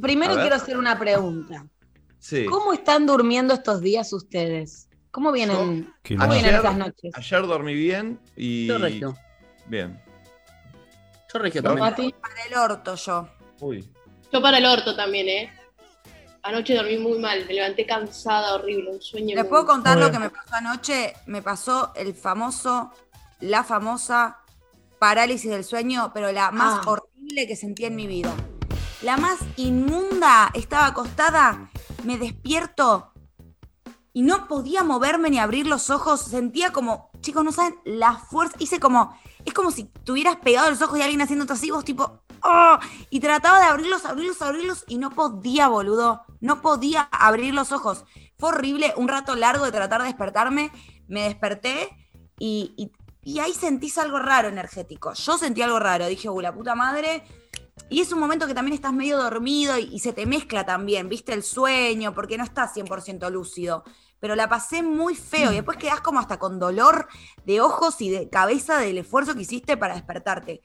[0.00, 1.66] primero quiero hacer una pregunta.
[2.18, 2.46] Sí.
[2.46, 4.88] ¿Cómo están durmiendo estos días ustedes?
[5.10, 7.12] ¿Cómo vienen, Qué ¿cómo vienen Ayer- esas noches?
[7.14, 8.66] Ayer dormí bien y.
[8.66, 9.16] Yo regio.
[9.66, 10.02] Bien.
[11.32, 11.84] Yo regio también.
[11.86, 12.14] Mati?
[12.20, 13.28] Para el orto yo.
[13.60, 13.88] Uy.
[14.32, 15.52] Yo para el orto también, ¿eh?
[16.42, 19.34] Anoche dormí muy mal, me levanté cansada, horrible, un sueño.
[19.34, 21.14] ¿Les muy- puedo contar lo que me pasó anoche?
[21.26, 22.92] Me pasó el famoso,
[23.40, 24.38] la famosa
[24.98, 26.90] parálisis del sueño, pero la más Ah.
[26.90, 28.32] horrible que sentí en mi vida.
[29.06, 30.50] La más inmunda.
[30.52, 31.70] Estaba acostada,
[32.02, 33.12] me despierto
[34.12, 36.22] y no podía moverme ni abrir los ojos.
[36.22, 38.56] Sentía como, chicos, no saben la fuerza.
[38.58, 42.80] Hice como, es como si tuvieras pegado los ojos y alguien haciendo vos tipo, ¡ah!
[43.08, 46.24] y trataba de abrirlos, abrirlos, abrirlos y no podía, boludo.
[46.40, 48.04] No podía abrir los ojos.
[48.36, 50.72] Fue horrible, un rato largo de tratar de despertarme.
[51.06, 51.90] Me desperté
[52.40, 52.90] y, y-
[53.22, 55.12] y ahí sentís algo raro energético.
[55.14, 56.06] Yo sentí algo raro.
[56.06, 57.24] Dije, uy, la puta madre.
[57.88, 61.08] Y es un momento que también estás medio dormido y, y se te mezcla también,
[61.08, 63.84] viste, el sueño, porque no estás 100% lúcido.
[64.18, 67.06] Pero la pasé muy feo y después quedás como hasta con dolor
[67.44, 70.62] de ojos y de cabeza del esfuerzo que hiciste para despertarte.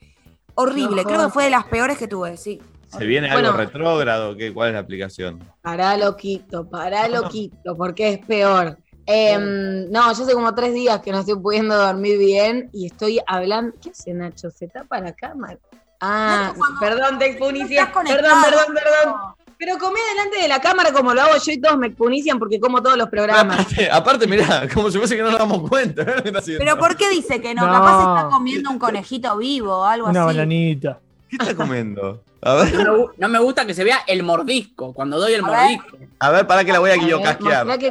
[0.54, 2.60] Horrible, No creo que fue de las peores que tuve, sí.
[2.88, 3.56] ¿Se viene algo Bueno.
[3.56, 4.36] retrógrado?
[4.36, 5.38] ¿Qué, ¿Cuál es la aplicación?
[5.62, 8.76] Pará loquito, pará loquito, porque es peor.
[9.06, 13.20] Em, no, yo hace como tres días que no estoy pudiendo dormir bien y estoy
[13.26, 13.74] hablando.
[13.82, 14.50] ¿Qué hace Nacho?
[14.50, 15.58] ¿Se tapa la cámara?
[16.04, 19.14] Ah, perdón, te estás Perdón, perdón, perdón.
[19.56, 22.58] Pero comí delante de la cámara como lo hago yo y todos me expunician porque
[22.58, 23.60] como todos los programas.
[23.60, 26.02] Aparte, aparte, mirá, como si fuese que no nos damos cuenta.
[26.02, 26.32] ¿eh?
[26.58, 27.64] Pero ¿por qué dice que no?
[27.66, 27.72] No.
[27.72, 30.36] Capaz está comiendo un conejito vivo o algo Una así.
[30.36, 30.98] bananita.
[31.28, 32.24] ¿Qué está comiendo?
[32.42, 35.34] A ver, No me, gu- no me gusta que se vea el mordisco, cuando doy
[35.34, 35.58] el A ver.
[35.60, 35.96] mordisco.
[36.18, 36.96] a ver, para que la voy a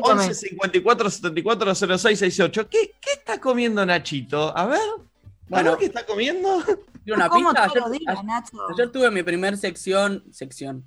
[0.02, 0.25] come.
[0.25, 2.68] 11 54 74 06 68.
[2.70, 4.56] ¿Qué, ¿Qué está comiendo Nachito?
[4.58, 4.80] A ver.
[5.52, 5.78] Bueno.
[5.78, 6.50] ¿qué está comiendo?
[7.08, 7.68] Una ¿Cómo pista.
[7.68, 8.58] todos Ayer, los días, ayer- Nacho?
[8.74, 10.86] ayer tuve mi primer sección, sección,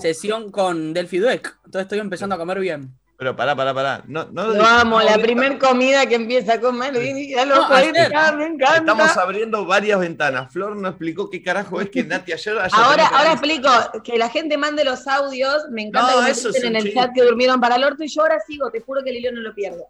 [0.00, 1.56] sesión con Delphi Dueck.
[1.64, 2.92] Entonces estoy empezando a comer bien.
[3.18, 4.04] Pero pará, pará, pará.
[4.06, 4.28] No,
[4.62, 6.92] amo, la no, primer comida que empieza a comer.
[7.30, 7.92] Ya lo No, ayer.
[8.36, 8.76] me encanta.
[8.76, 10.52] Estamos abriendo varias ventanas.
[10.52, 13.70] Flor no explicó qué carajo es que Nati ayer haya Ahora, ahora explico
[14.04, 15.62] que la gente mande los audios.
[15.70, 17.00] Me encanta No, que me dicen en el chiste.
[17.00, 18.70] chat que durmieron para el orto y yo ahora sigo.
[18.70, 19.86] Te juro que el hilo no lo pierdo.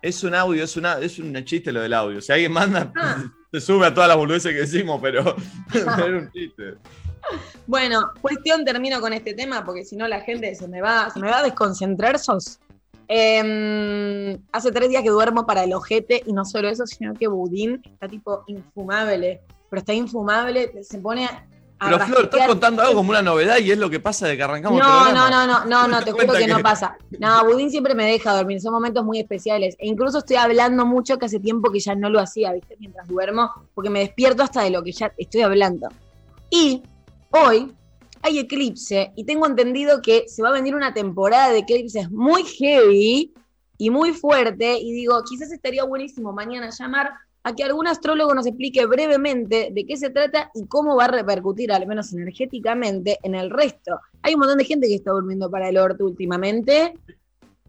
[0.00, 2.22] Es un audio, es, una, es un chiste lo del audio.
[2.22, 3.24] Si alguien manda, Ah.
[3.52, 5.36] se sube a todas las boludeces que decimos, pero
[5.74, 6.74] era un chiste.
[7.66, 11.20] Bueno, cuestión, termino con este tema porque si no la gente se me va, se
[11.20, 12.18] me va a desconcentrar.
[12.18, 12.58] Sos.
[13.08, 17.28] Em, hace tres días que duermo para el ojete y no solo eso, sino que
[17.28, 19.40] Budín está tipo infumable.
[19.68, 21.28] Pero está infumable, se pone
[21.80, 24.42] Pero Flor, estás contando algo como una novedad y es lo que pasa de que
[24.42, 26.98] arrancamos No, no, no, no, no, no, ¿Te juro que no pasa.
[27.18, 29.76] No, Budín siempre me deja dormir, son momentos muy especiales.
[29.78, 32.76] E incluso estoy hablando mucho que hace tiempo que ya no lo hacía, ¿viste?
[32.78, 35.88] Mientras duermo, porque me despierto hasta de lo que ya estoy hablando.
[36.50, 36.82] Y
[37.30, 37.72] hoy
[38.22, 42.44] hay eclipse y tengo entendido que se va a venir una temporada de eclipses muy
[42.44, 43.32] heavy
[43.78, 44.78] y muy fuerte.
[44.78, 49.86] Y digo, quizás estaría buenísimo mañana llamar a que algún astrólogo nos explique brevemente de
[49.86, 53.98] qué se trata y cómo va a repercutir, al menos energéticamente, en el resto.
[54.22, 56.94] Hay un montón de gente que está durmiendo para el orto últimamente.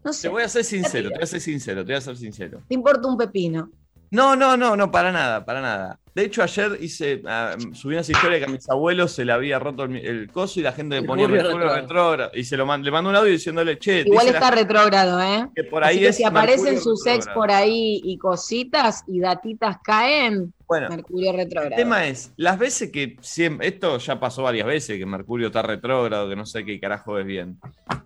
[0.04, 2.00] No Te sé, voy a ser sincero, te voy a ser sincero, te voy a
[2.00, 2.60] ser sincero.
[2.68, 3.70] te importa un pepino.
[4.12, 5.98] No, no, no, no, para nada, para nada.
[6.14, 9.58] De hecho, ayer hice, ah, subí una historia que a mis abuelos se le había
[9.58, 12.30] roto el, el coso y la gente le El ponía Mercurio retrógrado.
[12.34, 15.48] Y se lo man- le mandó un audio diciéndole, che, Igual está retrógrado, ¿eh?
[15.56, 19.02] que por Así ahí que es si aparecen Mercurio sus ex por ahí y cositas
[19.06, 21.76] y datitas caen, Bueno, Mercurio el retrógrado.
[21.76, 26.28] tema es, las veces que siempre, esto ya pasó varias veces, que Mercurio está retrógrado,
[26.28, 27.58] que no sé qué carajo es bien.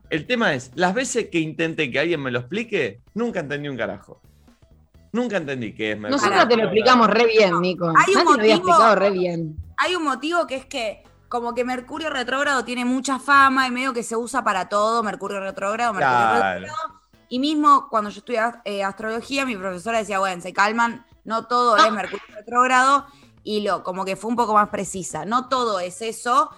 [0.09, 3.77] El tema es, las veces que intenté que alguien me lo explique, nunca entendí un
[3.77, 4.23] carajo.
[5.17, 6.17] Nunca entendí qué es Mercurio.
[6.29, 7.87] Nosotros te lo explicamos re bien, Nico.
[7.97, 9.57] Hay un lo había motivo- explicado re bien.
[9.79, 13.93] Hay un motivo que es que como que Mercurio retrógrado tiene mucha fama y medio
[13.93, 16.61] que se usa para todo, Mercurio retrógrado, Mercurio Claro.
[16.61, 17.01] retrógrado.
[17.29, 21.77] Y mismo cuando yo estudiaba eh, astrología, mi profesora decía, bueno, se calman, no todo
[21.77, 23.07] es Mercurio retrógrado,
[23.43, 25.25] y lo, como que fue un poco más precisa.
[25.25, 26.51] No todo es eso,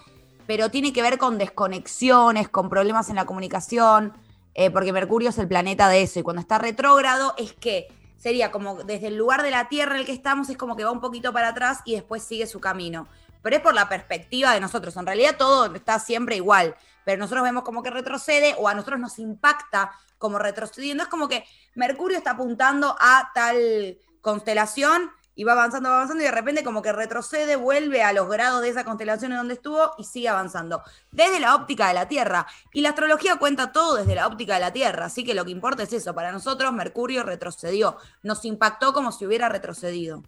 [0.47, 4.13] pero tiene que ver con desconexiones, con problemas en la comunicación,
[4.55, 7.89] eh, porque Mercurio es el planeta de eso, y cuando está retrógrado es que
[8.19, 10.85] sería como desde el lugar de la Tierra en el que estamos, es como que
[10.85, 13.09] va un poquito para atrás y después sigue su camino.
[13.43, 14.97] Pero es por la perspectiva de nosotros.
[14.97, 16.75] En realidad todo está siempre igual,
[17.05, 21.05] pero nosotros vemos como que retrocede o a nosotros nos impacta como retrocediendo.
[21.05, 21.45] Es como que
[21.75, 26.83] Mercurio está apuntando a tal constelación y va avanzando, va avanzando y de repente como
[26.83, 30.83] que retrocede, vuelve a los grados de esa constelación en donde estuvo y sigue avanzando.
[31.13, 32.45] Desde la óptica de la Tierra.
[32.73, 35.05] Y la astrología cuenta todo desde la óptica de la Tierra.
[35.05, 36.13] Así que lo que importa es eso.
[36.13, 37.99] Para nosotros Mercurio retrocedió.
[38.25, 40.25] Nos impactó como si hubiera retrocedido.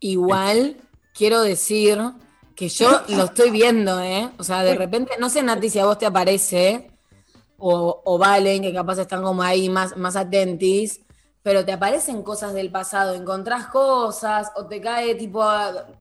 [0.00, 0.76] Igual
[1.14, 1.98] quiero decir
[2.54, 4.30] que yo lo estoy viendo, ¿eh?
[4.36, 6.90] O sea, de repente, no sé, Nati, si a vos te aparece,
[7.56, 11.00] o, o Valen, que capaz están como ahí más, más atentis,
[11.42, 15.44] pero te aparecen cosas del pasado, encontrás cosas, o te cae tipo,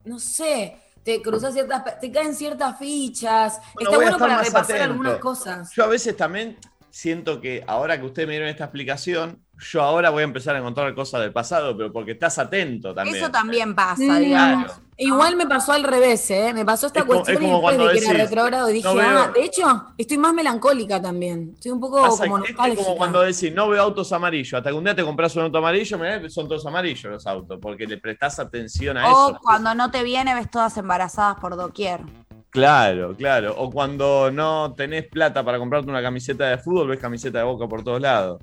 [0.06, 3.60] no sé, te cruzas ciertas, te caen ciertas fichas.
[3.74, 4.84] Bueno, Está bueno para repasar atento.
[4.84, 5.72] algunas cosas.
[5.76, 6.58] Yo a veces también
[6.92, 10.60] siento que ahora que ustedes me dieron esta explicación, yo ahora voy a empezar a
[10.60, 13.18] encontrar cosas del pasado, pero porque estás atento también.
[13.18, 14.66] Eso también pasa, Mm, digamos.
[14.66, 14.82] Claro.
[14.98, 16.52] Igual me pasó al revés, ¿eh?
[16.54, 18.30] Me pasó esta Es como- cuestión es y como después cuando de que era decís,
[18.30, 21.52] retrógrado dije, no veo- ah, de hecho, estoy más melancólica también.
[21.56, 22.84] Estoy un poco Pasa como que es nostálgica.
[22.84, 24.54] como cuando decís, no veo autos amarillos.
[24.54, 27.58] Hasta que un día te compras un auto amarillo, mirá, son todos amarillos los autos,
[27.62, 29.40] porque le prestás atención a O eso.
[29.42, 32.02] cuando no te viene, ves todas embarazadas por doquier.
[32.52, 33.56] Claro, claro.
[33.58, 37.68] O cuando no tenés plata para comprarte una camiseta de fútbol, ves camiseta de boca
[37.68, 38.42] por todos lados.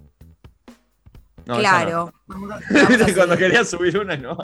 [1.48, 2.12] No, claro.
[2.28, 2.34] no.
[2.34, 4.36] Vamos a- vamos a cuando querías subir una, no.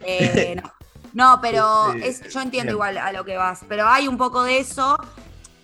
[0.00, 0.72] Eh, no.
[1.12, 2.74] No, pero Sí, es, yo entiendo bien.
[2.76, 3.60] igual a lo que vas.
[3.68, 4.96] Pero hay un poco de eso.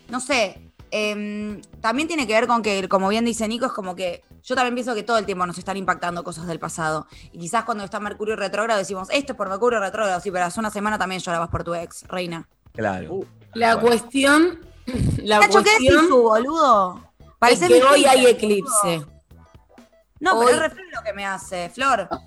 [0.08, 0.60] No sé.
[0.90, 4.54] em, también tiene que ver con que, como bien dice Nico, es como que yo
[4.54, 7.06] también pienso que todo el tiempo nos están impactando cosas del pasado.
[7.32, 10.18] Y quizás cuando está Mercurio retrógrado decimos, esto es por Mercurio retrógrado.
[10.20, 12.48] Sí, pero hace una semana también llorabas por tu ex, reina.
[12.72, 13.12] Claro.
[13.14, 13.88] Uh, La Bueno.
[13.88, 14.60] cuestión,
[15.22, 17.02] la Nacho, ¿qué decís cuestión tú, boludo?
[17.20, 18.30] es Parecés que hoy hay boludo.
[18.30, 19.06] eclipse.
[20.20, 22.08] No, Hoy- pero es re lo que me hace, Flor.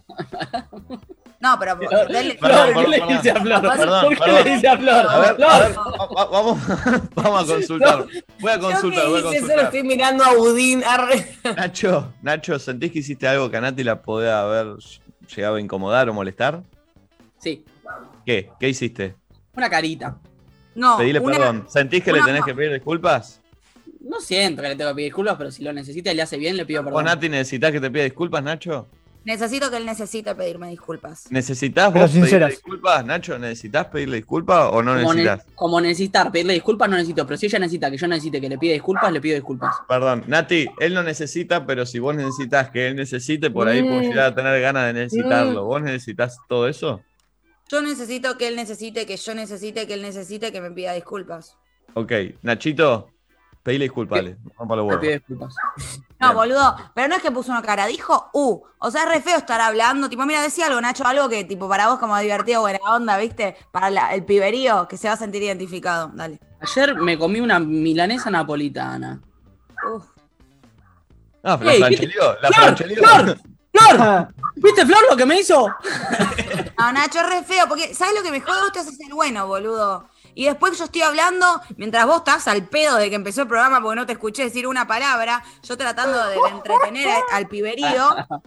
[1.41, 2.07] No, pero Perdón,
[2.39, 3.61] Flor, ¿qué le dice a Flor?
[3.61, 5.05] perdón, ¿Por qué le dice a Flor?
[5.09, 6.59] A ver, a Flor, ver, va- va- vamos,
[7.15, 8.05] vamos a consultar.
[8.39, 9.59] Voy a consultar, voy a hice, solo consultar.
[9.65, 10.83] estoy mirando a Budín.
[10.83, 11.35] arre.
[11.57, 14.75] Nacho, Nacho, ¿sentís que hiciste algo que a Nati la podía haber
[15.35, 16.61] llegado a incomodar o molestar?
[17.39, 17.65] Sí,
[18.23, 18.51] ¿Qué?
[18.59, 19.15] ¿Qué hiciste?
[19.55, 20.17] una carita.
[20.75, 21.65] No, Pedile una- perdón.
[21.69, 23.40] ¿Sentís que le tenés que pedir disculpas?
[24.03, 26.37] No siento que le tengo que pedir disculpas, pero si lo necesita y le hace
[26.37, 27.05] bien, le pido ¿Vos, perdón.
[27.05, 28.87] Nati, necesitas que te pida disculpas, Nacho?
[29.23, 31.27] Necesito que él necesite pedirme disculpas.
[31.29, 33.37] ¿Necesitas vos pedirle disculpas, Nacho?
[33.37, 35.45] ¿Necesitas pedirle disculpas o no como, ne- necesitas?
[35.53, 37.27] como necesitar pedirle disculpas, no necesito.
[37.27, 39.75] Pero si ella necesita que yo necesite que le pida disculpas, le pido disculpas.
[39.87, 43.87] Perdón, Nati, él no necesita, pero si vos necesitas que él necesite, por ahí Mm.
[43.87, 45.65] puedo llegar a tener ganas de necesitarlo.
[45.65, 47.01] ¿Vos necesitas todo eso?
[47.69, 51.55] Yo necesito que él necesite, que yo necesite, que él necesite, que me pida disculpas.
[51.93, 52.11] Ok,
[52.41, 53.09] Nachito,
[53.63, 54.37] pedile disculpas, dale.
[54.43, 55.27] No rompa los Le pido huevos.
[55.27, 55.55] disculpas.
[56.19, 59.21] No, boludo, pero no es que puso una cara, dijo, uh, o sea, es re
[59.21, 62.61] feo estar hablando, tipo, mira, decía algo, Nacho, algo que, tipo, para vos como divertido,
[62.61, 63.55] buena onda, ¿viste?
[63.71, 66.39] Para la- el piberío, que se va a sentir identificado, dale.
[66.59, 69.19] Ayer me comí una milanesa napolitana.
[69.93, 70.05] Uf.
[71.43, 73.03] Ah, la ¿qué- franchelió, la Flor, franchelió.
[73.03, 73.37] Flor,
[73.73, 74.27] ¡Flor!
[74.57, 75.67] ¿Viste, Flor, lo que me hizo?
[76.77, 78.61] No, Nacho, es re feo, porque, ¿sabes lo que me jode?
[78.61, 80.07] Vos te haces el bueno, boludo.
[80.33, 83.81] Y después yo estoy hablando, mientras vos estás al pedo de que empezó el programa
[83.81, 88.09] porque no te escuché decir una palabra, yo tratando de entretener al piberío.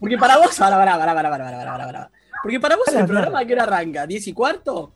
[0.00, 2.10] Porque para vos, para, para, para, para, para, para, para,
[2.42, 4.92] Porque para vos el programa que hora arranca, ¿10 y cuarto?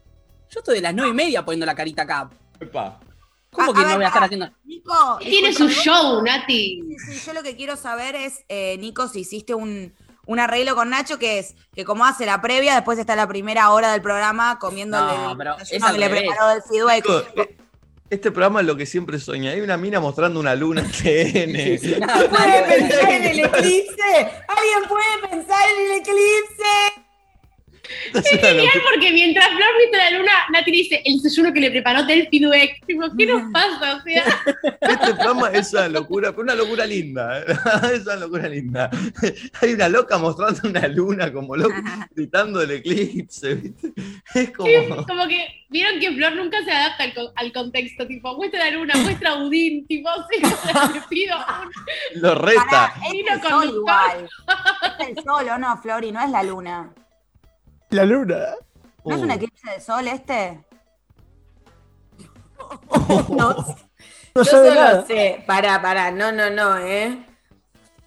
[0.51, 2.31] Yo estoy de las 9 y media poniendo la carita acá.
[2.61, 3.01] Epa.
[3.51, 4.51] ¿Cómo que no voy a estar haciendo?
[4.65, 6.83] Nico, tiene su show, Nati.
[7.07, 9.95] Sí, yo lo que quiero saber es, eh, Nico, si hiciste un,
[10.27, 13.71] un arreglo con Nacho, que es que como hace la previa, después está la primera
[13.71, 16.21] hora del programa comiendo No, el pero desayuno es al que le revés.
[16.23, 17.07] preparó del feedback.
[17.37, 17.57] Eh,
[18.11, 19.51] Este programa es lo que siempre soñé.
[19.51, 21.79] Hay una mina mostrando una luna en TN.
[21.79, 22.67] Sí, nada, ¿Puede nada.
[22.67, 24.03] pensar en el eclipse?
[24.49, 27.06] ¿Alguien puede pensar en el eclipse?
[28.15, 32.05] Es Genial porque mientras Flor viste la luna, Nati dice el desayuno que le preparó
[32.05, 32.87] Delphi Dueck.
[32.87, 33.97] Tipo, ¿qué nos pasa?
[33.97, 34.25] O sea,
[34.81, 37.41] Este programa es una locura, pero una locura linda.
[37.41, 37.45] ¿eh?
[37.95, 38.91] Es una locura linda.
[39.61, 43.55] Hay una loca mostrando una luna como loca, gritando el eclipse.
[43.57, 43.93] ¿viste?
[44.35, 45.05] Es como.
[45.07, 48.07] como que vieron que Flor nunca se adapta al, co- al contexto.
[48.07, 49.87] Tipo, muestra la luna, muestra a Udín.
[49.87, 50.41] Tipo, sí,
[50.95, 52.63] le pido un- Lo reta.
[52.71, 54.29] Pará, es el sol igual.
[55.01, 56.13] Es el sol, ¿o no, Flori?
[56.13, 56.91] No es la luna.
[57.91, 58.37] La luna.
[59.05, 60.65] ¿No es Uh, un eclipse de sol este?
[63.29, 63.55] No,
[64.35, 65.07] No yo solo nada.
[65.07, 65.43] sé.
[65.47, 66.11] Pará, pará.
[66.11, 67.25] No, no, no, ¿eh?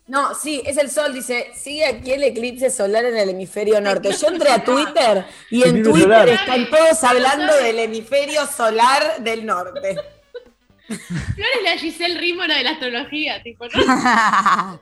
[0.07, 1.13] No, sí, es el sol.
[1.13, 4.12] Dice, sigue aquí el eclipse solar en el hemisferio norte.
[4.12, 6.29] Yo entré a Twitter y en Twitter solar.
[6.29, 9.95] están todos hablando del hemisferio solar del norte.
[10.88, 13.41] Flor es la Giselle Rímona de la astrología.
[13.43, 13.71] Tipo, no,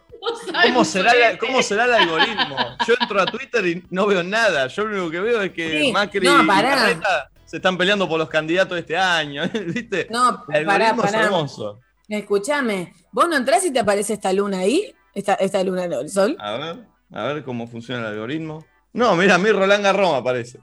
[0.63, 1.37] ¿Cómo será, la- este.
[1.45, 2.57] ¿Cómo será el algoritmo?
[2.87, 4.67] Yo entro a Twitter y no veo nada.
[4.67, 6.75] Yo lo único que veo es que Sí, Macri no, y pará.
[6.75, 9.43] Larreta se están peleando por los candidatos de este año.
[9.67, 10.07] ¿Viste?
[10.09, 11.79] No, El pará, algoritmo es hermoso.
[12.09, 14.93] Escuchame, ¿vos no entrás y te aparece esta luna ahí?
[15.13, 16.35] Esta, esta luna, no, el sol.
[16.39, 18.65] A ver, a ver cómo funciona el algoritmo.
[18.93, 20.59] No, mira, a mí Roland Garros aparece.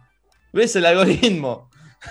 [0.53, 1.71] ¿Ves el algoritmo?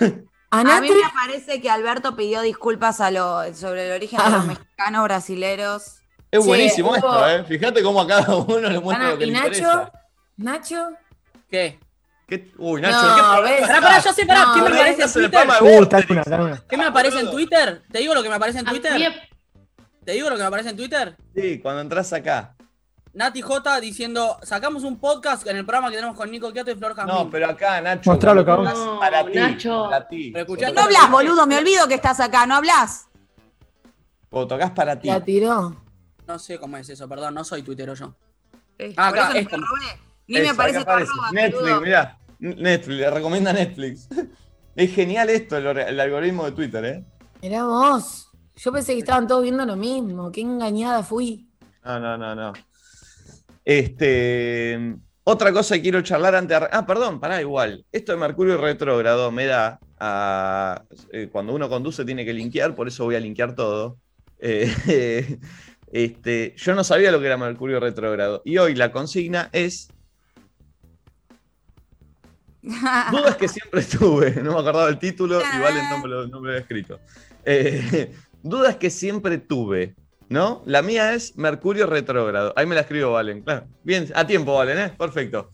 [0.50, 4.44] A mí me parece que Alberto pidió disculpas a lo, sobre el origen de los
[4.44, 4.46] Ah.
[4.46, 5.96] mexicanos brasileros.
[6.36, 7.44] Es Sí, buenísimo hubo- esto, ¿eh?
[7.44, 9.92] Fíjate cómo a cada uno le muestra lo que y le Nacho, interesa.
[10.36, 10.88] Nacho,
[11.48, 11.78] ¿Qué?
[12.26, 13.60] ¿Qué- Uy, Nacho, No, ¿qué ¿ves?
[13.60, 14.46] Pará, pará, ya sé, pará.
[14.46, 15.46] No, ¿Qué me no, aparece en Twitter?
[15.60, 16.62] Uh, una, una.
[16.68, 17.30] ¿Qué me aparece en.
[17.30, 17.82] Twitter?
[17.92, 19.12] ¿Te digo lo que me aparece en Twitter?
[20.04, 21.16] ¿Te digo lo que me aparece en Twitter?
[21.36, 22.56] Sí, cuando entras acá.
[23.12, 26.74] Nati J diciendo, sacamos un podcast en el programa que tenemos con Nico Quiato y
[26.74, 26.96] Flor.
[27.06, 28.10] No, pero acá, Nacho.
[28.10, 28.66] Mostralo, cabrón.
[28.66, 29.38] entras Para No, ti.
[29.38, 29.84] Nacho.
[29.88, 30.32] Para ti.
[30.32, 33.06] No hablas, boludo, me olvido que estás acá, no hablas.
[34.30, 35.06] O tocas para ti.
[35.06, 35.83] La tiró.
[36.26, 38.14] No sé cómo es eso, perdón, no soy tuitero yo.
[38.78, 39.66] Eh, Ah, acá, es como-.
[40.26, 41.10] Ni Eso, me aparece aparece.
[41.12, 41.80] arroba, Netflix, boludo.
[41.82, 42.18] mirá.
[42.38, 44.08] Netflix, le recomienda Netflix.
[44.76, 47.04] Es genial esto, el, or- el algoritmo de Twitter, ¿eh?
[47.42, 48.28] Mirá vos.
[48.56, 50.32] Yo pensé que estaban todos viendo lo mismo.
[50.32, 51.48] Qué engañada fui.
[51.84, 52.52] No, no, no, no.
[53.64, 54.96] Este.
[55.22, 56.58] Otra cosa que quiero charlar antes.
[56.58, 57.86] de- Ah, perdón, pará, igual.
[57.92, 60.82] Esto de Mercurio retrógrado me da a.
[61.12, 63.96] eh, cuando uno conduce tiene que linkear, por eso voy a linkear todo.
[64.40, 65.38] Eh,
[65.94, 68.42] este, yo no sabía lo que era Mercurio retrógrado.
[68.44, 69.88] Y hoy la consigna es.
[73.12, 74.32] Dudas que siempre tuve.
[74.42, 76.98] No me acordaba el título y Valen no me lo, no me lo había escrito.
[77.44, 79.94] Eh, dudas que siempre tuve.
[80.28, 80.64] ¿No?
[80.66, 82.52] La mía es Mercurio retrógrado.
[82.56, 83.42] Ahí me la escribo, Valen.
[83.42, 83.68] Claro.
[83.84, 84.94] Bien, a tiempo, Valen, ¿eh?
[84.98, 85.52] Perfecto.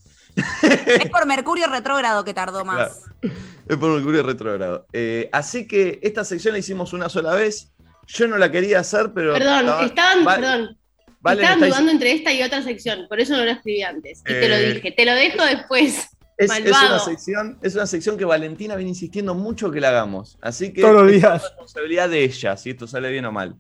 [0.63, 3.03] es por Mercurio retrógrado que tardó más.
[3.21, 4.87] Es por Mercurio retrógrado.
[4.95, 7.75] Eh, así que esta sección la hicimos una sola vez.
[8.13, 9.33] Yo no la quería hacer, pero.
[9.35, 10.79] Perdón, estaba- estaban, Va- perdón,
[11.21, 14.21] Valen estaban dudando entre esta y otra sección, por eso no lo escribí antes.
[14.21, 16.09] Y te lo Eh, dije, te lo dejo después.
[16.39, 20.39] Es, una sección, es una sección que Valentina viene insistiendo mucho que la hagamos.
[20.41, 21.43] Así que Todos los es días.
[21.43, 23.57] responsabilidad de ella, si esto sale bien o mal.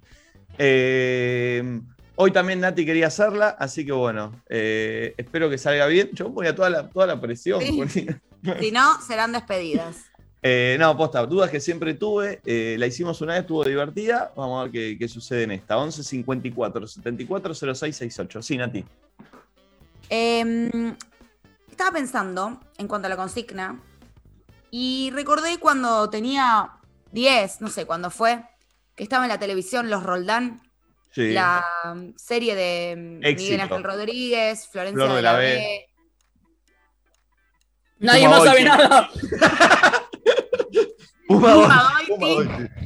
[0.58, 1.80] Eh,
[2.16, 6.10] hoy también Nati quería hacerla, así que bueno, eh, espero que salga bien.
[6.12, 7.60] Yo voy a toda la, toda la presión.
[7.60, 7.72] Sí.
[7.76, 8.16] porque-
[8.60, 9.96] Si no, serán despedidas.
[10.42, 12.40] Eh, no, posta, dudas que siempre tuve.
[12.44, 14.32] eh, la hicimos una vez, estuvo divertida.
[14.36, 15.76] Vamos a ver qué, qué sucede en esta.
[15.76, 18.42] 11 54 74 06 68.
[18.42, 18.84] Sí, Nati.
[20.08, 20.94] Eh,
[21.70, 23.80] estaba pensando en cuanto a la consigna
[24.70, 26.70] y recordé cuando tenía
[27.12, 28.42] 10, no sé cuándo fue,
[28.96, 30.62] que estaba en la televisión Los Roldán,
[31.12, 31.32] Sí.
[31.32, 33.42] la mm, serie de mm, Éxito.
[33.42, 35.44] Miguel Ángel Rodríguez, Florencia Flor de la B.
[35.44, 35.86] B.
[37.98, 39.10] Nadie más sabe nada.
[41.38, 41.92] Puma.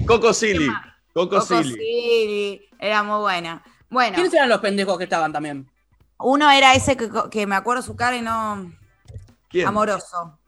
[0.06, 0.68] Coco Silly.
[1.12, 2.60] Coco Silly.
[2.78, 3.62] Era muy buena.
[3.88, 5.70] Bueno, ¿Quiénes eran los pendejos que estaban también?
[6.18, 8.72] uno era ese que, que me acuerdo su cara y no...
[9.50, 9.66] ¿Quién?
[9.68, 10.38] Amoroso.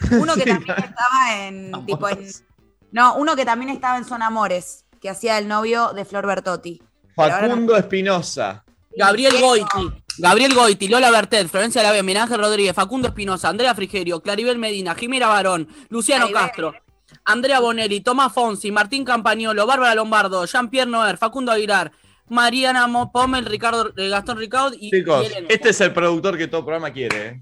[0.12, 2.14] Uno que Sí, también estaba en, tipo en.
[2.18, 2.44] Amoroso.
[2.90, 6.82] No, uno que también estaba en Son Amores, que hacía el novio de Flor Bertotti.
[7.16, 8.64] Ahora no- Facundo Espinosa.
[8.96, 9.32] Gabriel.
[9.40, 13.74] Goiti, Gabriel Goiti, Lola Bertet, Florencia de la B, Miguel Ángel Rodríguez, Facundo Espinosa, Andrea
[13.74, 16.46] Frigerio, Claribel Medina, Jimena Barón, Luciano Claribel.
[16.48, 16.74] Castro,
[17.24, 21.92] Andrea Bonelli, Tomás Fonsi, Martín Campagnolo, Bárbara Lombardo, Jean-Pierre Noer, Facundo Aguilar,
[22.28, 26.48] Mariana Mo- Pommel, Ricardo, eh, Gastón Ricaud y, Chicos, y este es el productor que
[26.48, 27.26] todo programa quiere.
[27.26, 27.40] ¿eh?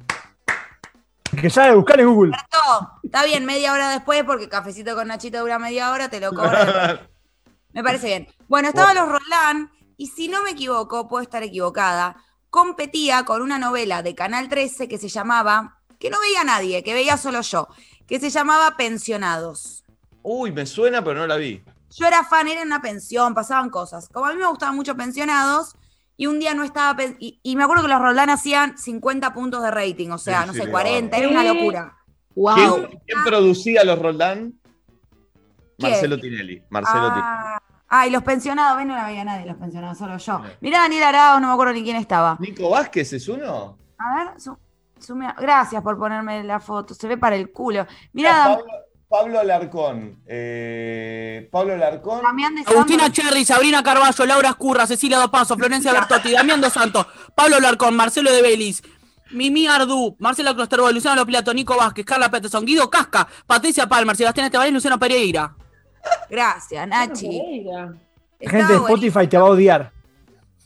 [1.41, 2.33] Que sabe buscar en Google.
[3.05, 6.51] Está bien, media hora después, porque cafecito con Nachito dura media hora, te lo cobro.
[7.73, 8.29] Me parece bien.
[8.49, 12.17] Bueno, estaba los Roland, y si no me equivoco, puedo estar equivocada,
[12.49, 16.95] competía con una novela de Canal 13 que se llamaba, que no veía nadie, que
[16.95, 17.69] veía solo yo,
[18.11, 19.85] que se llamaba Pensionados.
[20.23, 21.63] Uy, me suena, pero no la vi.
[21.97, 24.09] Yo era fan, era en una pensión, pasaban cosas.
[24.09, 25.77] Como a mí me gustaban mucho pensionados,
[26.17, 27.03] y un día no estaba.
[27.19, 30.47] Y, y me acuerdo que los Roldán hacían 50 puntos de rating, o sea, Sí,
[30.49, 31.23] no sí, sé, le 40, daba.
[31.31, 31.97] era una locura.
[32.35, 32.55] Wow.
[32.55, 34.55] ¿Quién, quién producía los Roldán?
[35.79, 35.93] ¿Quién?
[35.93, 36.63] Marcelo Tinelli.
[36.69, 37.23] Marcelo Tinelli.
[37.25, 40.43] Ah, ah, y los pensionados, ven, no la veía nadie, los pensionados, solo yo.
[40.61, 42.37] Mirá, Daniel Arao, no me acuerdo ni quién estaba.
[42.41, 43.79] ¿Nico Vázquez es uno?
[43.99, 44.59] A ver, su-
[45.01, 47.87] sumea- gracias por ponerme la foto, se ve para el culo.
[48.13, 48.65] Dam- Pablo,
[49.09, 50.21] Pablo Alarcón.
[50.27, 52.23] Eh, Pablo Alarcón.
[52.23, 53.25] Damián de Agustina Santos.
[53.25, 58.31] Cherry, Sabrina Carballo, Laura Escurra, Cecilia Dopazo, Florencia Bertotti, Damián Dos Santos, Pablo Larcón, Marcelo
[58.31, 58.83] de Belis,
[59.33, 64.47] Mimi Ardú, Marcela Closterboy, Luciano Lopilato, Nico Vázquez, Carla Peterson, Guido Casca, Patricia Palmer, Sebastián
[64.47, 65.55] Esteban y Luciano Pereira.
[66.29, 67.65] Gracias, Nachi.
[68.41, 68.79] La gente de.
[68.79, 69.93] Spotify te va a odiar.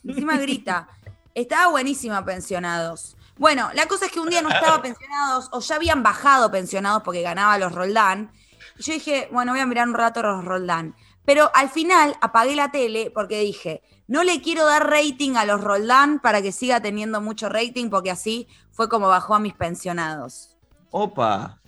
[0.07, 0.89] Encima grita.
[1.35, 3.17] Estaba buenísima pensionados.
[3.37, 7.03] Bueno, la cosa es que un día no estaba pensionados, o ya habían bajado pensionados
[7.03, 8.33] porque ganaba los Roldán.
[8.79, 10.95] Y yo dije, bueno, voy a mirar un rato los Roldán.
[11.25, 15.61] Pero al final apagué la tele porque dije, no le quiero dar rating a los
[15.61, 20.57] Roldán para que siga teniendo mucho rating, porque así fue como bajó a mis pensionados.
[20.91, 21.61] Opa.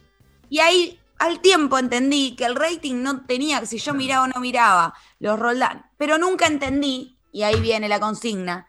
[0.48, 4.40] Y ahí al tiempo entendí que el rating no tenía, si yo miraba o no
[4.40, 8.68] miraba los Roldán, pero nunca entendí, y ahí viene la consigna,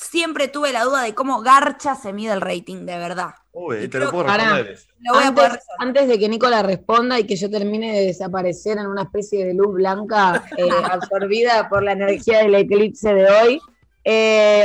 [0.00, 3.34] siempre tuve la duda de cómo garcha se mide el rating de verdad.
[3.52, 4.70] Uy, te lo puedo responder.
[4.70, 4.88] eso.
[5.00, 8.78] Lo voy a poder Antes, de que Nicola responda y que yo termine de desaparecer
[8.78, 13.60] en una especie de luz blanca eh, absorbida por la energía del eclipse de hoy,
[14.04, 14.64] eh,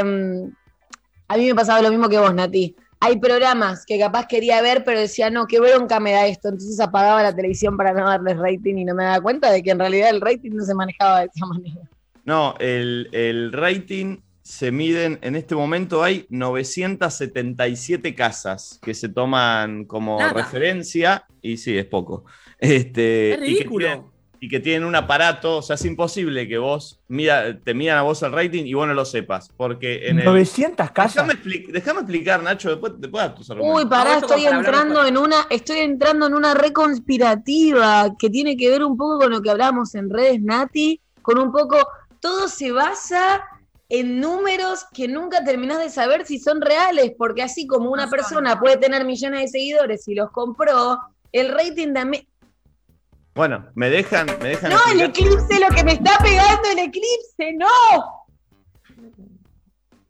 [1.28, 2.76] a mí me pasaba lo mismo que vos, Nati.
[3.00, 6.50] hay programas que capaz quería ver, pero decía, no, qué bronca me da esto.
[6.50, 9.72] Entonces apagaba la televisión para no darles rating y no me daba cuenta de que
[9.72, 11.82] en realidad el rating no se manejaba de esa manera.
[12.24, 19.86] No, el, el rating se miden, en este momento hay 977 casas que se toman
[19.86, 20.34] como Nada.
[20.34, 22.26] referencia, y sí, es poco.
[22.60, 24.04] Este, Es y que tienen-
[24.40, 28.04] y que tienen un aparato, o sea, es imposible que vos mida- te midan a
[28.04, 30.26] vos el rating y vos no lo sepas, porque en el...
[30.26, 31.16] 900 casas.
[31.26, 33.84] Déjame, expli- déjame explicar, Nacho, después, después das tus argumentos.
[33.84, 38.56] Uy, pará, estoy hablar entrando en una, estoy entrando en una red conspirativa que tiene
[38.56, 41.78] que ver un poco con lo que hablábamos en redes, Nati, con un poco,
[42.20, 43.42] todo se basa
[43.90, 48.10] en números que nunca terminás de saber si son reales, porque así como una No
[48.10, 48.18] son.
[48.18, 50.98] persona puede tener millones de seguidores y los compró,
[51.32, 52.28] el rating también...
[53.36, 57.54] Bueno, me dejan, me dejan No, el eclipse, lo que me está pegando el eclipse,
[57.58, 57.68] no.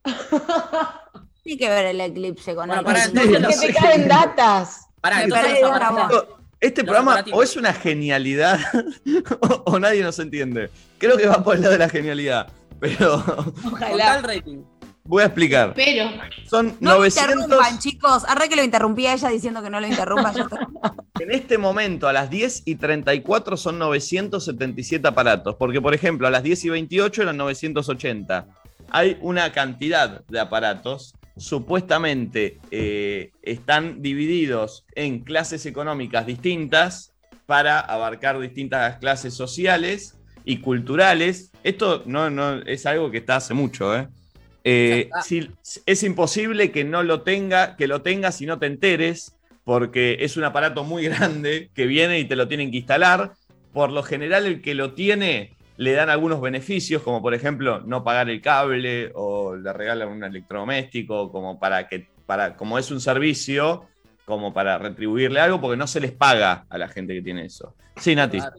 [1.44, 3.22] Tiene que ver el eclipse con Bueno, el eclipse.
[3.22, 3.74] entonces Que no te sé.
[3.74, 4.88] caen datas.
[5.02, 5.60] Pará, Me entonces.
[6.60, 8.60] Este programa o es una genialidad
[9.42, 10.70] o, o nadie nos entiende.
[10.98, 12.48] Creo que va por el lado de la genialidad,
[12.80, 13.24] pero
[13.66, 14.22] Ojalá.
[14.22, 14.64] rating.
[15.04, 15.74] voy a explicar.
[15.76, 16.10] Pero,
[16.48, 18.24] Son No lo 900, interrumpan, chicos.
[18.28, 20.34] Arre que lo interrumpía ella diciendo que no lo interrumpan.
[20.36, 20.68] ya está.
[21.20, 26.32] en este momento a las 10 y 34 son 977 aparatos, porque por ejemplo a
[26.32, 28.48] las 10 y 28 eran 980.
[28.92, 37.14] Hay una cantidad de aparatos, supuestamente eh, están divididos en clases económicas distintas
[37.46, 41.52] para abarcar distintas clases sociales y culturales.
[41.64, 44.08] Esto no, no es algo que está hace mucho, ¿eh?
[44.64, 45.52] Eh, si-
[45.86, 50.38] es imposible que no lo tenga, que lo tengas y no te enteres, porque es
[50.38, 53.34] un aparato muy grande que viene y te lo tienen que instalar.
[53.74, 58.04] Por lo general, el que lo tiene le dan algunos beneficios, como por ejemplo no
[58.04, 63.02] pagar el cable o le regalan un electrodoméstico, como para que, para, como es un
[63.02, 63.86] servicio,
[64.24, 67.76] como para retribuirle algo, porque no se les paga a la gente que tiene eso.
[67.98, 68.38] Sí, Nati.
[68.40, 68.56] Claro.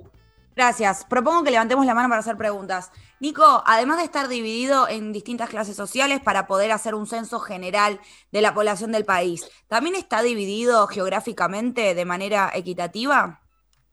[0.56, 1.04] Gracias.
[1.04, 2.90] Propongo que levantemos la mano para hacer preguntas.
[3.20, 8.00] Nico, además de estar dividido en distintas clases sociales para poder hacer un censo general
[8.32, 13.42] de la población del país, ¿también está dividido geográficamente de manera equitativa?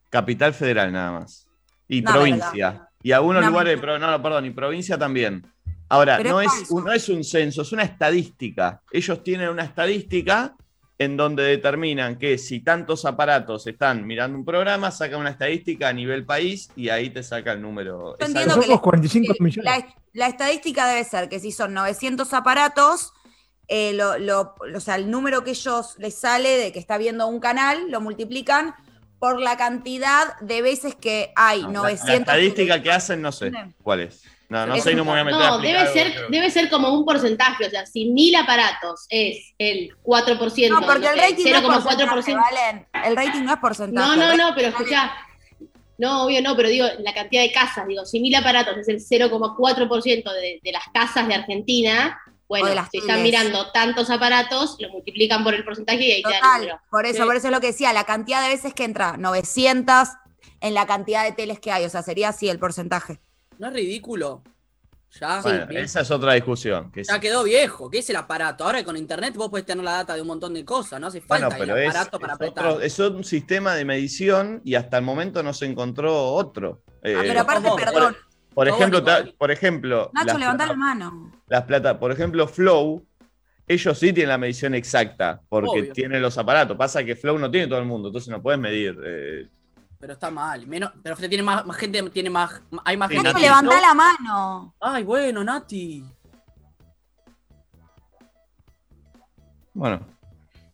[0.08, 1.46] Capital Federal nada más.
[1.86, 2.88] Y provincia.
[3.02, 5.46] Y algunos lugares, pero no, no, perdón, y provincia también.
[5.90, 8.80] Ahora, Pero no es es, un, no es un censo, es una estadística.
[8.90, 10.56] Ellos tienen una estadística
[10.98, 15.92] en donde determinan que si tantos aparatos están mirando un programa, sacan una estadística a
[15.92, 18.16] nivel país y ahí te saca el número.
[18.20, 19.64] Yo entiendo algo- que Somos 45 Que millones.
[19.64, 23.12] La, la estadística debe ser que si son 900 aparatos,
[23.66, 27.26] eh, lo- lo- o sea, el número que ellos les sale de que está viendo
[27.26, 28.74] un canal, lo multiplican
[29.18, 32.08] por la cantidad de veces que hay no, la- 900.
[32.08, 33.50] La, estadística que hacen, no sé
[33.82, 34.22] cuál es.
[34.54, 36.12] No, no sé y un- no me voy a meter a no, debe algo ser,
[36.30, 37.66] debe ser como un porcentaje.
[37.66, 42.32] O sea, si mil aparatos es el 4%, No, porque el rating no es porcentaje,
[42.32, 42.40] 0,4%.
[42.40, 42.86] Valen.
[43.04, 44.06] El rating no es porcentaje.
[44.08, 45.12] No, no, no, pero es- escuchá.
[45.98, 49.00] No, obvio no, pero digo, la cantidad de casas, digo, si mil aparatos es el
[49.00, 55.42] 0,4% de, de las casas de Argentina, bueno, si están mirando tantos aparatos, lo multiplican
[55.44, 56.80] por el porcentaje y ahí te da el Total, número.
[56.90, 57.24] por eso, Sí.
[57.24, 60.08] por eso es lo que decía, la cantidad de veces que entra 900
[60.60, 63.20] en la cantidad de teles que hay, o sea, sería así el porcentaje.
[63.58, 64.42] ¿No es ridículo?
[65.20, 65.84] Ya, Bueno, bien.
[65.84, 66.90] esa es otra discusión.
[66.90, 67.20] Que ya sí.
[67.20, 67.88] quedó viejo.
[67.88, 68.64] ¿Qué es el aparato?
[68.64, 71.00] Ahora con internet vos podés tener la data de un montón de cosas.
[71.00, 72.66] No hace Bueno, falta pero el es, aparato para es apretar.
[72.66, 76.82] otro- es un sistema de medición y hasta el momento no se encontró otro.
[77.02, 77.76] Eh, Ah, pero aparte, ¿cómo?
[77.76, 78.16] perdón,
[78.54, 81.32] por ¿cómo, ejemplo, ta- por ejemplo, Nacho, las, levanta la plata- mano.
[81.48, 83.06] las plata- por ejemplo, Flow,
[83.68, 85.92] ellos sí tienen la medición exacta, porque Obvio.
[85.92, 86.76] tienen los aparatos.
[86.76, 88.98] Pasa que Flow no tiene todo el mundo, entonces no puedes medir.
[89.04, 89.48] eh,
[90.04, 90.66] Pero está mal.
[90.66, 92.60] Menos, pero usted tiene más, más gente, tiene más.
[92.84, 93.30] Hay más Sí, gente.
[93.32, 93.80] Nati, levanta ¿no?
[93.80, 94.74] la mano.
[94.78, 96.04] Ay, bueno, Nati.
[99.72, 100.06] bueno,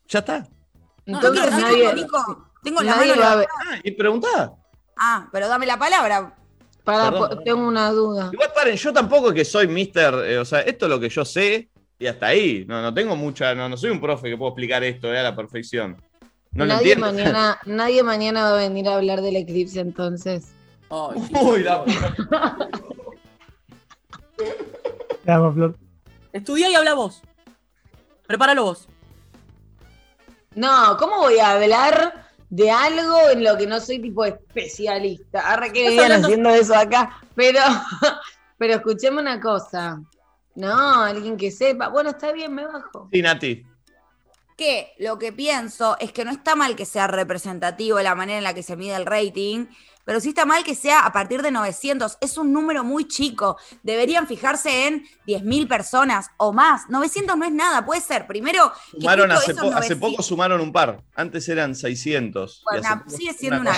[0.09, 0.49] ya está.
[1.07, 3.47] No, Entonces quiero nadie, decir, Nico, tengo la mano va a ver.
[3.47, 3.47] levantada.
[3.73, 4.53] Ah, y preguntá.
[4.99, 6.35] Ah, pero dame la palabra.
[6.83, 7.45] Para, Perdón, po- perdón.
[7.45, 8.31] tengo una duda.
[8.33, 11.09] Igual paren, yo tampoco es que soy mister, eh, o sea, esto es lo que
[11.09, 12.65] yo sé y hasta ahí.
[12.67, 15.23] No, no tengo mucha, no, no soy un profe que puedo explicar esto eh, a
[15.23, 16.03] la perfección.
[16.53, 17.07] No lo nadie, entiendo.
[17.13, 20.49] mañana, nadie mañana va a venir a hablar del eclipse entonces.
[20.91, 21.85] Ay, Uy, la
[25.25, 25.77] Te amo, Flor.
[26.33, 27.23] Estudia y habla vos.
[28.27, 28.89] Prepáralo vos.
[30.55, 35.53] No, ¿cómo voy a hablar de algo en lo que no soy tipo especialista?
[35.53, 37.21] Arre que vivían hablando- haciendo eso acá.
[37.35, 37.61] Pero,
[38.59, 40.01] pero escucheme una cosa.
[40.55, 41.89] No, alguien que sepa.
[41.89, 43.09] Bueno, está bien, me bajo.
[43.13, 43.65] Sí, Nati.
[44.61, 48.45] Que lo que pienso es que no está mal que sea representativo la manera en
[48.45, 49.65] la que se mide el rating,
[50.05, 52.19] pero sí está mal que sea a partir de 900.
[52.21, 53.57] Es un número muy chico.
[53.83, 56.91] Deberían fijarse en 10.000 personas o más.
[56.91, 58.27] 900 no es nada, puede ser.
[58.27, 61.03] Primero, Sumaron hace, esos po- hace 900 poco sumaron un par.
[61.15, 62.61] Antes eran 600.
[62.61, 63.73] y Bueno, sigue siendo una.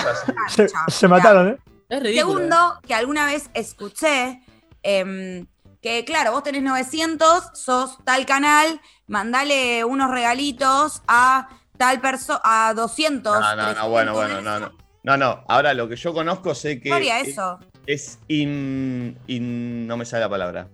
[0.89, 1.57] Se, mataron, ¿eh?
[1.87, 2.35] Es ridículo.
[2.35, 4.41] Segundo, que alguna vez escuché
[4.81, 5.45] em,
[5.83, 12.73] que, claro, vos tenés 900, sos tal canal, mandale unos regalitos a tal persona, a
[12.73, 13.39] 200.
[13.39, 14.71] No, no, no, bueno, bueno, no, no.
[15.03, 17.59] No, no, ahora lo que yo conozco sé que ¿Qué haría es, eso?
[17.85, 20.69] es in, in- no me sale la palabra.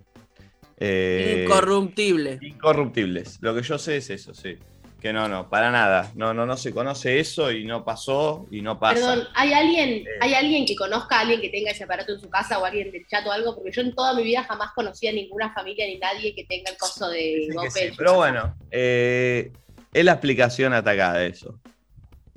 [0.78, 2.38] Eh, Incorruptible.
[2.40, 3.38] incorruptibles.
[3.40, 4.56] Lo que yo sé es eso, sí.
[5.00, 6.10] Que no, no, para nada.
[6.14, 8.94] No, no, no se conoce eso y no pasó y no pasa.
[8.94, 12.28] Perdón, ¿hay alguien, ¿hay alguien que conozca a alguien que tenga ese aparato en su
[12.28, 13.54] casa o alguien del chat o algo?
[13.54, 16.70] Porque yo en toda mi vida jamás conocí a ninguna familia ni nadie que tenga
[16.70, 19.50] el coso de sí, su Pero bueno, eh,
[19.94, 21.58] es la explicación atacada de eso.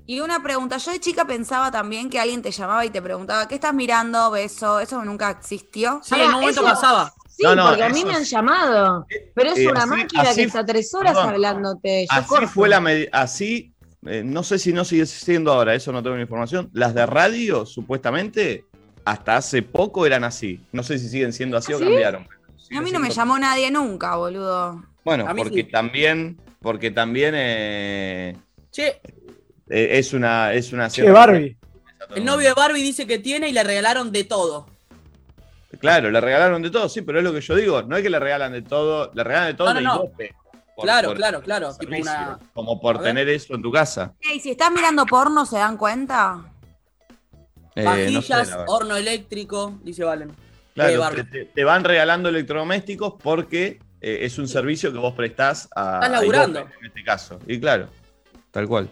[0.06, 3.48] Y una pregunta, yo de chica pensaba también que alguien te llamaba y te preguntaba,
[3.48, 4.32] ¿qué estás mirando?
[4.32, 6.02] Beso, eso nunca existió.
[6.04, 7.14] Sí, en un momento eso- pasaba.
[7.36, 9.08] Sí, No, no, porque a mí me han llamado.
[9.34, 11.30] Pero es Eh, una así- máquina así- que está tres horas perdón.
[11.34, 12.06] hablándote.
[12.12, 12.48] Yo Así corto.
[12.48, 13.74] fue la así,
[14.06, 16.70] eh, no sé si no sigue siendo ahora, eso no tengo información.
[16.74, 18.66] Las de radio, supuestamente,
[19.04, 20.62] hasta hace poco eran así.
[20.72, 21.84] No sé si siguen siendo así o ¿Sí?
[21.84, 22.28] cambiaron.
[22.76, 24.84] a mí no me llamó nadie nunca, boludo.
[25.04, 25.64] Bueno, porque sí.
[25.66, 28.36] también, porque también eh,
[28.72, 29.00] Che,
[29.70, 31.58] eh, es una, es una Che, Barbie.
[32.16, 34.68] el novio de Barbie dice que tiene y le regalaron de todo.
[35.80, 37.82] Claro, le regalaron de todo, sí, pero es lo que yo digo.
[37.84, 39.96] No es que le regalan de todo, le regalan de todo No, no, de no.
[39.96, 40.36] igope,
[40.76, 41.70] por- Claro, por claro, claro.
[41.78, 42.40] Tipo servicio, una.
[42.54, 44.14] Como por tener eso en tu casa.
[44.22, 46.46] Ey, si estás mirando porno, ¿se dan cuenta?
[47.76, 50.32] Eh, no sé, Vajillas, horno eléctrico, dice Valen.
[50.76, 51.24] Claro, Barbie.
[51.24, 55.96] te, te- van regalando electrodomésticos porque eh, es un servicio que vos prestás a.
[55.96, 56.60] Estás a laburando.
[56.80, 57.40] En este caso.
[57.48, 57.88] Y claro,
[58.52, 58.90] tal cual.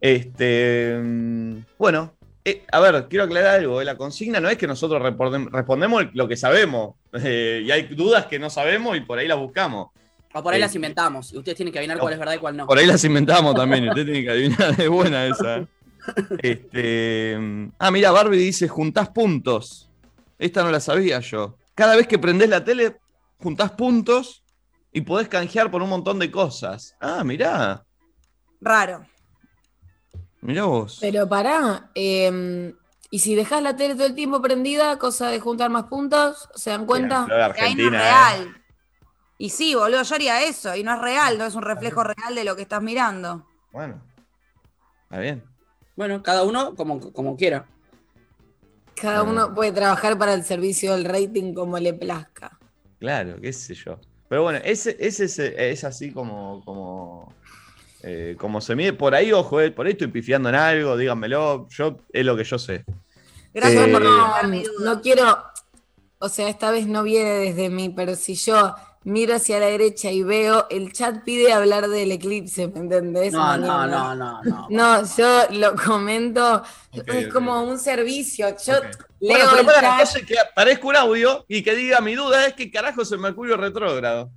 [0.00, 0.98] Este.
[1.00, 3.80] mm, Bueno, eh, a ver, quiero aclarar algo.
[3.80, 6.96] eh, La consigna no es que nosotros respondem- respondemos lo que sabemos.
[7.14, 9.88] eh, y hay dudas que no sabemos y por ahí las buscamos.
[10.34, 11.32] O por ahí Eh, las inventamos.
[11.32, 12.02] Y ustedes tienen que adivinar no.
[12.02, 12.66] cuál es verdad y cuál no.
[12.66, 13.84] Por ahí las inventamos también.
[13.84, 14.80] y Usted tiene que adivinar.
[14.80, 15.58] Es buena esa.
[15.58, 15.66] eh.
[16.42, 17.38] Este.
[17.78, 19.88] Ah, mira, Barbie dice: juntás puntos.
[20.38, 21.56] Esta no la sabía yo.
[21.74, 22.96] Cada vez que prendés la tele,
[23.38, 24.42] juntás puntos
[24.92, 26.96] y podés canjear por un montón de cosas.
[27.00, 27.84] Ah, mirá.
[28.60, 29.06] Raro.
[30.42, 30.98] Mirá vos.
[31.00, 32.74] Pero pará, eh,
[33.10, 36.70] y si dejas la tele todo el tiempo prendida, cosa de juntar más puntos, ¿se
[36.70, 37.26] dan cuenta?
[37.26, 38.40] Flor de Que ahí no es Argentina, ¿eh?
[38.40, 38.64] real.
[39.36, 40.74] Y sí, boludo, yo haría eso.
[40.74, 43.46] Y no es real, no es un reflejo real de lo que estás mirando.
[43.70, 44.02] Bueno.
[45.04, 45.44] Está bien.
[45.94, 47.66] Bueno, cada uno como, como quiera.
[48.94, 52.58] Cada uno puede trabajar para el servicio del rating como le plazca.
[52.98, 53.98] Claro, qué sé yo.
[54.28, 57.34] Pero bueno, ese, ese es, es así como, como,
[58.02, 58.92] eh, como se mide.
[58.92, 61.68] Por ahí, ojo, eh, por ahí estoy pifiando en algo, díganmelo.
[61.70, 62.84] Yo, es lo que yo sé.
[63.54, 64.42] Gracias Eh, por no,
[64.80, 65.38] no quiero,
[66.18, 70.10] o sea, esta vez no viene desde mí, pero si yo miro hacia la derecha
[70.10, 73.32] y veo, el chat pide hablar del eclipse, ¿me entendés?
[73.32, 74.66] No, no, no, no, no.
[74.70, 76.62] No, yo lo comento,
[76.92, 78.56] es como un servicio.
[78.64, 78.74] Yo
[79.20, 82.14] leo Bueno, pero el para, chat, entonces que aparezca un audio y que diga mi
[82.14, 84.30] duda es que carajo es el Mercurio retrógrado.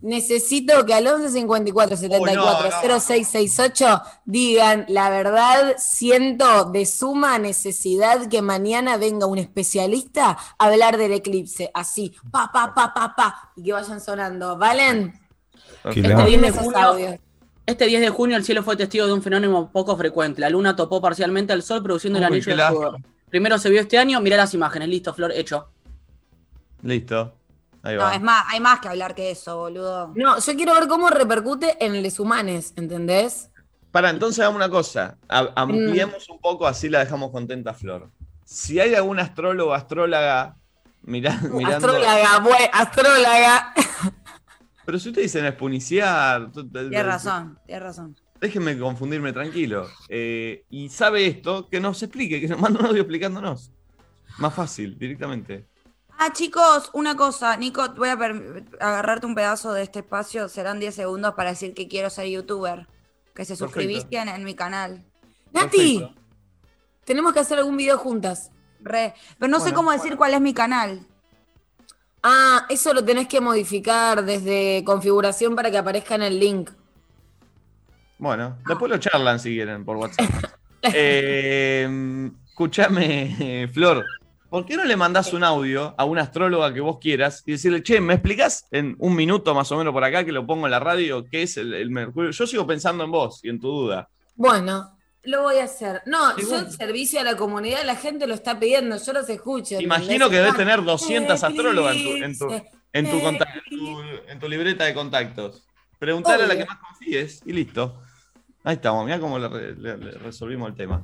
[0.00, 3.00] Necesito que al 11 54 74 Uy, no, no.
[3.00, 10.96] 0668 digan la verdad, siento de suma necesidad que mañana venga un especialista a hablar
[10.98, 14.56] del eclipse, así, pa, pa, pa, pa, pa, y que vayan sonando.
[14.56, 15.18] ¿Valen?
[15.84, 15.94] Ok.
[15.94, 17.16] Dime de esos junio- audios.
[17.66, 20.40] Este 10 de junio el cielo fue testigo de un fenómeno poco frecuente.
[20.40, 23.02] La luna topó parcialmente al sol produciendo el Uy, anillo qué de.
[23.28, 25.68] Primero se vio este año, mirá las imágenes, listo, Flor, hecho.
[26.82, 27.34] Listo.
[27.82, 28.14] Ahí No, va.
[28.14, 30.12] es más, hay más que hablar que eso, boludo.
[30.16, 33.50] No, yo quiero ver cómo repercute en los humanos, ¿entendés?
[33.92, 35.16] Para, entonces hagamos una cosa.
[35.28, 38.10] A- ampliemos un poco, así la dejamos contenta Flor.
[38.44, 40.56] Si hay algún astrólogo, astróloga,
[41.02, 41.86] mira- mirando.
[41.88, 43.72] Astróloga, bue- astróloga.
[44.84, 46.50] Pero si ustedes dicen espuniciar.
[46.52, 48.16] Tienes razón, tienes razón.
[48.40, 49.86] Déjenme confundirme tranquilo.
[50.08, 53.72] Eh, y sabe esto, que nos explique, que nos mande un audio explicándonos.
[54.38, 55.66] Más fácil, directamente.
[56.20, 60.92] Ah, chicos, una cosa, Nico, voy a agarrarte un pedazo de este espacio, serán 10
[60.92, 62.88] segundos para decir que quiero ser youtuber.
[63.36, 65.04] Que se suscribiste en mi canal.
[65.52, 66.20] Nati, Perfecto.
[67.04, 68.50] tenemos que hacer algún video juntas.
[68.80, 69.14] Re.
[69.38, 71.06] Pero no sé cómo decir cuál es mi canal.
[72.24, 76.70] Ah, eso lo tenés que modificar desde configuración para que aparezca en el link.
[78.18, 80.26] Bueno, después lo charlan si quieren por WhatsApp.
[80.80, 84.06] Eh, escúchame, Flor.
[84.50, 87.82] ¿Por qué no le mandás un audio a una astróloga que vos quieras y decirle,
[87.82, 90.70] che, ¿me explicás en un minuto más o menos por acá que lo pongo en
[90.70, 92.30] la radio qué es el, el Mercurio?
[92.30, 94.08] Yo sigo pensando en vos y en tu duda.
[94.36, 96.02] Bueno, lo voy a hacer.
[96.06, 96.70] No, Sí, yo bueno.
[96.70, 99.80] servicio a la comunidad, la gente lo está pidiendo, yo los escucho.
[99.80, 100.74] Imagino que debes ¿entendés?
[100.76, 104.84] tener 200 astrólogas en tu, en tu, Eh, en tu, en tu- en tu libreta
[104.84, 105.64] de contactos.
[105.98, 108.00] Preguntar a la que más confíes y listo.
[108.64, 111.02] Ahí estamos, mira cómo le, re- le- le resolvimos el tema.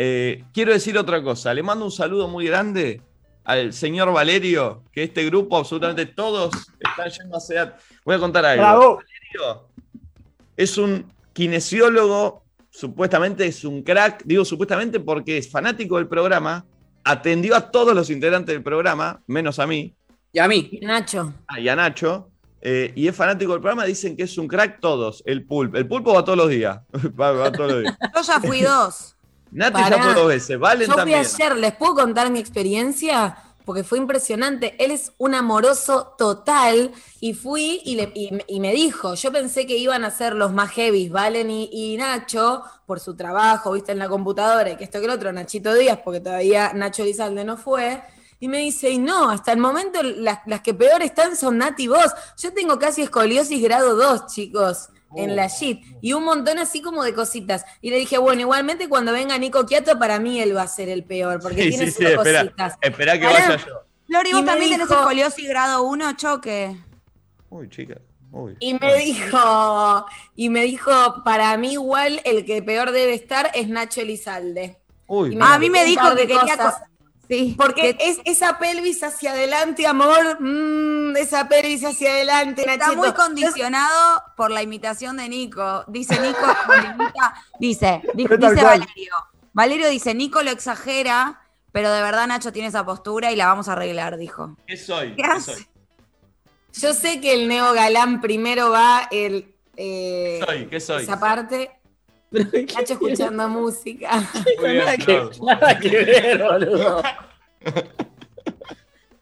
[0.00, 1.52] Eh, quiero decir otra cosa.
[1.52, 3.02] Le mando un saludo muy grande
[3.42, 7.74] al señor Valerio, que este grupo, absolutamente todos, están yendo a SEAT.
[8.04, 8.62] Voy a contar algo.
[8.62, 8.96] Bravo.
[8.96, 9.68] Valerio
[10.58, 16.66] es un kinesiólogo, supuestamente es un crack, digo supuestamente porque es fanático del programa,
[17.04, 19.94] atendió a todos los integrantes del programa, menos a mí,
[20.32, 20.78] Y a mí.
[20.82, 21.32] Nacho.
[21.46, 22.30] Ah, y a Nacho,
[22.60, 25.76] eh, y es fanático del programa, dicen que es un crack todos, el pulpo.
[25.76, 26.80] El pulpo va todos los días.
[27.18, 27.96] va, va todos los días.
[28.14, 29.16] Yo ya fui dos.
[29.50, 31.20] Nati ya fue dos veces, Valen Yo fui también.
[31.20, 33.36] ayer, ¿les puedo contar mi experiencia?
[33.64, 34.82] Porque fue impresionante.
[34.82, 39.30] Él es un amoroso total y fui y, le- y me- y me dijo, yo
[39.30, 43.72] pensé que iban a ser los más heavy, Valen y, y Nacho, por su trabajo,
[43.72, 47.02] viste, en la computadora y que esto que el otro, Nachito Díaz, porque todavía Nacho
[47.02, 48.02] Elizalde no fue.
[48.40, 51.82] Y me dice, y no, hasta el momento las, las que peor están son Nati
[51.84, 52.06] y vos.
[52.38, 55.82] Yo tengo casi escoliosis grado 2, chicos, en la shit.
[56.00, 57.64] Y un montón así como de cositas.
[57.80, 60.88] Y le dije, bueno, igualmente cuando venga Nico Quiato, para mí él va a ser
[60.88, 62.74] el peor, porque Sí, tiene sí, sus sí, espera, cositas.
[62.80, 63.80] espera que vaya yo.
[64.06, 66.76] Flori, Y ¿vos también tenés dijo- escoliosis grado 1, choque?
[67.50, 67.96] Uy, chica.
[68.30, 68.56] Uy.
[68.60, 70.90] Y me dijo, y me dijo,
[71.24, 74.78] para mí igual el que peor debe estar es Nacho Elizalde.
[75.06, 76.56] Uy, Y Ah, a mí me dijo que quería...
[77.28, 80.40] Sí, Porque que es esa pelvis hacia adelante, amor.
[80.40, 82.96] mm, esa pelvis hacia adelante, está Nachito.
[82.96, 85.84] muy condicionado por la imitación de Nico.
[85.88, 86.40] Dice Nico,
[86.96, 88.38] imita- dice, dice.
[88.38, 89.14] Valerio.
[89.52, 93.68] Valerio dice, Nico lo exagera, pero de verdad Nacho tiene esa postura y la vamos
[93.68, 94.56] a arreglar, dijo.
[94.66, 95.10] ¿Qué soy?
[95.10, 95.54] ¿Qué ¿Qué hace?
[95.54, 95.66] soy?
[96.74, 100.66] Yo sé que el neo galán primero va el eh, ¿Qué soy?
[100.66, 101.02] ¿Qué soy?
[101.02, 101.72] esa parte.
[102.30, 104.22] Nacho escuchando música.
[104.62, 105.32] Bien, nada, que, Flor.
[105.42, 107.02] nada que ver, boludo.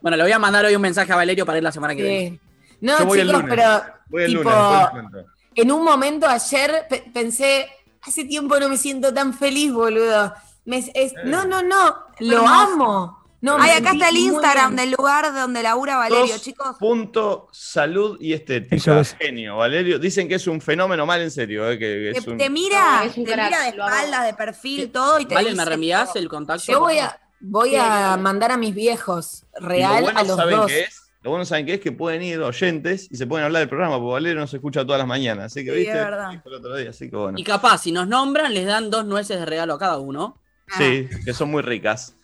[0.01, 2.03] Bueno, le voy a mandar hoy un mensaje a Valerio para ir la semana que
[2.03, 2.40] viene.
[2.81, 3.57] No, Yo voy el chicos, lunes.
[3.57, 7.66] pero Voy el tipo, lunes, en un momento ayer pe- pensé,
[8.03, 10.33] hace tiempo no me siento tan feliz, boludo.
[10.64, 13.26] Me- es- no, no, no, lo amo.
[13.40, 16.77] No, Ay, acá está el Instagram del lugar donde labura Valerio, Dos chicos.
[16.79, 18.77] Punto salud y estética.
[18.77, 19.14] Eso es.
[19.20, 19.99] Genio, Valerio.
[19.99, 21.70] Dicen que es un fenómeno mal en serio.
[21.70, 24.35] eh, que Te, es un- te mira, es un te crack, mira de espaldas, de
[24.35, 26.12] perfil, todo y te Vale, dice ¿me todo.
[26.14, 26.64] el contacto?
[26.72, 30.66] Yo voy a, voy a mandar a mis viejos real bueno, a los ¿saben dos.
[30.66, 31.03] qué es?
[31.22, 31.81] Lo bueno, ¿saben qué es?
[31.81, 34.85] Que pueden ir oyentes y se pueden hablar del programa, porque Valerio no se escucha
[34.85, 35.46] todas las mañanas.
[35.46, 35.90] Así que, Sí, ¿viste?
[35.92, 36.31] es verdad.
[36.31, 37.38] Dijo el otro día, así que bueno.
[37.38, 40.40] Y capaz, si nos nombran, les dan dos nueces de regalo a cada uno.
[40.79, 42.16] Sí, que son muy ricas.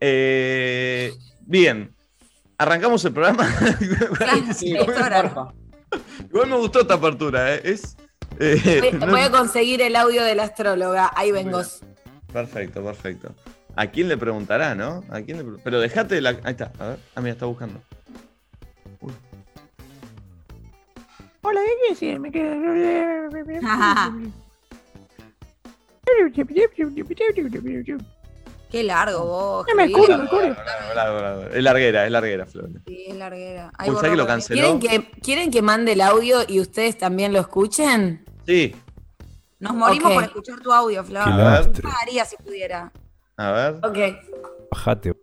[0.00, 1.94] Eh, bien.
[2.58, 3.46] ¿Arrancamos el programa?
[4.54, 4.74] Sí.
[6.28, 7.60] Igual me gustó esta apertura, ¿eh?
[7.64, 7.96] Es.
[8.40, 11.10] eh, Voy, no- voy a conseguir el audio de la astróloga.
[11.14, 11.62] Ahí vengo.
[12.32, 13.34] Perfecto, perfecto.
[13.76, 15.04] ¿A quién le preguntará, no?
[15.08, 16.30] ¿A quién le pre- Pero dejate la.
[16.30, 16.98] Ahí está, a ver.
[17.14, 17.80] Ah, mira, está buscando.
[21.42, 22.20] Hola, ¿qué dices?
[22.20, 22.56] Me quedo.
[28.70, 29.66] Qué largo vos.
[29.68, 30.00] No me escribí.
[30.02, 30.50] escucho, me cubre.
[30.52, 31.42] Bravo, bravo, bravo.
[31.54, 32.68] Es larguera, es larguera, Flor.
[32.86, 33.70] Sí, es larguera.
[33.78, 34.78] Ay, Uy, borró ¿sabes que lo canceló?
[34.78, 38.24] ¿Quieren que, ¿Quieren que mande el audio y ustedes también lo escuchen?
[38.46, 38.74] Sí,
[39.58, 41.24] Nos morimos por escuchar tu audio, Flor.
[41.24, 41.44] Qué A ver.
[41.46, 41.82] lastre.
[41.82, 42.92] pagaría si pudiera.
[43.36, 43.98] a ver, Ok.
[44.70, 45.14] Bajate.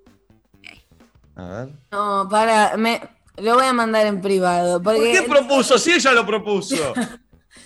[1.36, 1.70] a ver.
[1.92, 3.02] No, para, me,
[3.38, 4.82] lo voy a mandar en privado.
[4.82, 5.78] Porque, ¿Por qué propuso?
[5.78, 6.76] Si ella lo propuso.
[6.94, 7.10] porque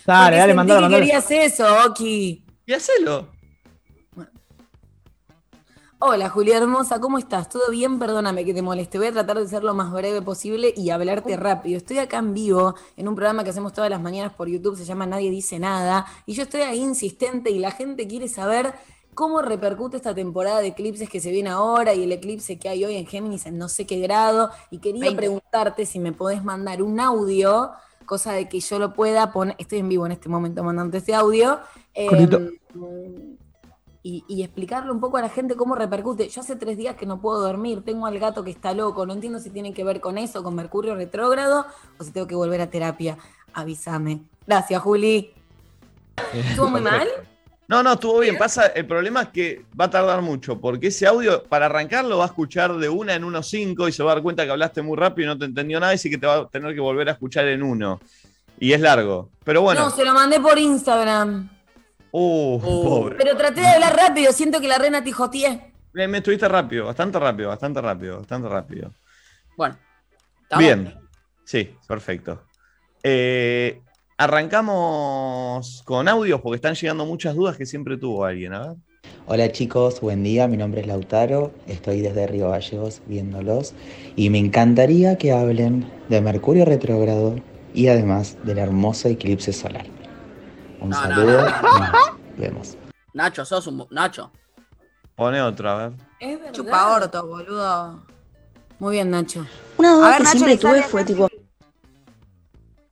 [0.06, 1.04] Dale, dale, mandalo, mandalo.
[1.06, 2.46] querías eso, Oki.
[2.66, 3.30] Y hacelo.
[6.02, 7.50] Hola, Julia Hermosa, ¿cómo estás?
[7.50, 8.00] ¿Todo bien?
[8.00, 8.98] Perdóname que te moleste.
[8.98, 11.76] Voy a tratar de ser lo más breve posible y hablarte rápido.
[11.76, 14.86] Estoy acá en vivo en un programa que hacemos todas las mañanas por YouTube, se
[14.86, 18.74] llama Nadie Dice Nada, y yo estoy ahí insistente y la gente quiere saber
[19.14, 22.86] cómo repercute esta temporada de eclipses que se viene ahora y el eclipse que hay
[22.86, 24.52] hoy en Géminis en no sé qué grado.
[24.72, 25.18] Y quería 20.
[25.18, 27.72] preguntarte si me podés mandar un audio,
[28.06, 29.54] cosa de que yo lo pueda poner.
[29.60, 31.60] Estoy en vivo en este momento mandando este audio.
[31.94, 32.30] eh.
[34.02, 36.30] Y, y explicarle un poco a la gente cómo repercute.
[36.30, 39.14] Yo hace tres días que no puedo dormir, tengo al gato que está loco, no
[39.14, 41.66] entiendo si tiene que ver con eso, con Mercurio retrógrado,
[41.98, 43.18] o si tengo que volver a terapia.
[43.54, 44.22] Avísame.
[44.48, 45.32] Gracias, Juli.
[46.34, 47.08] ¿Estuvo muy mal?
[47.68, 48.36] No, no, estuvo bien.
[48.36, 52.24] Pasa, el problema es que va a tardar mucho, porque ese audio, para arrancarlo, va
[52.24, 54.82] a escuchar de una en unos cinco y se va a dar cuenta que hablaste
[54.82, 56.82] muy rápido y no te entendió nada, y sí que te va a tener que
[56.82, 58.00] volver a escuchar en uno.
[58.60, 59.30] Y es largo.
[59.44, 59.82] Pero bueno.
[59.82, 61.48] No, se lo mandé por Instagram.
[62.12, 62.84] Uh, Uh.
[62.84, 63.16] pobre.
[63.16, 65.74] Pero traté de hablar rápido, siento que la rena tijoteé.
[65.94, 68.92] Me, me estuviste rápido, bastante rápido, bastante rápido, bastante rápido.
[69.58, 69.78] Bueno.
[70.44, 70.64] ¿estamos?
[70.66, 70.96] Bien.
[71.44, 72.44] Sí, perfecto.
[73.04, 73.82] Eh,
[74.18, 78.54] arrancamos con audios porque están llegando muchas dudas que siempre tuvo alguien.
[78.54, 78.78] A ver.
[79.26, 83.74] Hola chicos, buen día, mi nombre es Lautaro, estoy desde Río Gallegos viéndolos
[84.16, 87.36] y me encantaría que hablen de Mercurio retrógrado
[87.74, 89.86] y además del hermoso eclipse solar.
[90.80, 92.18] Un No, no, saludo, no.
[92.38, 92.78] vemos.
[93.14, 93.86] Nacho, sos un.
[93.92, 94.32] Nacho.
[95.16, 95.92] Pone otra, a ver.
[96.20, 96.54] Es verdad.
[96.54, 98.04] Chupa orto, boludo.
[98.80, 99.46] Muy bien, Nacho.
[99.78, 101.28] Una A duda ver, que Nacho, siempre tuve fue tipo,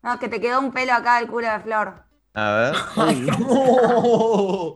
[0.03, 1.93] No, que te quedó un pelo acá del culo de Flor.
[2.33, 2.75] A ver.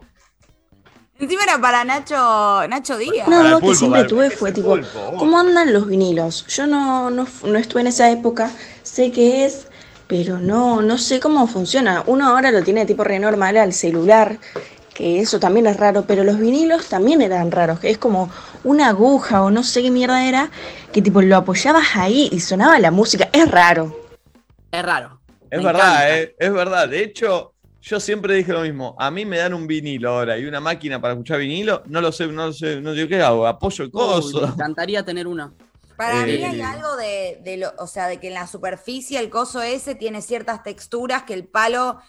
[1.19, 3.28] Encima era para Nacho, Nacho Díaz.
[3.28, 4.76] duda pulpo, que siempre tuve fue tipo.
[5.19, 6.47] ¿cómo andan los vinilos?
[6.47, 8.50] Yo no, no, no estuve en esa época,
[8.82, 9.67] sé qué es,
[10.12, 12.04] pero no, no sé cómo funciona.
[12.06, 14.39] Uno ahora lo tiene tipo re normal al celular,
[14.93, 18.30] que eso también es raro, pero los vinilos también eran raros, que es como
[18.65, 20.52] una aguja o no sé qué mierda era,
[20.91, 23.30] que tipo lo apoyabas ahí y sonaba la música.
[23.32, 23.95] Es raro.
[24.69, 25.21] Es raro.
[25.50, 26.89] Es Me verdad, eh, es verdad.
[26.89, 28.97] De hecho, yo siempre dije lo mismo.
[29.00, 31.84] A mí me dan un vinilo ahora y una máquina para escuchar vinilo.
[31.86, 33.47] No lo sé, no lo sé, no sé qué hago.
[33.47, 35.54] Apoyo el Uy, me encantaría tener una.
[36.02, 39.20] Para mí Eh, hay algo de, de lo, o sea, de que en la superficie
[39.20, 42.00] el coso ese tiene ciertas texturas que el palo,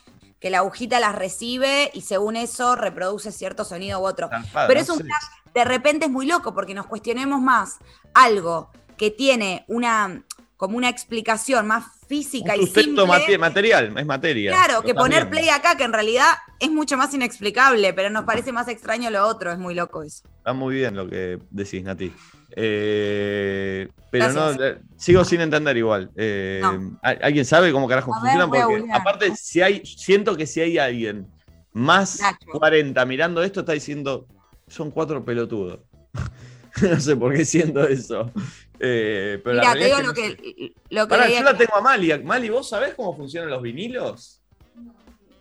[0.40, 4.30] que la agujita las recibe y según eso reproduce cierto sonido u otro.
[4.66, 7.78] Pero es un flash, de repente es muy loco porque nos cuestionemos más
[8.14, 10.24] algo que tiene una
[10.56, 13.04] como una explicación más física Un y simple.
[13.04, 14.52] mate- material, es materia.
[14.52, 18.52] Claro, que poner play acá, que en realidad es mucho más inexplicable, pero nos parece
[18.52, 20.22] más extraño lo otro, es muy loco eso.
[20.38, 22.14] Está muy bien lo que decís, Nati.
[22.56, 24.56] Eh, pero Gracias.
[24.58, 26.10] no, eh, sigo sin entender igual.
[26.16, 26.98] Eh, No.
[27.02, 28.48] ¿al- ¿Alguien sabe cómo carajo funciona?
[28.48, 31.26] Porque aparte, si hay, siento que si hay alguien
[31.72, 32.46] más Nacho.
[32.52, 34.26] 40 mirando esto, está diciendo,
[34.68, 35.80] son cuatro pelotudos.
[36.82, 38.30] no sé por qué siento eso.
[38.78, 40.36] Eh, pero la te realidad digo es que lo no sé.
[40.42, 42.18] que, lo que Pará, leía yo la tengo a Mali.
[42.24, 44.42] Mali, ¿vos sabés cómo funcionan los vinilos?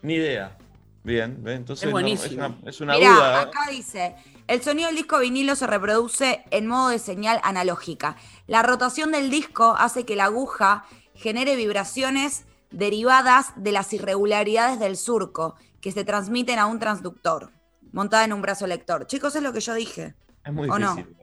[0.03, 0.57] Ni idea.
[1.03, 2.45] Bien, entonces Es no, buenísimo.
[2.45, 3.41] una, es una Mirá, duda.
[3.41, 4.15] acá dice,
[4.51, 8.17] el sonido del disco vinilo se reproduce en modo de señal analógica.
[8.47, 10.83] La rotación del disco hace que la aguja
[11.15, 17.51] genere vibraciones derivadas de las irregularidades del surco, que se transmiten a un transductor,
[17.93, 19.07] montada en un brazo lector.
[19.07, 20.15] Chicos, es lo que yo dije.
[20.43, 20.95] Es muy ¿o no?
[20.95, 21.15] difícil.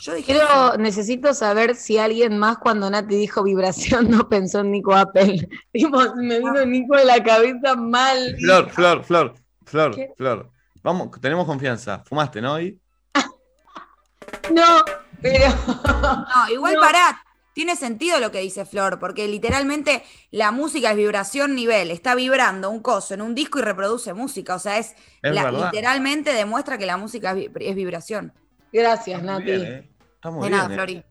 [0.00, 0.76] Yo dije eso.
[0.76, 5.48] necesito saber si alguien más cuando Nati dijo vibración no pensó en Nico Apple.
[5.72, 8.34] Me vino Nico de la cabeza mal.
[8.40, 9.34] Flor, Flor, Flor,
[9.66, 10.12] Flor, ¿Qué?
[10.16, 10.50] Flor.
[10.84, 12.04] Vamos, tenemos confianza.
[12.06, 12.52] ¿Fumaste, no?
[12.54, 12.78] hoy?
[14.52, 14.84] No,
[15.22, 15.46] pero.
[15.84, 16.80] No, igual No.
[16.80, 17.20] pará.
[17.54, 21.92] Tiene sentido lo que dice Flor, porque literalmente la música es vibración nivel.
[21.92, 24.56] Está vibrando un coso en un disco y reproduce música.
[24.56, 25.64] O sea, es, Es la- verdad.
[25.72, 28.32] literalmente demuestra que la música es, vi- es vibración.
[28.72, 29.44] Gracias, Está Nati.
[29.44, 29.90] bien, ¿eh?
[30.16, 30.58] Está muy De bien.
[30.58, 30.74] nada, ¿eh?
[30.76, 31.04] Flori.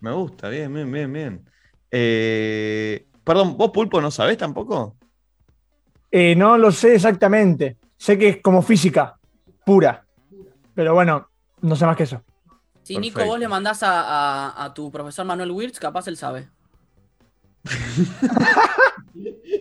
[0.00, 1.50] Me gusta, bien, bien, bien, bien.
[1.90, 4.96] Eh, perdón, ¿vos, Pulpo, no sabés tampoco?
[6.10, 7.76] Eh, no lo sé exactamente.
[7.98, 9.18] Sé que es como física
[9.64, 10.04] pura.
[10.74, 11.28] Pero bueno,
[11.60, 12.22] no sé más que eso.
[12.82, 13.30] Si Nico Perfecto.
[13.32, 14.00] vos le mandás a,
[14.48, 16.48] a- a tu profesor Manuel Wirtz, capaz él sabe.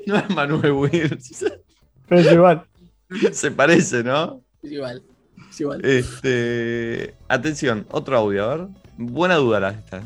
[0.07, 1.45] No es Manuel Wills.
[2.07, 2.65] Pero es igual.
[3.31, 4.41] Se parece, ¿no?
[4.63, 5.03] Es igual.
[5.49, 5.85] Es igual.
[5.85, 8.67] Este, atención, otro audio, a ver.
[8.97, 9.97] Buena duda la esta.
[9.97, 10.01] ¿eh?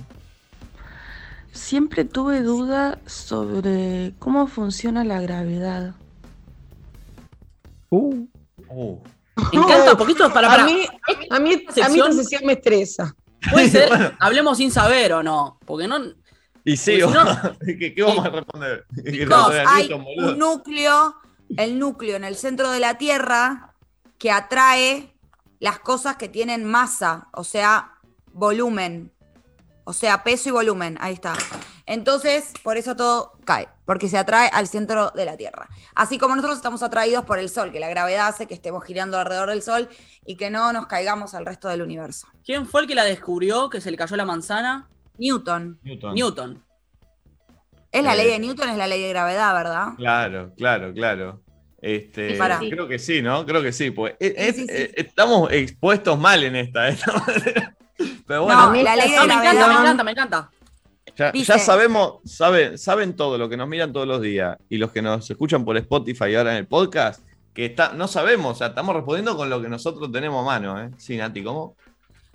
[1.51, 5.93] Siempre tuve duda sobre cómo funciona la gravedad.
[7.89, 8.25] Uh,
[8.69, 8.97] Uh.
[9.51, 10.63] Me encanta, porque esto es para, para.
[10.63, 13.15] A mí, a mí, a mí sección- esta sesión me estresa.
[13.51, 14.11] Puede ser, Bueno.
[14.19, 15.59] hablemos sin saber o no.
[15.65, 15.97] Porque no.
[16.63, 17.23] Y sí, si no-
[17.65, 18.85] ¿qué, qué vamos a responder?
[19.11, 21.15] Chicos, hay un núcleo,
[21.57, 23.73] el núcleo en el centro de la Tierra
[24.17, 25.13] que atrae
[25.59, 27.93] las cosas que tienen masa, o sea,
[28.33, 29.11] volumen.
[29.85, 30.97] O sea, peso y volumen.
[31.01, 31.33] Ahí está.
[31.85, 35.67] Entonces, por eso todo cae, porque se atrae al centro de la Tierra.
[35.95, 39.17] Así como nosotros estamos atraídos por el Sol, que la gravedad hace que estemos girando
[39.19, 39.89] alrededor del Sol
[40.25, 42.27] y que no nos caigamos al resto del universo.
[42.45, 44.87] ¿Quién fue el que la descubrió que se le cayó la manzana?
[45.17, 45.79] Newton.
[45.83, 46.13] Newton.
[46.15, 46.63] Newton.
[47.91, 48.17] Es la Eh.
[48.17, 49.87] ley de Newton, es la ley de gravedad, ¿verdad?
[49.97, 51.41] Claro, claro, claro.
[51.81, 53.45] Este, creo que sí, ¿no?
[53.45, 53.91] Creo que sí.
[53.91, 54.67] Pues, es- es- sí, sí.
[54.73, 56.87] eh, estamos expuestos mal en esta.
[56.89, 56.97] ¿eh?
[58.25, 60.49] Pero bueno, no, la ley de No, me encanta, me encanta, me encanta.
[61.15, 64.77] Ya, dice- ya sabemos, saben, saben todo lo que nos miran todos los días y
[64.77, 67.21] los que nos escuchan por Spotify y ahora en el podcast,
[67.53, 70.81] que está, no sabemos, o sea, estamos respondiendo con lo que nosotros tenemos a mano,
[70.81, 70.89] ¿eh?
[70.97, 71.75] Sí, Nati, ¿cómo?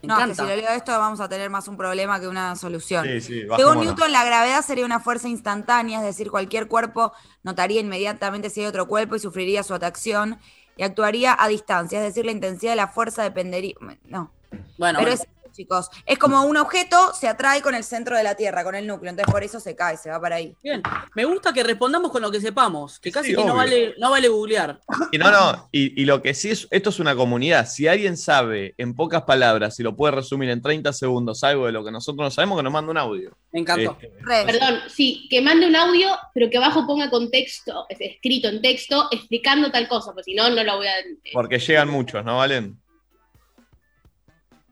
[0.00, 2.54] No, es que si lo leo esto vamos a tener más un problema que una
[2.54, 3.04] solución.
[3.04, 3.80] Sí, sí, Según.
[3.80, 8.66] Newton, la gravedad sería una fuerza instantánea, es decir, cualquier cuerpo notaría inmediatamente si hay
[8.66, 10.38] otro cuerpo y sufriría su atracción
[10.76, 13.74] y actuaría a distancia, es decir, la intensidad de la fuerza dependería...
[14.04, 15.08] No, Bueno, Pero bueno.
[15.08, 15.28] es eso,
[15.58, 15.90] chicos.
[16.06, 19.10] Es como un objeto se atrae con el centro de la Tierra, con el núcleo.
[19.10, 20.54] Entonces por eso se cae, se va para ahí.
[20.62, 20.80] Bien.
[21.16, 24.10] Me gusta que respondamos con lo que sepamos, que casi Sí, que no vale, no
[24.10, 24.78] vale googlear.
[25.10, 27.66] Y no, no, y, y lo que sí es, esto es una comunidad.
[27.68, 31.72] Si alguien sabe en pocas palabras y lo puede resumir en 30 segundos algo de
[31.72, 33.36] lo que nosotros no sabemos, que nos mande un audio.
[33.52, 33.98] Me encantó.
[34.00, 34.44] Este, Re.
[34.46, 39.08] Perdón, sí, que mande un audio, pero que abajo ponga contexto, es- escrito en texto,
[39.10, 40.98] explicando tal cosa, porque si no, no lo voy a.
[41.00, 42.78] eh, porque llegan muchos, ¿no, Valen?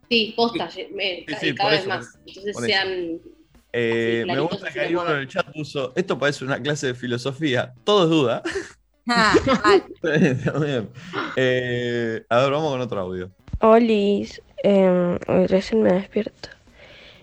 [0.09, 2.19] Sí, posta, me- Sí, sí, cada vez eso, más.
[2.27, 3.21] Entonces sean.
[3.73, 6.95] Eh, me gusta que hay uno en el chat puso, esto parece una clase de
[6.95, 8.43] filosofía, todo es duda.
[9.09, 9.33] Ah.
[10.03, 10.85] Está.
[11.37, 13.31] Eh, a ver, vamos con otro audio.
[13.61, 15.17] Olis, eh,
[15.49, 16.49] recién me despierto.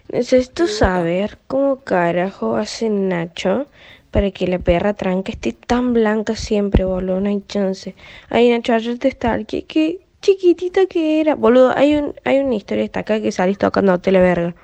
[0.08, 3.68] Necesito saber cómo carajo hace Nacho
[4.12, 7.20] para que la perra tranca esté tan blanca siempre, boludo.
[7.20, 7.96] No hay chance.
[8.30, 9.44] Ay, Nacho, ayer te estaba.
[9.44, 11.36] ¿Qué, qué chiquitita que era?
[11.36, 14.56] Boludo, hay, un, hay una historia esta acá que salís tocando tele verga.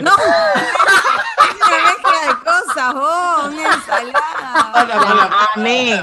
[0.00, 4.86] No, es una mezcla de cosas, vos, una ensalada.
[4.86, 6.00] La amé.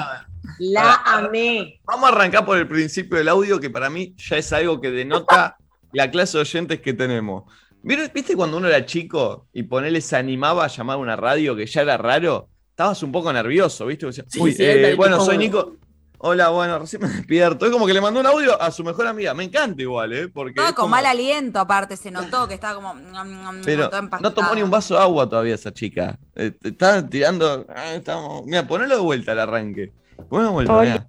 [0.59, 1.79] La amé.
[1.85, 4.89] Vamos a arrancar por el principio del audio, que para mí ya es algo que
[4.91, 5.55] denota
[5.93, 7.43] la clase de oyentes que tenemos.
[7.83, 11.55] ¿Vieron- ¿Viste cuando uno era chico y ponele se animaba a llamar a una radio
[11.55, 12.49] que ya era raro?
[12.71, 14.11] Estabas un poco nervioso, ¿viste?
[14.11, 15.75] Sí, Uy, sí, eh, bueno, soy Nico.
[16.19, 17.65] Hola, bueno, recién me despierto.
[17.65, 19.33] Es como que le mandó un audio a su mejor amiga.
[19.33, 20.27] Me encanta igual, ¿eh?
[20.27, 22.93] Porque con como- mal aliento, aparte, se notó que estaba como.
[22.95, 24.33] mm, Pero todo no empastado.
[24.33, 26.17] tomó ni un vaso de agua todavía esa chica.
[26.35, 27.65] Eh, te Estaba tirando.
[27.69, 28.45] ah, estamos...
[28.45, 29.91] Mira, ponelo de vuelta al arranque.
[30.29, 31.07] Ponelo de vuelta, Hola.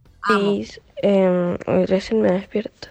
[1.02, 2.88] eh, hoy recién me despierto.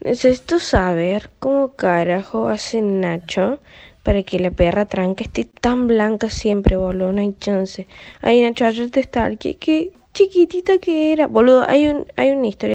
[0.00, 3.60] Necesito saber cómo carajo hace Nacho
[4.02, 7.12] para que la perra tranca esté tan blanca siempre, boludo.
[7.12, 7.86] No hay chance.
[8.22, 9.08] Ay, Nacho, ayer te.
[9.38, 11.26] ¿Qué, qué chiquitita que era?
[11.28, 12.74] Boludo, hay, un, hay una historia.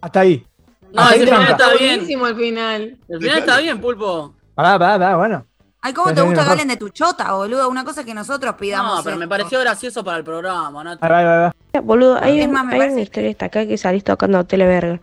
[0.00, 0.46] Hasta ahí.
[0.92, 1.90] No, Hasta ahí ese final está bien.
[1.96, 2.98] Buenísimo el final.
[3.08, 4.34] El final está bien, Pulpo.
[4.54, 5.46] Pará, pará, pará, bueno.
[5.80, 6.52] Ay, ¿cómo te gusta que mejor.
[6.52, 7.68] hablen de tu chota, boludo?
[7.68, 8.98] Una cosa que nosotros pidamos.
[8.98, 9.30] No, pero me esto.
[9.30, 10.90] pareció gracioso para el programa, ¿no?
[10.90, 11.80] Ahí va, ahí va, ahí va.
[11.80, 14.04] Boludo, hay, Es un- más, me hay parece una que- historia esta acá que salís
[14.04, 15.00] tocando tele verga.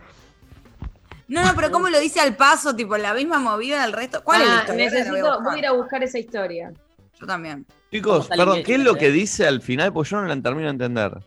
[1.28, 2.74] No, no, pero ¿cómo lo dice al paso?
[2.74, 4.24] Tipo, la misma movida del resto.
[4.24, 4.84] ¿Cuál es la Ah, historia?
[4.88, 6.72] Ahora la voy a necesito, voy a ir a buscar esa historia.
[7.20, 7.66] Yo también.
[7.90, 9.92] Chicos, perdón, ¿qué es lo que dice al final?
[9.92, 11.18] Pues yo no la termino de entender.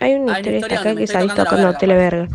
[0.00, 2.28] Hay una Hay una historia acá que salís tocando la tocando verga, tele verga.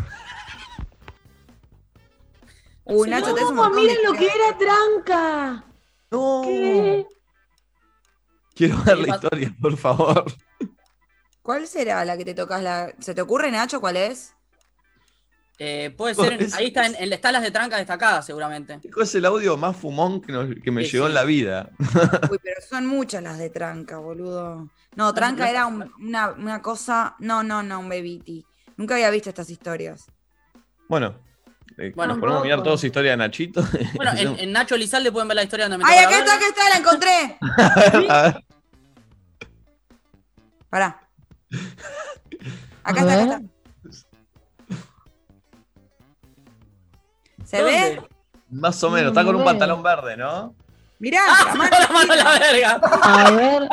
[2.85, 5.65] Uy, Nacho, te No, miren lo que era tranca.
[6.11, 6.41] No.
[6.45, 7.05] ¿Qué?
[8.53, 10.25] Quiero ver ¿Qué la historia, por favor.
[11.41, 12.93] ¿Cuál será la que te tocas la.
[12.99, 14.32] ¿Se te ocurre, Nacho, cuál es?
[15.59, 18.79] Eh, puede ser, en- ahí está en, en están las de tranca destacadas seguramente.
[19.01, 21.09] Es el audio más fumón que, nos- que me Sí, llegó sí.
[21.11, 21.69] en la vida.
[22.31, 24.67] Uy, pero son muchas las de tranca, boludo.
[24.95, 27.15] No, tranca no, era un- una, una cosa.
[27.19, 28.43] No, no, no, un bebiti.
[28.77, 30.05] Nunca había visto estas historias.
[30.89, 31.15] Bueno,
[31.77, 33.63] eh, Bueno, nos ponemos a mirar todos historia de Nachito.
[33.95, 36.45] Bueno, en, en Nacho Elizalde pueden ver la historia donde me ¡Ay, acá está, acá
[36.47, 36.69] está!
[36.69, 37.37] ¡La encontré!
[38.09, 38.43] A ver,
[40.69, 40.99] Pará.
[42.83, 43.27] Acá A está, acá ver.
[43.27, 43.41] está.
[47.53, 47.71] ¿Se ¿Dónde?
[47.99, 48.01] ve?
[48.49, 50.55] más o menos, está con un pantalón verde, ¿no?
[50.99, 51.45] Mirá, ¡Ah!
[51.47, 52.81] la mano la mano a la verga!
[53.01, 53.67] A ver.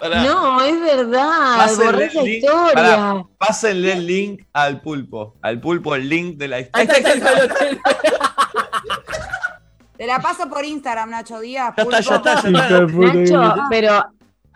[0.00, 1.56] Pará, No, es verdad.
[1.56, 2.34] Pásenle Borré el esa link.
[2.36, 2.74] historia.
[2.74, 5.36] Pará, pásenle el link al pulpo.
[5.42, 6.92] Al pulpo el link de la historia.
[6.92, 7.96] está, ahí está, ahí está, ahí está.
[9.96, 11.74] Te la paso por Instagram, Nacho Díaz.
[11.76, 12.28] Ya está, ya pulpo.
[12.30, 14.04] está, ya Nacho, pero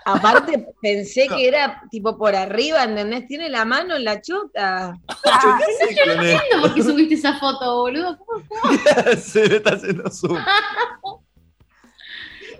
[0.05, 3.27] aparte pensé que era tipo por arriba, ¿entendés?
[3.29, 4.95] Tiene la mano en la chota.
[5.25, 8.19] Ah, Sí, con No entiendo por qué subiste esa foto, boludo.
[8.19, 8.43] ¿Cómo
[8.73, 9.17] esto.
[9.23, 10.39] Se le está haciendo zoom.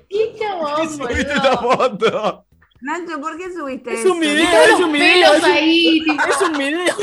[0.09, 1.77] qué chabón, Subiste la boludo?
[1.77, 2.47] foto.
[2.81, 4.13] Nacho, ¿por qué subiste Es eso?
[4.13, 5.35] un video, Todos es un video.
[5.35, 6.95] Es un, ahí, es un video.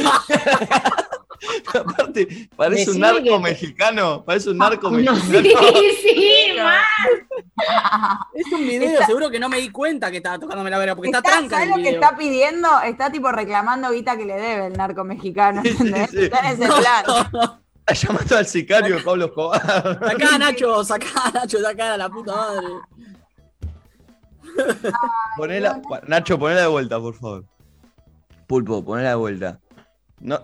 [1.74, 4.24] Aparte, parece un narco que- mexicano.
[4.26, 5.42] Parece un narco no, mexicano.
[5.42, 6.82] Sí, sí, mal.
[8.34, 11.10] Es un video, seguro que no me di cuenta que estaba tocándome la verga, porque
[11.10, 12.68] está, Está- tranca ¿Sabes lo que está pidiendo?
[12.82, 16.24] Está tipo reclamando guita que le debe el narco mexicano, Sí, sí.
[16.26, 17.04] Está en ese plan.
[17.88, 19.62] Está llamando al sicario de Pablo Escobar.
[20.00, 22.68] Sacá, Nacho, sacá, Nacho, sacá a la puta madre.
[25.38, 27.46] Ponela, Nacho, ponela de vuelta, por favor.
[28.48, 29.60] Pulpo, ponela de vuelta.
[30.20, 30.40] No.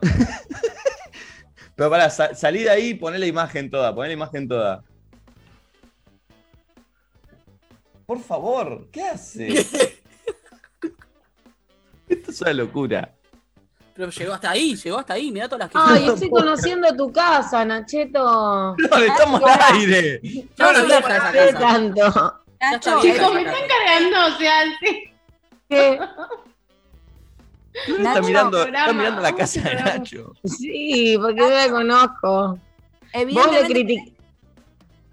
[1.75, 4.83] Pero pará, sa- salí de ahí y poné la imagen toda, poné la imagen toda.
[8.05, 9.47] Por favor, ¿qué hace?
[12.09, 13.11] Esto es una locura.
[13.95, 17.11] Pero llegó hasta ahí, llegó hasta ahí, mirá todas las que Ay, estoy conociendo tu
[17.13, 18.75] casa, Nacheto.
[18.77, 20.19] No, le estamos al aire.
[20.21, 21.31] Yo no no casa.
[21.57, 23.01] tanto.
[23.01, 25.11] Chicos, me están cargando, o sea, sí.
[27.87, 29.75] Está mirando, está mirando la casa de.
[29.75, 30.33] Nacho.
[30.43, 32.59] Sí, porque yo la conozco.
[33.33, 34.13] Vos le criticás.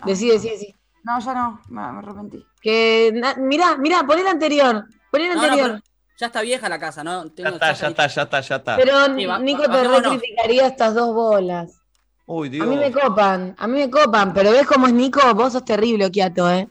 [0.06, 0.74] Decí, decí, decí.
[1.04, 2.44] No, ya no, me, me arrepentí.
[2.60, 4.84] Que, na- mirá, mirá, poné el anterior.
[5.10, 5.82] Poné el No, no, anterior.
[6.18, 7.24] ya está vieja la casa, ¿no?
[7.34, 8.76] Ya está, ya está, ya está, ya está.
[8.76, 10.18] Pero Sí, va- Nico va- te re bajémonos.
[10.20, 11.80] criticaría estas dos bolas.
[12.26, 12.66] Uy, A Dios.
[12.68, 16.06] mí me copan, a mí me copan, pero ves cómo es Nico, vos sos terrible,
[16.06, 16.68] Okiato, ¿eh?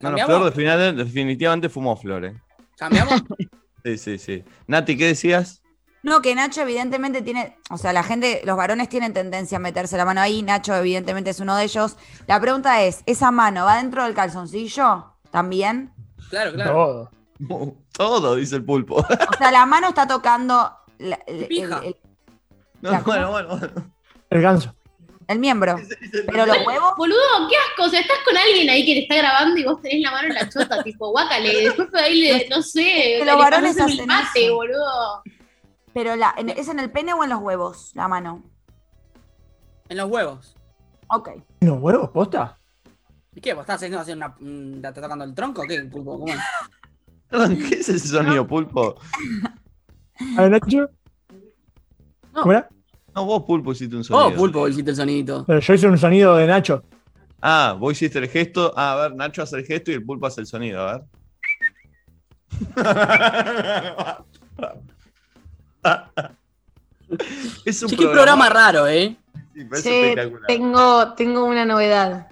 [0.00, 0.34] No, no, ¿Cambiamos?
[0.36, 2.34] Flor definitivamente, definitivamente fumó Flores.
[2.76, 3.22] ¿Cambiamos?
[3.84, 4.44] Sí, sí, sí.
[4.66, 5.60] Nati, ¿qué decías?
[6.04, 9.96] No, que Nacho evidentemente tiene, o sea, la gente, los varones tienen tendencia a meterse
[9.96, 11.96] la mano ahí, Nacho evidentemente es uno de ellos.
[12.26, 15.92] La pregunta es, ¿esa mano va dentro del calzoncillo también?
[16.30, 16.72] claro, claro.
[16.72, 17.76] Todo.
[17.92, 18.96] Todo, dice el pulpo.
[18.96, 21.78] O sea, la mano está tocando la- el, Pija.
[21.78, 21.96] el- el-
[22.80, 23.72] No, bueno, bueno, bueno.
[24.30, 24.74] El ganso.
[25.28, 25.76] El miembro,
[26.26, 27.18] pero los huevos, Boludo,
[27.48, 27.84] qué asco.
[27.84, 30.28] O sea, estás con alguien ahí que te está grabando y vos tenés la mano
[30.28, 31.62] en la chota, tipo, guácale.
[31.64, 32.80] Después por ahí le, no sé.
[32.82, 34.54] que le los varones pasás el hacen mate, eso.
[34.54, 35.22] boludo.
[35.94, 38.42] pero la, en- ¿es en el pene o en los huevos la mano?
[39.88, 40.56] En los huevos.
[41.08, 41.30] Ok.
[41.60, 42.58] ¿Los huevos, posta?
[43.34, 43.52] ¿Y qué?
[43.54, 44.36] ¿Vos estás haciendo, haciendo una.
[44.38, 45.80] mm, ¿Te está tocando el tronco o qué?
[45.84, 46.18] Pulpo?
[46.18, 46.38] ¿Cómo es?
[47.28, 48.94] Perdón, ¿qué es ese sonido, pulpo?
[50.36, 50.88] A ver, Nacho.
[52.32, 52.40] No.
[52.42, 52.68] ¿Cómo era?
[53.14, 54.26] No, vos, pulpo, hiciste un sonido.
[54.28, 55.44] Oh, pulpo, hiciste el sonidito.
[55.46, 56.82] Pero yo hice un sonido de Nacho.
[57.40, 58.72] Ah, vos hiciste el gesto.
[58.76, 61.02] Ah, a ver, Nacho hace el gesto y el pulpo hace el sonido, a ver.
[67.64, 69.16] es un Che, qué programa raro, ¿eh?
[69.54, 70.14] Sí, Che,
[70.46, 72.28] tengo, tengo una novedad.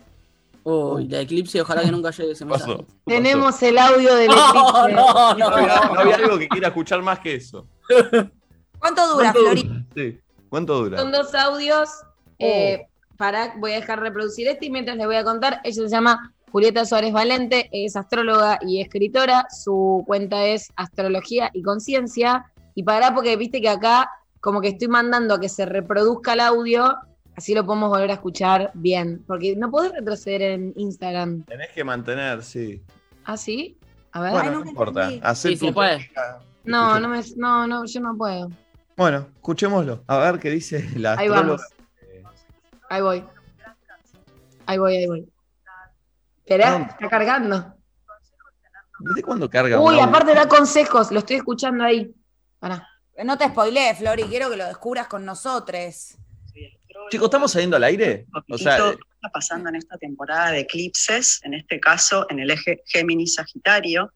[0.62, 2.72] Uy, la eclipse, ojalá que nunca llegue ese mensaje.
[2.72, 2.87] ¿Qué pasó?
[3.07, 4.95] Tenemos el audio del No, eclipse.
[4.95, 5.57] no, No no.
[5.57, 7.66] había, no había algo que quiera escuchar más que eso.
[8.78, 9.87] ¿Cuánto dura, ¿Cuánto Flori?
[9.95, 10.20] Sí.
[10.51, 10.98] ¿Cuánto dura?
[10.98, 11.88] Son dos audios.
[12.38, 12.86] eh,
[13.16, 16.32] para, voy a dejar reproducir este y mientras les voy a contar, ella se llama
[16.51, 19.46] Julieta Suárez Valente, es astróloga y escritora.
[19.51, 22.46] Su cuenta es Astrología y Conciencia.
[22.74, 26.40] Y para, porque viste que acá, como que estoy mandando a que se reproduzca el
[26.40, 26.96] audio,
[27.36, 29.22] así lo podemos volver a escuchar bien.
[29.26, 31.44] Porque no podés retroceder en Instagram.
[31.44, 32.82] Tenés que mantener, sí.
[33.26, 33.76] ¿Ah, sí?
[34.12, 34.30] A ver.
[34.32, 35.11] Bueno, Ay, no nunca importa.
[35.22, 35.98] Hacé Sí, tu se puede.
[35.98, 36.40] técnica.
[36.64, 38.51] no, no, me, no, no, yo no puedo.
[39.01, 40.05] Bueno, escuchémoslo.
[40.09, 41.42] A ver qué dice la Ahí astróloga.
[41.57, 41.62] vamos.
[42.90, 43.24] Ahí voy.
[44.66, 45.32] Ahí voy, ahí voy.
[46.40, 46.84] Esperá, No.
[46.84, 47.74] está cargando.
[48.98, 49.80] ¿Desde cuándo carga?
[49.80, 52.14] Uy, aparte da consejos, lo estoy escuchando ahí.
[52.59, 52.86] Pará.
[53.24, 56.18] No te spoilees, Flori, quiero que lo descubras con nosotros.
[57.11, 58.26] Chicos, ¿estamos saliendo al aire?
[58.51, 62.38] O sea, eh, qué está pasando en esta temporada de eclipses, en este caso en
[62.40, 64.12] el eje Géminis-Sagitario,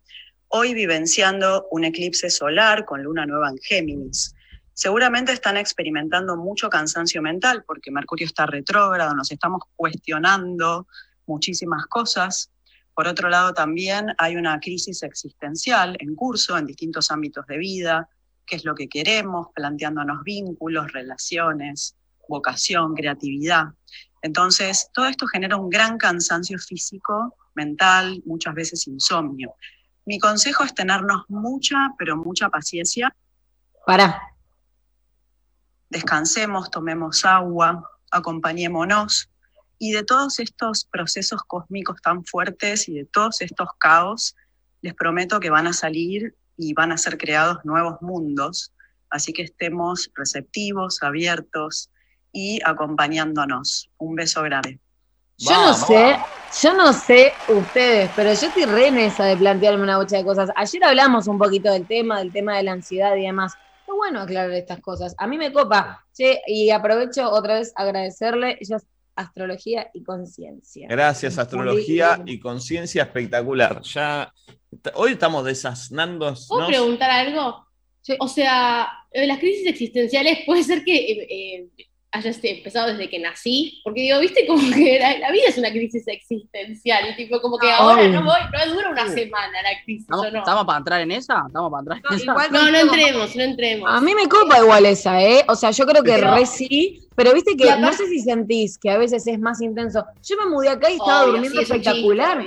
[0.49, 4.35] hoy vivenciando un eclipse solar con luna nueva en Géminis.
[4.75, 10.89] Seguramente están experimentando mucho cansancio mental porque Mercurio está retrógrado, nos estamos cuestionando
[11.27, 12.51] muchísimas cosas.
[12.93, 18.09] Por otro lado, también hay una crisis existencial en curso en distintos ámbitos de vida,
[18.45, 21.97] qué es lo que queremos, planteándonos vínculos, relaciones,
[22.29, 23.67] vocación, creatividad.
[24.23, 29.55] Entonces, todo esto genera un gran cansancio físico, mental, muchas veces insomnio.
[30.05, 33.15] Mi consejo es tenernos mucha, pero mucha paciencia.
[33.87, 34.34] Pará.
[35.95, 39.31] Descansemos, tomemos agua, acompañémonos.
[39.79, 44.35] Y de todos estos procesos cósmicos tan fuertes y de todos estos caos,
[44.83, 48.73] les prometo que van a salir y van a ser creados nuevos mundos.
[49.09, 51.91] Así que estemos receptivos, abiertos
[52.33, 53.89] y acompañándonos.
[53.99, 54.81] Un beso grande.
[55.39, 56.17] Yo no sé,
[56.61, 60.25] yo no sé ustedes, pero yo estoy re en esa de plantearme una bocha de
[60.25, 60.51] cosas.
[60.57, 63.55] Ayer hablamos un poquito del tema, del tema de la ansiedad y demás.
[63.95, 65.15] Es bueno aclarar estas cosas.
[65.19, 66.05] A mí me copa.
[66.13, 68.59] Che, y aprovecho otra vez agradecerle.
[68.61, 68.87] Ella es
[69.17, 70.89] astrología y conciencia.
[70.89, 73.81] gracias, astrología Muy y conciencia espectacular.
[73.83, 74.33] Ya
[74.95, 76.35] hoy estamos desasnando.
[76.49, 77.67] ¿Puedo preguntar algo?
[78.01, 78.17] Sí.
[78.19, 81.69] O sea, las crisis existenciales puede ser que eh, eh,
[82.15, 85.71] hayas empezado desde que nací, porque digo, viste como que la, la vida es una
[85.71, 88.11] crisis existencial, tipo como que ahora Ay.
[88.13, 90.39] no voy, no dura una semana la crisis, ¿Estamos, ¿o no?
[90.39, 91.43] estamos para entrar en esa?
[91.47, 92.25] ¿Estamos para entrar en No, esa?
[92.31, 93.91] igual No, no entremos, no entremos.
[93.93, 95.45] A mí me copa igual esa, ¿eh?
[95.49, 98.07] O sea, yo creo que Pero- re sí, pero viste que Y aparte- no sé
[98.07, 100.05] si sentís que a veces es más intenso.
[100.23, 102.45] Yo me mudé acá y estaba Obvio, durmiendo sí, espectacular.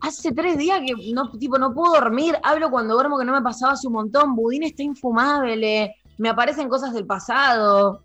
[0.00, 3.42] Hace tres días que no, tipo, no puedo dormir, hablo cuando duermo que no me
[3.42, 8.02] pasaba hace un montón, Budín está infumable, me aparecen cosas del pasado.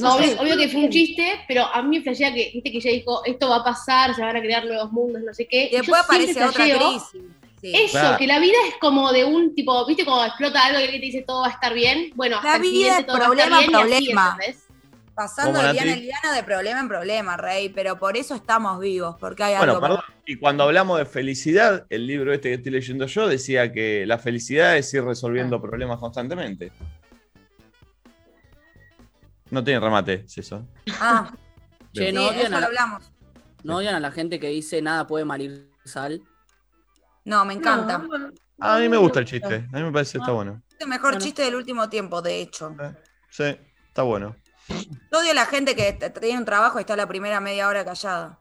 [0.00, 2.78] No, obvio, obvio que fue un chiste, pero a mí me flashea que, viste que
[2.78, 5.68] ella dijo, esto va a pasar, se van a crear nuevos mundos, no sé qué.
[5.72, 7.02] Y después Yo aparece otra crisis.
[7.60, 7.72] Sí.
[7.74, 8.18] Eso, Claro.
[8.18, 11.06] que la vida es como de un tipo, viste, como explota algo y alguien te
[11.06, 12.10] dice todo va a estar bien.
[12.16, 14.38] Bueno, hasta La el vida es problema, así, problema.
[15.14, 16.00] Pasando ¿Cómo, de liana Nati?
[16.00, 19.74] en liana, de problema en problema, Rey, pero por eso estamos vivos, porque hay Bueno,
[19.74, 19.82] algo.
[19.82, 20.00] perdón.
[20.26, 24.18] Y cuando hablamos de felicidad, el libro este que estoy leyendo yo decía que la
[24.18, 26.72] felicidad es ir resolviendo problemas constantemente.
[29.52, 30.66] No tiene remate, es eso.
[30.98, 31.30] Ah,
[31.92, 33.12] Che, sí, no eso odian, lo a la, hablamos.
[33.64, 36.22] no odian a la gente que dice nada puede malir sal.
[37.26, 37.98] No, me encanta.
[37.98, 38.08] No,
[38.58, 40.62] A mí me gusta el chiste, a mí me parece que está bueno.
[40.70, 41.20] Es el mejor Bueno.
[41.24, 42.74] chiste del último tiempo, de hecho.
[43.28, 43.54] Sí,
[43.88, 44.34] está bueno.
[44.68, 47.84] Yo odio a la gente que tiene un trabajo y está la primera media hora
[47.84, 48.38] callada.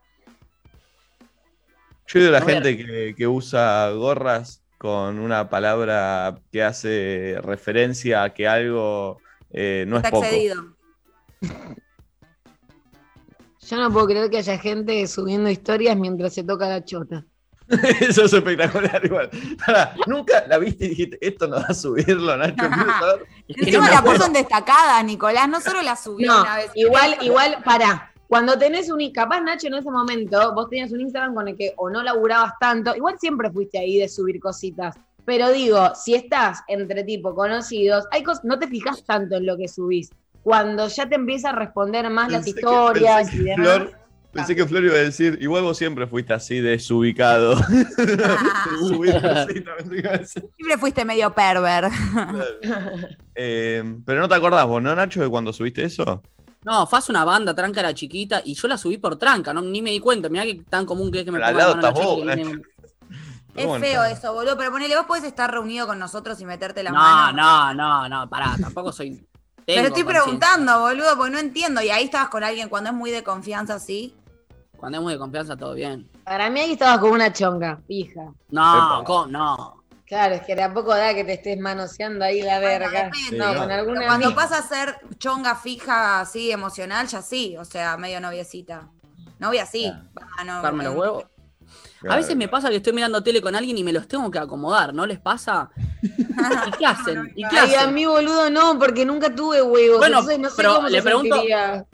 [2.07, 7.37] Yo digo a la a- gente que, que usa gorras con una palabra que hace
[7.43, 9.19] referencia a que algo
[9.51, 10.25] eh, no está es poco.
[10.25, 10.77] excedido.
[13.67, 17.25] Yo no puedo creer que haya gente subiendo historias mientras se toca la chota.
[18.01, 19.29] Eso es espectacular igual.
[19.65, 22.65] Pará, Nunca la viste y dijiste, esto no va a subirlo, Nacho.
[23.47, 25.47] Encima la puso en destacadas, Nicolás.
[25.47, 26.71] No solo la subió No, una vez.
[26.75, 28.11] igual, igual, para.
[28.27, 31.73] Cuando tenés un, capaz Nacho en ese momento, vos tenías un Instagram con el que
[31.77, 34.95] o no laburabas tanto, igual siempre fuiste ahí de subir cositas.
[35.25, 39.55] Pero digo, si estás entre tipo conocidos, hay cosas, no te fijas tanto en lo
[39.57, 40.09] que subís.
[40.43, 43.67] Cuando ya te empieza a responder más las Pensé historias pensé y que demás.
[43.77, 47.57] Flor- Pensé que Flor iba a decir, igual vos siempre fuiste así desubicado.
[50.57, 51.89] Siempre fuiste medio perver.
[53.35, 56.23] Eh, pero no te acordás vos, ¿no, Nacho, de cuando subiste eso?
[56.63, 59.61] No, fue hace una banda, Tranca era chiquita, y yo la subí por Tranca, no,
[59.61, 60.29] ni me di cuenta.
[60.29, 62.23] Mirá que tan común que es que me ponga la lado mano vos,
[63.53, 64.57] Es Bueno, feo eso, boludo.
[64.57, 67.35] Pero ponele, vos podés estar reunido con nosotros y meterte la No, mano.
[67.37, 69.27] no, no, no, pará, tampoco soy.
[69.65, 71.81] Pero estoy preguntando, boludo, porque no entiendo.
[71.81, 74.15] Y ahí estabas con alguien cuando es muy de confianza, ¿sí?
[74.77, 76.09] Cuando es muy de confianza, todo bien.
[76.23, 78.33] Para mí ahí estabas con una chonga, fija.
[78.49, 79.77] No, no.
[80.05, 83.03] Claro, es que tampoco da que te estés manoseando ahí la Bueno, verga.
[83.05, 83.37] depende.
[83.37, 83.73] no, Sí, con no.
[83.73, 84.41] alguna Pero cuando amiga.
[84.41, 87.55] pasa a ser chonga fija, así, emocional, ya sí.
[87.57, 88.89] O sea, medio noviecita.
[89.39, 89.91] Novia sí.
[90.37, 91.23] Ah, no, los no.
[92.09, 94.39] A veces me pasa que estoy mirando tele con alguien y me los tengo que
[94.39, 95.69] acomodar, ¿no les pasa?
[96.01, 97.31] ¿Y qué hacen?
[97.35, 99.99] ¿Y qué a mí, boludo, no, porque nunca tuve huevos.
[99.99, 101.85] Bueno, entonces no sé pero cómo le se pregunto- sentiría.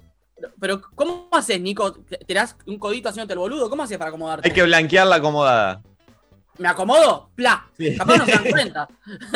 [0.59, 1.93] Pero, ¿cómo haces, Nico?
[1.93, 3.69] ¿Te te das un codito haciéndote el boludo?
[3.71, 4.47] ¿Cómo haces para acomodarte?
[4.47, 5.81] Hay que blanquear la acomodada.
[6.59, 7.31] ¿Me acomodo?
[7.35, 7.65] ¡Pla!
[7.75, 7.97] Sí.
[7.97, 8.87] Capaz no se dan cuenta.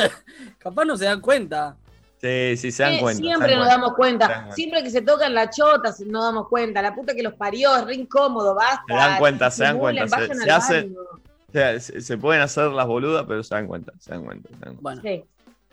[0.59, 1.75] Capaz no se dan cuenta.
[2.21, 3.19] Sí, sí, se dan cuenta.
[3.23, 3.75] siempre dan nos cuenta.
[3.81, 4.27] damos cuenta.
[4.27, 4.51] cuenta.
[4.55, 6.81] Siempre que se tocan la chota, se- nos damos cuenta.
[6.81, 8.83] La puta que los parió, es re incómodo, basta.
[8.87, 10.99] Se dan cuenta, se dan cuenta, se- se hace- baño.
[11.01, 14.49] O sea, se, se pueden hacer las boludas, pero se dan cuenta, se dan cuenta.
[14.49, 14.81] se dan cuenta.
[14.81, 15.23] Bueno, Sí.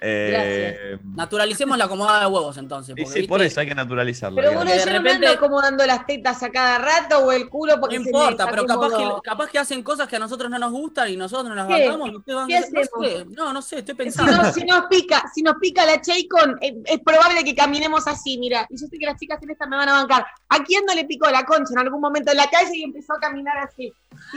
[0.01, 2.95] Eh, naturalicemos la acomodada de huevos entonces.
[2.97, 4.37] y Porque, sí, por eso hay que naturalizarlo.
[4.37, 7.33] Pero boludo, de yo no me repente- ando acomodando las tetas a cada rato o
[7.33, 9.23] el culo No porque se me importa, pero capaz que, desacomodó.
[9.23, 12.11] capaz que hacen cosas que a nosotros no nos gustan y nosotros no las bancamos.
[12.11, 14.33] y ustedes van- ¿Qué no, no, no sé, estoy Si, pensando.
[14.43, 18.39] no- si nos pica, si nos pica la Chaycon, eh, es probable que caminemos así,
[18.39, 18.67] mira.
[18.71, 20.27] Y yo sé que las chicas en esta me van a bancar.
[20.49, 23.15] ¿A quién no le picó la concha en algún momento en la calle y empezó
[23.15, 23.93] a caminar así?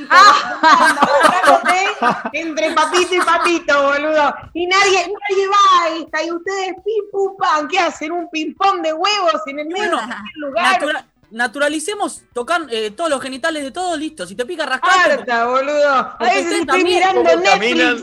[0.10, 1.88] Agarrándote
[2.34, 4.34] entre papito y papito, boludo.
[4.54, 6.24] Y nadie, nadie va a esta.
[6.24, 8.12] Y ustedes pim pum pam, ¿qué hacen?
[8.12, 10.72] Un ping pong de huevos en el medio Bueno, de cualquier lugar.
[10.80, 14.26] Natura- naturalicemos tocar eh, todos los genitales de todos, listo.
[14.28, 15.90] Si te pica rascarte, Harta, boludo.
[15.90, 17.52] A veces estoy también, mirando ¿Cómo Netflix.
[17.54, 17.98] caminan?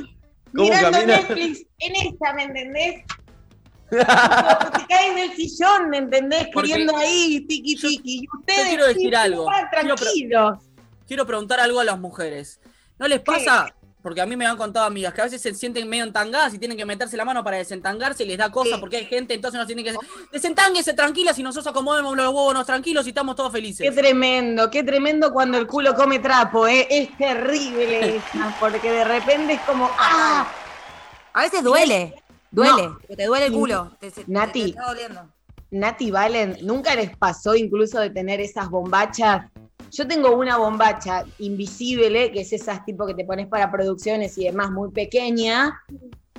[0.54, 1.20] ¿Cómo mirando caminan?
[1.20, 3.04] Netflix en esta, ¿me entendés?
[3.90, 3.96] te
[4.86, 6.48] caes del sillón, ¿me entendés?
[6.52, 8.20] Porque Queriendo ahí, tiki tiki.
[8.22, 9.46] Y ustedes quiero decir algo.
[9.70, 10.58] tranquilos.
[11.08, 12.60] Quiero preguntar algo a las mujeres.
[12.98, 13.74] ¿No les pasa?
[14.02, 16.58] Porque a mí me han contado amigas que a veces se sienten medio entangadas y
[16.58, 18.80] tienen que meterse la mano para desentangarse y les da cosa Sí.
[18.80, 22.64] porque hay gente, entonces nos tienen que decir, desentánguese tranquilas y nosotros acomodemos los huevos
[22.64, 23.94] tranquilos y estamos todos Qué felices.
[23.94, 26.86] tremendo, qué tremendo cuando el culo come trapo, ¿eh?
[26.88, 30.46] Es terrible esa, porque de repente es como, ¡ah!
[31.32, 32.14] A veces duele.
[32.50, 32.82] Duele.
[32.88, 32.98] No.
[33.16, 33.96] Te duele el culo.
[34.00, 34.70] Te, te- te Nati.
[34.70, 35.28] está doliendo.
[35.70, 39.46] Nati Valen, ¿nunca les pasó incluso de tener esas bombachas?
[39.90, 44.44] Yo tengo una bombacha invisible, que es esas tipo que te pones para producciones y
[44.44, 45.80] demás, muy pequeña,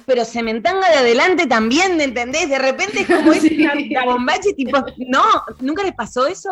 [0.05, 2.49] pero se me entanga de adelante también, ¿me entendés?
[2.49, 3.57] De repente es como es Sí.
[3.59, 4.77] una, una bombacha y tipo,
[5.07, 5.23] no,
[5.59, 6.49] ¿nunca les pasó eso?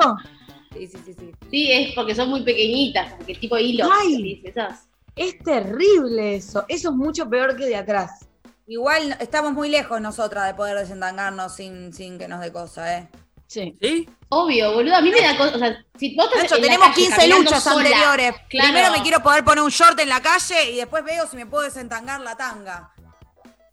[0.73, 1.31] Sí, sí, sí, sí.
[1.49, 3.89] Sí, es porque son muy pequeñitas, como que tipo hilo.
[3.91, 4.41] Ay.
[4.43, 4.87] esas.
[5.15, 8.27] Es terrible eso, eso es mucho peor que de atrás.
[8.67, 13.07] Igual estamos muy lejos nosotras de poder desentangarnos sin, sin que nos dé cosa, ¿eh?
[13.47, 13.77] Sí.
[13.81, 14.09] ¿Sí?
[14.29, 14.95] Obvio, boludo.
[14.95, 15.55] A mí me da cosa.
[15.55, 18.31] O sea, si vos estás Nacho, en la tenemos calle 15 caminando luchas sola, anteriores.
[18.49, 18.67] claro.
[18.73, 21.45] Primero me quiero poder poner un short en la calle y después veo si me
[21.45, 22.91] puedo desentangar la tanga.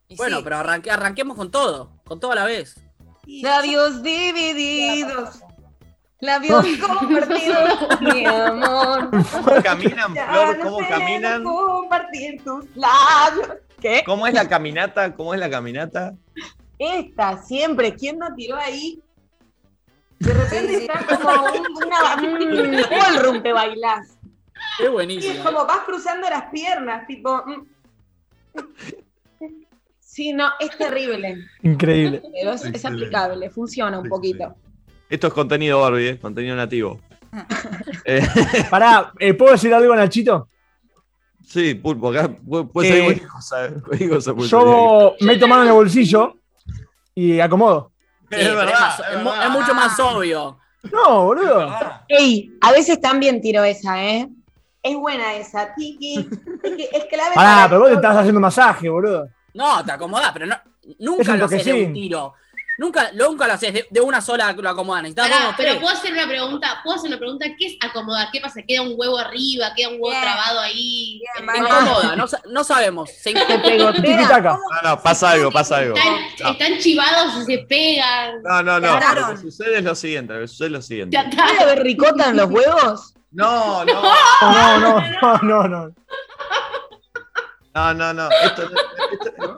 [0.08, 0.44] Y Bueno, sí.
[0.44, 2.76] pero arranque- arranquemos con todo, con todo a la vez.
[3.26, 5.40] Labios divididos,
[6.20, 9.10] labios compartidos, mi amor.
[9.32, 10.58] ¿Cómo caminan, Flor?
[10.60, 11.42] ¿Cómo caminan?
[11.42, 13.48] compartir tus labios.
[13.80, 14.02] ¿Qué?
[14.06, 15.14] ¿Cómo es la caminata?
[15.16, 16.14] ¿Cómo es la caminata?
[16.78, 17.94] Esta, siempre.
[17.94, 19.00] ¿Quién no tiró ahí?
[20.18, 24.08] De repente está como un, una, un ballroom bailás.
[24.08, 25.44] Es Y es buenísimo.
[25.44, 27.42] como vas cruzando las piernas, tipo.
[27.46, 27.66] mm.
[30.00, 31.38] Sí, no, es terrible.
[31.62, 32.22] Increíble.
[32.32, 34.54] Pero es, es aplicable, funciona un Sí, poquito.
[35.10, 36.18] Esto es contenido Barbie, ¿eh?
[36.18, 37.00] contenido nativo.
[38.06, 38.22] Eh,
[38.70, 40.46] Pará, ¿eh, ¿puedo decir algo, Nachito?
[41.44, 43.72] sí, pulpo, acá puede, Eh, ser cualquier cosa.
[43.84, 46.36] cualquier cosa puede Yo meto mano en el bolsillo
[47.14, 47.90] y acomodo.
[48.30, 49.50] Sí, Es verdad, más- es verdad.
[49.50, 50.58] mucho más obvio.
[50.92, 51.74] No, boludo.
[52.08, 54.28] Ey, a veces también tiro esa, ¿eh?
[54.82, 56.28] Es buena esa, Tiki.
[56.62, 57.34] Es, que es clave.
[57.34, 59.28] Para pero vos te estás haciendo masaje, boludo.
[59.54, 60.56] No, te acomodás, pero no,
[60.98, 62.34] nunca un lo haces de un tiro.
[62.76, 65.00] Nunca, nunca lo haces de, de una sola lo.
[65.02, 65.80] Necesitas Pará, pero tres.
[65.82, 68.28] puedo hacer una pregunta, puedo hacer una pregunta, ¿qué es acomodar?
[68.32, 68.60] ¿Qué pasa?
[68.66, 69.72] ¿Queda un huevo arriba?
[69.76, 71.20] ¿Queda un huevo trabado ahí?
[71.44, 71.58] Vale.
[71.60, 73.10] incomoda, no, no sabemos.
[73.10, 73.92] Se incomoda.
[73.92, 75.96] No, no, pasa algo, pasa algo.
[75.96, 78.42] Están, están chivados y se pegan.
[78.42, 78.98] No, no, no.
[79.14, 80.34] Lo que sucede es lo siguiente.
[80.34, 81.18] Lo que sucede es lo siguiente.
[81.36, 83.14] ¿Puede haber ricota en los huevos?
[83.30, 84.02] No, no,
[84.42, 85.94] No, no, no, no, no.
[87.74, 88.28] no, no, no.
[88.42, 89.56] Esto, esto-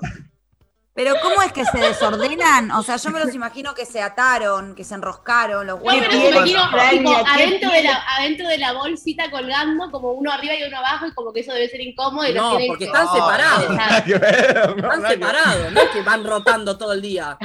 [0.96, 2.70] Pero ¿cómo es que se desordenan?
[2.70, 6.06] O sea, yo me los imagino que se ataron, que se enroscaron los No, huevos.
[6.08, 10.54] pero me imagino tipo, adentro, de la, adentro de la bolsita colgando, como uno arriba
[10.54, 12.26] y uno abajo, y como que eso debe ser incómodo.
[12.26, 13.68] Y los No, tienen porque que- están No, separados.
[13.68, 17.36] no, no, Están separados, no es que van rotando todo el día.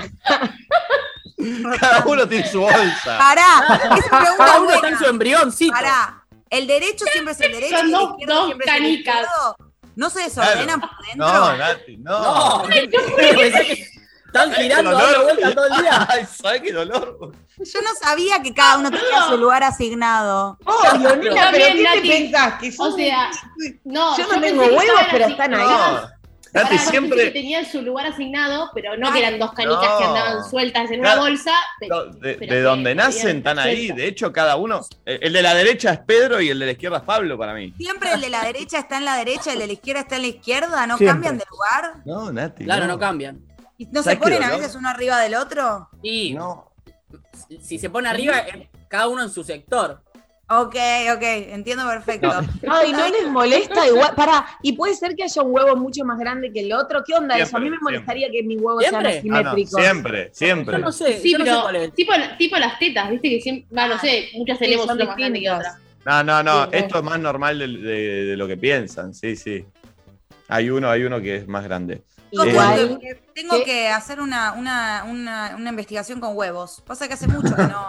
[1.79, 3.17] Cada uno tiene su bolsa.
[3.17, 3.43] Pará,
[3.97, 5.09] esa pregunta Cada es uno está en su buena.
[5.09, 5.73] embrioncito.
[5.73, 8.73] Pará, el derecho siempre es el derecho Son y el dos- izquierdo dos siempre es
[8.73, 9.27] el canicas.
[9.95, 11.27] ¿No se desordenan por dentro?
[11.27, 12.21] No, Nati, no.
[12.21, 13.87] No, pensé que
[14.25, 16.07] están girando dando vueltas todo el día.
[16.09, 17.33] Ay, ¿sabes qué dolor?
[17.57, 20.57] Yo no sabía que cada uno tenía su lugar asignado.
[20.63, 22.53] Obvio, nena, Está pero ¿qué te pensás?
[22.59, 23.29] Que O son- sea,
[23.83, 25.67] no, Yo no tengo huevos, pero así- están ahí.
[26.53, 27.31] Nati, que siempre.
[27.31, 29.97] tenían su lugar asignado, pero no que eran dos canicas No.
[29.97, 31.51] que andaban sueltas en una bolsa.
[31.79, 33.91] pero- no, De, pero de que donde nacen están ahí.
[33.91, 34.81] De hecho, cada uno.
[35.05, 37.53] El el de la derecha es Pedro y el de la izquierda es Pablo para
[37.53, 37.73] mí.
[37.77, 40.21] Siempre el de la derecha está en la derecha, el de la izquierda está en
[40.23, 41.13] la izquierda, ¿no Siempre.
[41.13, 41.93] cambian de lugar?
[42.05, 42.65] No, Nati.
[42.65, 43.39] Claro, no cambian.
[43.77, 45.89] ¿Y ¿No se ¿Sabes qué ponen a veces uno arriba del otro?
[46.03, 46.71] Y No.
[47.61, 50.03] si se pone arriba, eh, cada uno en su sector.
[50.53, 50.75] Ok,
[51.15, 51.21] ok,
[51.53, 52.29] entiendo perfecto.
[52.69, 54.13] Ay, ¿no les molesta igual?
[54.15, 57.03] Pará, ¿y puede ser que haya un huevo mucho más grande que el otro?
[57.05, 57.55] ¿Qué onda eso?
[57.55, 59.31] A mí me Siempre, molestaría que mis huevos sean ¿Siempre?
[59.33, 60.77] Ah, no, siempre, siempre.
[60.77, 61.93] Yo no sé, Sí, yo no sé pero cuál es.
[61.93, 65.15] tipo, tipo las tetas, viste que siempre, no sé, muchas Sí, tenemos son una más
[65.17, 65.79] grande que otra.
[66.05, 66.63] No, no, no.
[66.65, 69.13] Sí, Esto es más normal de, de- de lo que piensan.
[69.13, 69.63] Sí, sí.
[70.49, 72.03] Hay uno, hay uno que es más grande.
[72.29, 72.99] Tengo, Igual.
[72.99, 73.63] que, tengo ¿Qué?
[73.63, 76.81] que hacer una, una, una, una investigación con huevos.
[76.85, 77.87] Pasa que hace mucho que no.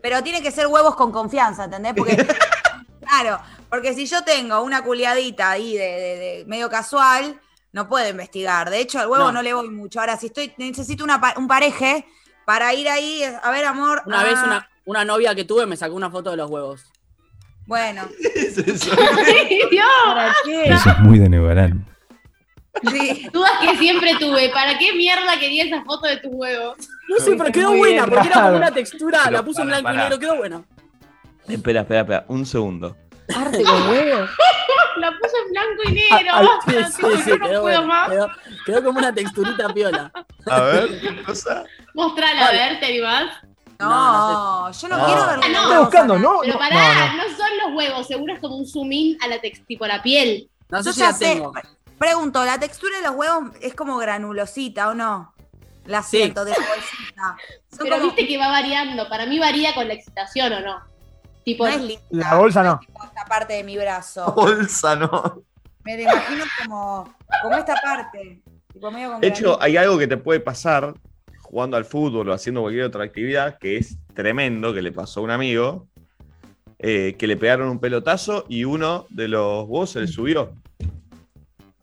[0.00, 1.94] Pero tiene que ser huevos con confianza, ¿entendés?
[1.96, 2.16] Porque,
[3.00, 3.38] claro,
[3.70, 7.40] porque si yo tengo una culiadita ahí de, de- de medio casual,
[7.72, 8.70] no puedo investigar.
[8.70, 9.42] De hecho, al huevo no, No.
[9.42, 10.00] le voy mucho.
[10.00, 12.06] Ahora, si estoy, necesito una, un pareje
[12.44, 14.02] para ir ahí, a ver, amor.
[14.06, 16.84] Una ah, vez una, una novia que tuve me sacó una foto de los huevos.
[17.66, 18.02] Bueno,
[18.34, 18.90] Es eso.
[19.26, 19.86] ¡Ay, Dios!
[20.04, 20.64] ¿Para qué?
[20.66, 21.86] Eso es muy de Nevarán.
[22.90, 23.28] Sí.
[23.32, 24.48] Dudas que siempre tuve.
[24.50, 26.76] ¿Para qué mierda quería esa foto de tus huevos?
[27.08, 29.62] No sé, pero quedó Muy buena, bien, porque era como una textura, Pero la puse
[29.62, 30.62] en para, blanco y negro, quedó buena.
[31.48, 32.24] Espera, espera, espera.
[32.28, 32.96] Un segundo.
[33.34, 34.30] Arte con huevos.
[34.96, 36.30] La puse en blanco y negro.
[36.32, 38.08] Ah, sí, sí, sí, yo no quedó, puedo más.
[38.10, 38.28] quedó,
[38.64, 40.12] quedó como una texturita piola.
[40.46, 41.64] A ver, ¿qué cosa?
[41.94, 43.32] Mostrala, a ver, ¿te animás?
[43.80, 43.88] No,
[44.68, 45.06] No, yo no, No.
[45.06, 45.62] quiero ver Ah, no.
[45.62, 46.38] Estoy buscando, ¿no?
[46.42, 47.36] Pero no, pará, no, no, no.
[47.36, 50.48] son los huevos, seguro es como un zoom in a la tipo la piel.
[50.68, 51.42] No sé Yo si ya la sé.
[52.04, 55.32] Pregunto, ¿la textura de los huevos es como granulosita o no?
[55.86, 56.18] La Sí.
[56.18, 57.36] siento, de bolsita.
[57.70, 59.08] Son Pero como- viste que va variando.
[59.08, 60.82] Para mí varía con la excitación o no.
[61.46, 62.02] Tipo, no es linda.
[62.10, 62.78] La bolsa no.
[62.80, 64.30] tipo esta parte de mi brazo.
[64.36, 65.42] Bolsa, no.
[65.82, 68.42] Me la imagino como, como esta parte.
[68.70, 69.62] Tipo medio con De hecho, granito.
[69.62, 70.92] hay algo que te puede pasar
[71.40, 75.22] jugando al fútbol o haciendo cualquier otra actividad que es tremendo, que le pasó a
[75.22, 75.86] un amigo,
[76.78, 80.52] eh, que le pegaron un pelotazo y uno de los huevos se le subió.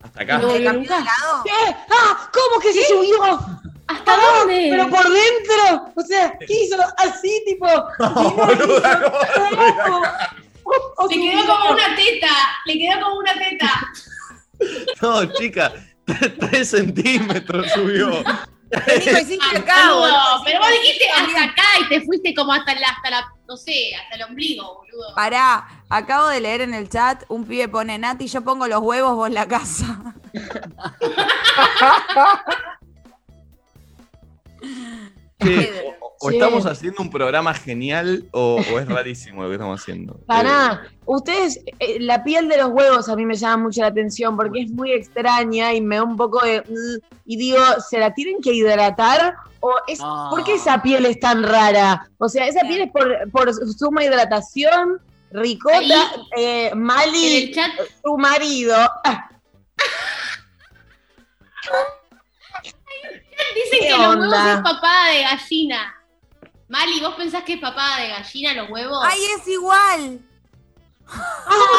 [0.02, 0.38] Hasta acá.
[0.38, 0.48] No.
[0.48, 0.98] ¿Le vi cambió nunca.
[0.98, 1.42] de lado?
[1.44, 1.76] ¿Qué?
[1.90, 2.30] ¡Ah!
[2.32, 3.24] ¿Cómo que se subió?
[3.88, 4.68] ¿hasta Ah, dónde?
[4.70, 5.92] Pero por dentro.
[5.94, 6.76] O sea, ¿qué hizo?
[6.98, 7.66] Así, tipo.
[7.98, 10.02] boluda, ¿cómo se subió
[10.96, 11.30] O Le subió.
[11.30, 12.28] quedó como una teta.
[12.66, 13.92] Le quedó como una teta.
[15.00, 15.72] No, chica,
[16.06, 18.08] 3 centímetros subió.
[18.10, 19.90] Lo hiciste acá,
[20.44, 23.94] pero vos dijiste hasta acá y te fuiste como hasta la, hasta la, no sé,
[23.94, 25.14] hasta el ombligo, boludo.
[25.14, 29.14] Pará, acabo de leer en el chat, un pibe pone, Nati, yo pongo los huevos,
[29.14, 30.14] vos la casa.
[35.42, 35.68] Sí,
[36.26, 40.14] o- estamos haciendo un programa genial o, o es rarísimo lo que estamos haciendo.
[40.14, 43.88] Eh, Pará, ustedes, eh, la piel de los huevos a mí me llama mucho la
[43.88, 46.60] atención porque es muy extraña y me da un poco de...
[46.62, 47.58] mm, y digo,
[47.88, 49.34] ¿se la tienen que hidratar?
[49.60, 50.28] ¿O es, No.
[50.30, 52.08] ¿Por qué esa piel es tan rara?
[52.18, 55.00] O sea, esa piel es por, por suma hidratación,
[55.30, 57.54] ricota, eh, Mali,
[58.02, 58.74] tu marido.
[59.04, 59.28] Ah,
[63.54, 65.94] dicen ¿Qué que los huevos es papada de gallina.
[66.72, 68.98] Mali, ¿vos pensás que es papada de gallina los huevos?
[69.04, 70.20] ¡Ay, es igual!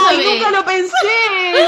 [0.08, 0.94] ¡Ay, nunca lo pensé!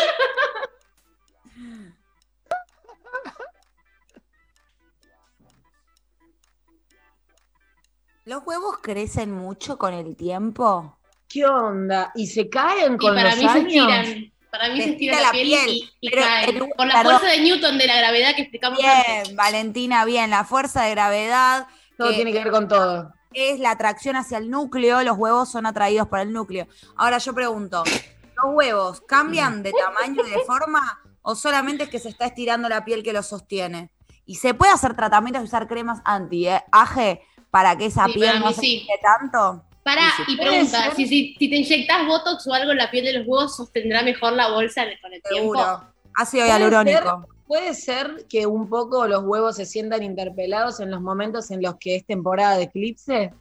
[8.26, 10.98] ¿Los huevos crecen mucho con el tiempo?
[11.28, 12.12] ¿Qué onda?
[12.16, 13.68] ¿Y se caen y con para los mí se años?
[13.68, 14.32] estiran.
[14.52, 16.50] Para mí Se se estira estira la, la piel, piel, y, y pero caen.
[16.50, 17.20] el- Por la perdón.
[17.20, 19.24] fuerza de Newton de la gravedad que explicamos antes.
[19.24, 20.30] Bien, Valentina, bien.
[20.30, 21.68] La fuerza de gravedad
[21.98, 23.14] Todo que tiene que ver con todo.
[23.36, 25.04] Es la atracción hacia el núcleo.
[25.04, 26.68] Los huevos son atraídos por el núcleo.
[26.96, 32.00] Ahora yo pregunto, ¿los huevos cambian de tamaño y de forma o solamente es que
[32.00, 33.92] se está estirando la piel que los sostiene?
[34.26, 37.22] ¿Y se puede hacer tratamientos y usar cremas anti-aje
[37.52, 38.88] para que esa Sí, piel para no se sí.
[39.02, 39.64] tanto?
[39.84, 43.06] Pará, Sí, y pregunta, si, si, si te inyectas Botox o algo en la piel
[43.06, 45.54] de los huevos, ¿sostendrá mejor la bolsa con el tiempo?
[45.54, 45.94] Seguro.
[46.18, 47.28] Ácido Puede hialurónico.
[47.48, 51.76] ¿Puede ser que un poco los huevos se sientan interpelados en los momentos en los
[51.80, 53.34] que es temporada de eclipse?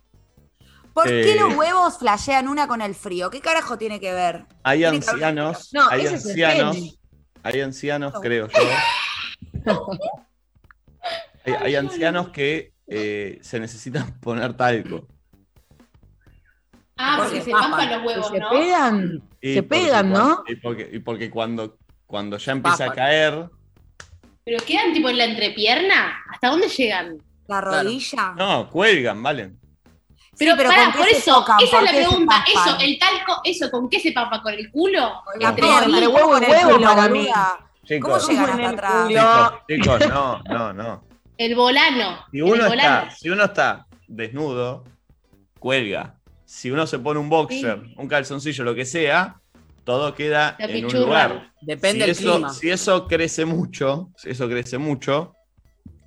[0.92, 1.40] ¿Por qué Eh.
[1.40, 3.30] los huevos flashean una con el frío?
[3.30, 4.44] ¿Qué carajo tiene que ver?
[4.62, 6.98] Hay ancianos, No, hay es ancianos,
[7.42, 8.58] hay ancianos, creo yo.
[11.46, 15.06] Hay, hay ancianos que eh, se necesitan poner talco.
[16.96, 18.50] Ah, Porque porque se pampan los huevos, ¿Se ¿no?
[18.50, 19.22] pegan?
[19.42, 20.42] Y Se pegan, ¿no?
[20.46, 21.76] Y porque, y porque cuando,
[22.06, 23.50] cuando ya empieza a caer,
[24.44, 26.22] Pero quedan tipo en la entrepierna.
[26.30, 27.18] ¿Hasta dónde llegan?
[27.46, 28.34] ¿La rodilla?
[28.36, 29.58] no, cuelgan, ¿valen?
[30.36, 31.56] Pero, Sí, pero pará, ¿con qué por eso, tocan?
[31.62, 32.44] esa ¿Por es la pregunta.
[32.52, 34.42] Eso, el talco, eso, ¿con qué se pampa?
[34.42, 35.22] ¿Con el culo?
[35.24, 37.28] Con la pierna, huevo y ¿cómo con el huevo para mí.
[38.00, 39.06] ¿Cómo Chicos, llegan en hasta el atrás?
[39.06, 39.62] culo?
[39.68, 41.04] chicos, chicos, no, no, no.
[41.36, 42.24] El volano.
[42.32, 42.98] Si en uno, el volano.
[43.04, 44.84] está, si uno está desnudo,
[45.60, 46.14] cuelga.
[46.44, 49.36] Si uno se pone un boxer, un calzoncillo, lo que sea,
[49.84, 51.52] todo queda La en un lugar.
[51.60, 52.52] Depende si del eso, clima.
[52.52, 55.34] Si eso crece mucho, si eso crece mucho,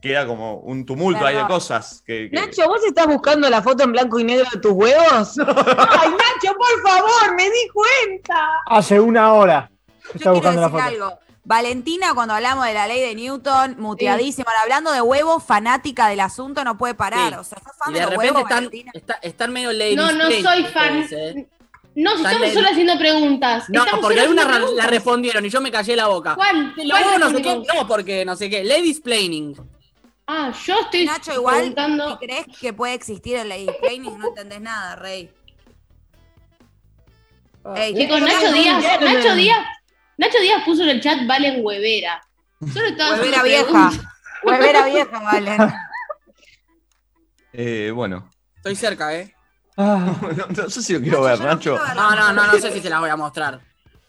[0.01, 2.03] queda como un tumulto ahí de cosas.
[2.05, 5.37] Que, que- Nacho, ¿vos estás buscando la foto en blanco y negro de tus huevos?
[5.39, 8.35] Ay, Nacho, por favor, me di cuenta.
[8.67, 9.71] Hace una hora
[10.15, 11.05] Yo buscando la decir foto.
[11.05, 11.19] algo.
[11.43, 16.63] Valentina, cuando hablamos de la ley de Newton, muteadísima, hablando de huevos, fanática del asunto,
[16.65, 17.31] no puede parar.
[17.31, 17.39] Sí.
[17.39, 19.95] O sea, ¿estás fan Y de, de los repente huevos, están, está- están medio ladies
[19.95, 21.07] No, no soy ustedes, fan.
[21.11, 21.47] ¿eh?
[21.99, 23.65] No, si estamos solo haciendo preguntas.
[23.69, 26.35] No, Estamos porque algunas la respondieron y yo me callé la boca.
[26.35, 26.71] ¿Cuál?
[26.75, 28.63] ¿Cuál no sé qué, no, porque no sé qué.
[28.63, 29.55] Ladies planning.
[30.27, 32.11] Ah, yo estoy Nacho, igual, preguntando.
[32.19, 35.31] si crees que puede existir el lady planning, no entendés nada, Rey.
[37.75, 38.51] Ey, Chicos, ¿qué Nacho?
[38.53, 39.01] Díaz.
[39.01, 39.65] Nacho Díaz,
[40.17, 42.21] Nacho Díaz puso en el chat Valen Huevera.
[42.73, 43.63] Solo estaba Huevera vieja.
[43.65, 43.99] preguntas.
[44.43, 45.73] Huevera vieja, Valen.
[47.53, 49.33] Eh, bueno, Estoy cerca, ¿eh?
[49.77, 51.77] Ah, no, no sé si lo quiero ver, Nacho.
[51.95, 53.61] No, no, no, no sé si se las voy a mostrar.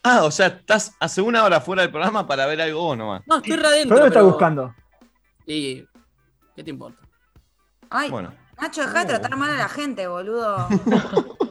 [0.02, 3.22] Ah, o sea, estás hace una hora fuera del programa para ver algo o nomás.
[3.26, 3.88] No, estoy re adentro.
[3.96, 4.74] ¿Pero dónde está pero- buscando?
[5.46, 5.84] Y.
[6.56, 6.98] ¿Qué te importa?
[7.90, 8.32] Ay, Bueno.
[8.60, 10.66] Nacho, deja de tratar mal a la gente, boludo.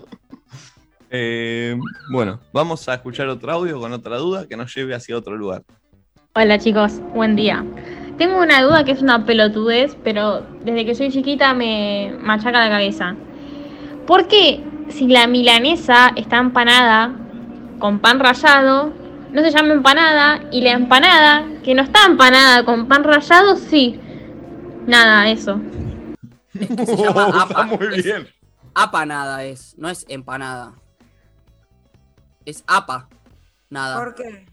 [1.09, 1.79] Eh,
[2.11, 5.63] bueno, vamos a escuchar otro audio con otra duda que nos lleve hacia otro lugar.
[6.35, 7.63] Hola chicos, buen día.
[8.17, 12.69] Tengo una duda que es una pelotudez, pero desde que soy chiquita me machaca la
[12.69, 13.15] cabeza.
[14.07, 17.13] ¿Por qué si la milanesa está empanada
[17.79, 18.93] con pan rallado,
[19.31, 23.99] no se llama empanada y la empanada que no está empanada con pan rallado sí?
[24.87, 25.59] Nada, eso.
[26.53, 27.61] Es que se llama Oh, apa.
[27.61, 28.27] está muy Es bien.
[28.73, 30.73] apanada es, no es empanada.
[32.45, 33.09] Es apa.
[33.69, 33.97] Nada.
[33.97, 34.45] ¿Por qué?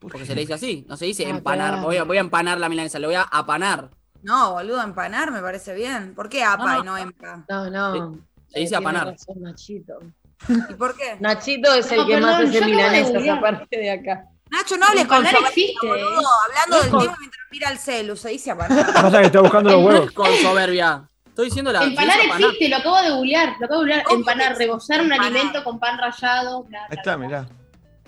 [0.00, 0.84] Porque se le dice así.
[0.88, 1.80] No se dice Ah, empanar.
[1.80, 3.90] Voy a, voy a empanar la milanesa, le voy a apanar.
[4.22, 6.14] No, boludo, empanar me parece bien.
[6.14, 7.44] ¿Por qué apa No, y no empa?
[7.48, 8.25] No, no.
[8.48, 9.06] Se dice apanar.
[9.08, 9.94] razón, Nachito.
[10.70, 11.16] ¿Y por qué?
[11.20, 14.24] Nachito es el No, que más perdón, hace acabo de milanesas, aparte de acá.
[14.50, 15.88] Nacho, no hables con existe, ¿eh?
[15.88, 16.28] boludo.
[16.44, 18.92] Hablando del tema mientras mira el celu, se dice apanar.
[18.92, 20.12] Pasa que está buscando los huevos.
[20.12, 21.08] Con soberbia.
[21.26, 21.82] Estoy diciendo la.
[21.84, 23.48] Empanar existe, lo acabo de googlear.
[23.58, 24.04] Lo acabo de googlear.
[24.04, 25.26] ¿Cómo Empanar, rebozar un empanar?
[25.36, 26.62] alimento con pan rallado.
[26.64, 27.46] bla, Ahí está, mirá.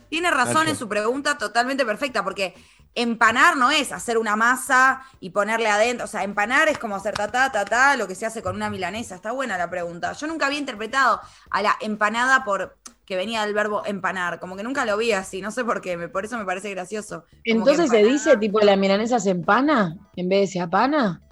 [0.08, 0.70] Tiene razón Nacho.
[0.70, 2.54] en su pregunta totalmente perfecta, porque
[2.94, 6.04] empanar no es hacer una masa y ponerle adentro.
[6.04, 8.56] O sea, empanar es como hacer ta, ta, ta, ta, lo que se hace con
[8.56, 9.14] una milanesa.
[9.14, 10.12] Está buena la pregunta.
[10.12, 11.20] Yo nunca había interpretado
[11.50, 14.38] a la empanada por que venía del verbo empanar.
[14.38, 16.70] Como que nunca lo vi así, no sé por qué, me- por eso me parece
[16.70, 17.22] gracioso.
[17.22, 21.22] Como Entonces se dice tipo la milanesa se empana en vez de se apana.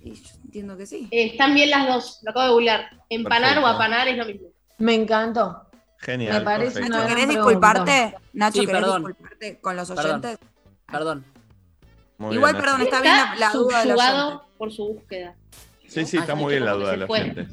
[0.00, 1.08] Y yo- entiendo que sí.
[1.10, 2.90] Eh, están bien las dos, lo acabo de googlear.
[3.08, 3.66] Empanar Perfecto.
[3.66, 4.48] o apanar es lo mismo.
[4.78, 5.62] Me encantó.
[5.98, 6.38] Genial.
[6.38, 7.32] Me parece Nacho, ¿querés pregunta.
[7.40, 8.14] disculparte?
[8.34, 9.04] Nacho, Sí, ¿querés perdón.
[9.04, 10.38] disculparte con los oyentes?
[10.38, 10.53] Perdón.
[12.18, 14.44] Muy Igual, bien, perdón, está bien la, la duda del subyugado oyente.
[14.58, 15.34] por su búsqueda.
[15.88, 17.20] Sí, sí, está muy bien la duda de la fue.
[17.20, 17.48] gente.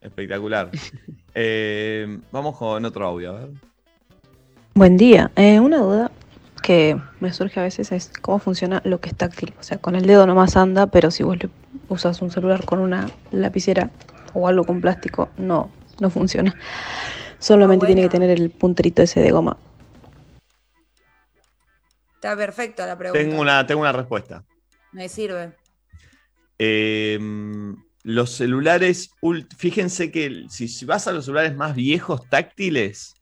[0.00, 0.70] Espectacular.
[1.32, 3.50] Eh, vamos con otro audio, a ver.
[4.74, 5.30] Buen día.
[5.36, 6.10] Eh, una duda
[6.60, 9.54] que me surge a veces es cómo funciona lo que es táctil.
[9.60, 11.48] O sea, con el dedo nomás anda, pero si vos le
[11.88, 13.90] usas un celular con una lapicera
[14.34, 15.70] o algo con plástico, no,
[16.00, 16.52] no funciona.
[17.38, 19.56] Solamente Ah, tiene que tener el punterito ese de goma.
[22.20, 23.18] Está perfecto la pregunta.
[23.24, 24.44] Tengo una, tengo una respuesta.
[24.92, 25.56] Me sirve.
[26.58, 27.18] Eh,
[28.02, 29.10] los celulares,
[29.56, 33.14] fíjense que si, si vas a los celulares más viejos táctiles,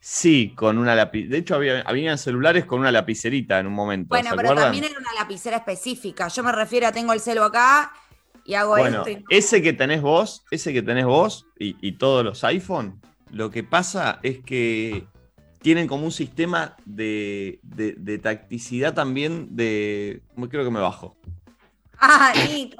[0.00, 1.30] sí, con una lapicera.
[1.32, 4.08] De hecho, había, habían celulares con una lapicerita en un momento.
[4.08, 4.72] Bueno, ¿se pero acuerdan?
[4.72, 6.28] también era una lapicera específica.
[6.28, 7.92] Yo me refiero a tengo el celo acá
[8.46, 9.10] y hago Bueno, esto.
[9.10, 12.98] y- ese que tenés vos, ese que tenés vos y, y todos los iPhone,
[13.30, 15.06] lo que pasa es que
[15.60, 20.22] tienen como un sistema de, de- de tacticidad también de...
[20.50, 21.16] Creo que me bajo.
[22.00, 22.76] ¡Ah, Nico!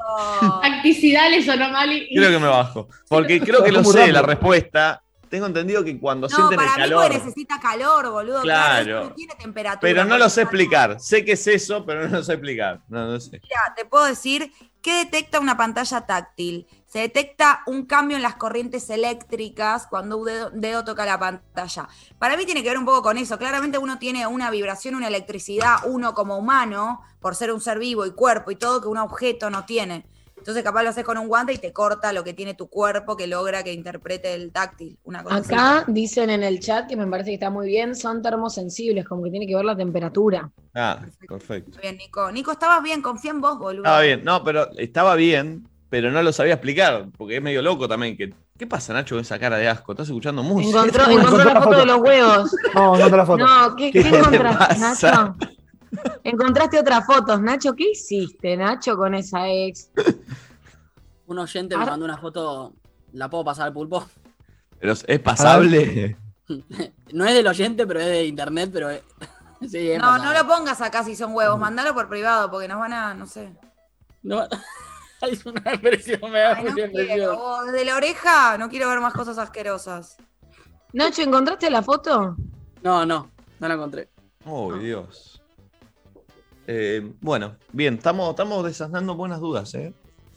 [0.62, 2.14] Tacticidad le sonó mal y.
[2.14, 2.88] Creo que me bajo.
[3.08, 5.02] Porque creo que lo sé la respuesta.
[5.28, 7.12] Tengo entendido que cuando No, sienten el para mí calor...
[7.12, 8.42] necesita calor, boludo.
[8.42, 9.04] Claro.
[9.04, 9.80] no tiene temperatura.
[9.80, 11.00] Pero no lo sé explicar.
[11.00, 12.80] Sé que es eso, pero no lo sé explicar.
[12.88, 13.40] No, no sé.
[13.42, 14.52] Mira, te puedo decir
[14.82, 16.66] qué detecta una pantalla táctil.
[16.86, 21.88] Se detecta un cambio en las corrientes eléctricas cuando un dedo, dedo toca la pantalla.
[22.18, 23.36] Para mí tiene que ver un poco con eso.
[23.38, 28.06] Claramente uno tiene una vibración, una electricidad, uno como humano, por ser un ser vivo
[28.06, 30.06] y cuerpo y todo, que un objeto no tiene.
[30.38, 33.16] Entonces capaz lo haces con un guante y te corta lo que tiene tu cuerpo
[33.16, 34.98] que logra que interprete el táctil.
[35.04, 35.52] Una cosa así.
[35.52, 39.24] Acá dicen en el chat que me parece que está muy bien, son termosensibles, como
[39.24, 40.50] que tiene que ver la temperatura.
[40.74, 41.72] Ah, perfecto.
[41.72, 42.30] Muy bien, Nico.
[42.32, 43.82] Nico, estabas bien, confía en vos, boludo.
[43.84, 44.24] Estaba bien.
[44.24, 47.08] No, pero estaba bien, pero no lo sabía explicar.
[47.16, 48.16] Porque es medio loco también.
[48.16, 49.92] Que, ¿Qué pasa, Nacho, con esa cara de asco?
[49.92, 50.78] ¿Estás escuchando música?
[50.78, 51.80] Encontró, encontró encontró la la foto foto.
[51.80, 52.50] de los huevos.
[52.74, 53.44] No, no te la foto.
[53.46, 54.78] No, ¿qué, ¿Qué qué te encontraste?
[54.78, 55.36] Nacho?
[56.24, 57.74] Encontraste otras fotos, Nacho.
[57.74, 59.90] ¿Qué hiciste, Nacho, con esa ex?
[61.26, 62.74] Un oyente me mandó una foto.
[63.12, 64.06] ¿La puedo pasar al pulpo?
[64.78, 66.16] Pero es- pasable.
[67.12, 69.02] No es del oyente, pero es de internet, pero es-
[69.70, 70.24] sí, es No, pasable.
[70.24, 73.26] no lo pongas acá si son huevos, mandalo por privado porque nos van a, no
[73.26, 73.52] sé.
[74.22, 74.46] No,
[75.22, 77.64] es una expresión, me da Ay, no quiero.
[77.66, 80.16] desde la oreja no quiero ver más cosas asquerosas.
[80.94, 82.34] Nacho, ¿encontraste la foto?
[82.82, 83.30] No, no,
[83.60, 84.08] no la encontré.
[84.46, 85.37] Oh, Dios.
[86.70, 89.94] Eh, bueno, bien, estamos, estamos desasnando buenas dudas, ¿eh?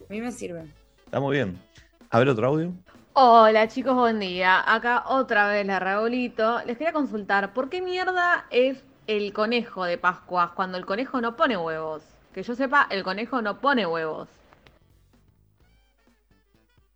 [0.10, 0.64] A mí me sirve.
[1.04, 1.62] Estamos bien.
[2.10, 2.72] A ver otro audio.
[3.12, 4.64] Hola chicos, buen día.
[4.66, 6.62] Acá otra vez la Raulito.
[6.66, 8.78] Les quería consultar, ¿por qué mierda es
[9.08, 12.02] el conejo de Pascua cuando el conejo no pone huevos?
[12.34, 14.30] Que yo sepa, el conejo no pone huevos.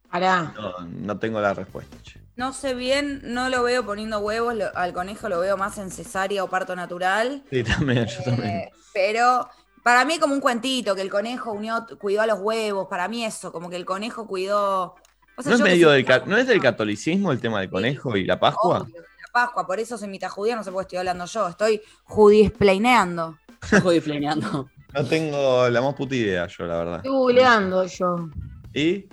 [0.10, 0.54] Pará.
[0.56, 2.22] No, no tengo la respuesta, che.
[2.38, 5.92] No sé bien, no lo veo poniendo huevos, lo- al conejo lo veo más en
[5.92, 7.44] cesárea o parto natural.
[7.50, 8.50] Sí, también, yo también.
[8.50, 9.48] Eh, pero
[9.84, 13.24] para mí como un cuentito, que el conejo unió, cuidó a los huevos, para mí
[13.26, 14.96] eso, como que el conejo cuidó...
[15.38, 18.16] O sea, ¿No es, medio del, ca- ¿No es del catolicismo el tema del conejo
[18.16, 18.80] y la Pascua?
[18.80, 21.48] obvio, la Pascua, por eso soy mitad judía, no sé por qué estoy hablando yo,
[21.50, 23.38] estoy judisplaneando.
[23.72, 24.70] Estoy flaneando.
[24.94, 26.96] No tengo la más puta idea yo, la verdad.
[26.98, 28.30] Estoy googleando yo.
[28.74, 29.10] ¿Y?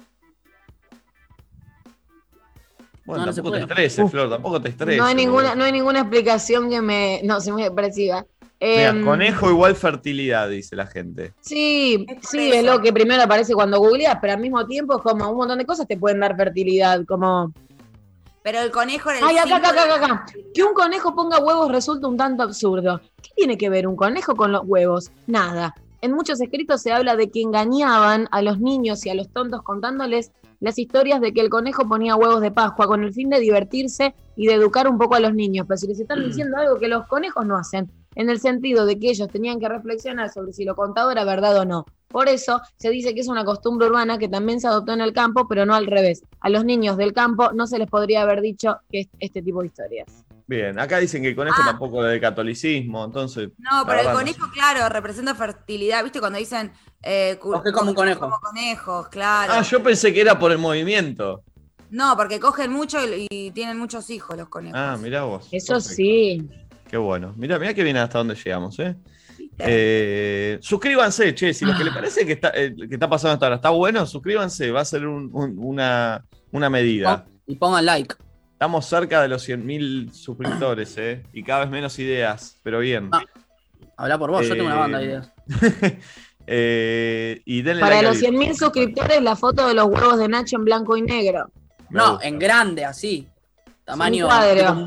[3.05, 4.97] Bueno, No, no se tampoco te estreses, Flor, tampoco te estreses.
[4.99, 7.21] No hay, ninguna, no hay ninguna explicación que me.
[7.25, 8.25] No, se muy expresiva.
[8.63, 11.35] Mira, Em, conejo igual fertilidad, dice la gente.
[11.41, 12.55] Sí, sí, eso.
[12.55, 15.59] es lo que primero aparece cuando googleas, pero al mismo tiempo es como un montón
[15.59, 17.53] de cosas te pueden dar fertilidad, como...
[18.45, 20.27] Pero el conejo era el Ay, acá, acá, acá, acá, acá.
[20.55, 23.01] Que un conejo ponga huevos resulta un tanto absurdo.
[23.21, 25.11] ¿Qué tiene que ver un conejo con los huevos?
[25.27, 25.75] Nada.
[26.01, 29.63] En muchos escritos se habla de que engañaban a los niños y a los tontos
[29.63, 33.41] contándoles las historias de que el conejo ponía huevos de Pascua con el fin de
[33.41, 35.67] divertirse y de educar un poco a los niños.
[35.69, 38.99] Pero si les están diciendo algo que los conejos no hacen, en el sentido de
[38.99, 41.87] que ellos tenían que reflexionar sobre si lo contado era verdad o no.
[42.09, 45.13] Por eso se dice que es una costumbre urbana que también se adoptó en el
[45.15, 46.23] campo, pero no al revés.
[46.41, 49.61] A los niños del campo no se les podría haber dicho que es este tipo
[49.61, 50.09] de historias.
[50.47, 53.49] Bien, acá dicen que el conejo tampoco es del catolicismo, entonces.
[53.59, 56.03] No, pero el no conejo, claro, representa fertilidad.
[56.03, 56.71] ¿Viste cuando dicen.
[57.03, 58.21] Eh, Coge como un conejo.
[58.21, 59.55] Como conejos, claro.
[59.57, 61.43] Ah, yo pensé que era por el movimiento.
[61.91, 64.79] No, porque cogen mucho y, y tienen muchos hijos los conejos.
[64.79, 65.49] Ah, mirá vos.
[65.51, 65.95] Eso Perfecto.
[65.95, 66.49] sí.
[66.93, 67.33] Qué bueno.
[67.39, 68.95] Mirá, mirá que bien hasta dónde llegamos, ¿eh?
[69.59, 73.47] Eh, suscríbanse, che, si lo que les parece que está, eh, que está pasando hasta
[73.47, 77.25] ahora está bueno, suscríbanse, va a ser un- un- una, una medida.
[77.47, 78.15] Y pongan like.
[78.53, 81.23] Estamos cerca de los 100.000 suscriptores, ¿eh?
[81.33, 83.09] Y cada vez menos ideas, pero bien.
[83.11, 83.23] Ah,
[83.97, 85.33] Habla por vos, yo tengo una banda de Eh, ideas.
[86.47, 90.29] Eh, y denle Para like los al 100.000 suscriptores, la foto de los huevos de
[90.29, 91.51] Nacho en blanco y negro.
[91.89, 92.29] Me No, gusta.
[92.29, 93.27] en grande, así.
[93.85, 94.85] Tamaño Un cuadro.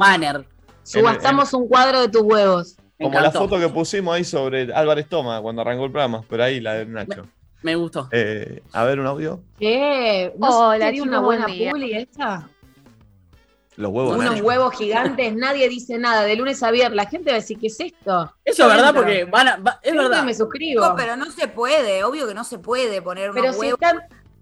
[0.86, 2.78] Subastamos un cuadro de tus huevos.
[3.02, 6.62] Como la foto que pusimos ahí sobre Álvarez Toma cuando arrancó el programa, pero ahí
[6.62, 7.28] la de Nacho.
[7.62, 8.08] Me gustó.
[8.12, 9.42] Eh, a ver un audio.
[9.60, 10.32] ¿Qué?
[10.38, 12.48] ¿No Hola, sería una buena buen publi esta?
[13.78, 14.44] Los huevos Unos Nacho.
[14.46, 16.22] huevos gigantes, nadie dice nada.
[16.24, 18.32] De lunes a viernes, la gente va a decir, ¿qué es esto?
[18.46, 20.24] Eso es verdad porque van a, va- es verdad.
[20.24, 20.82] me suscribo.
[20.84, 23.80] Chico, pero no se puede, obvio que no se puede poner unos Pero si huevos.
[23.82, 24.00] están,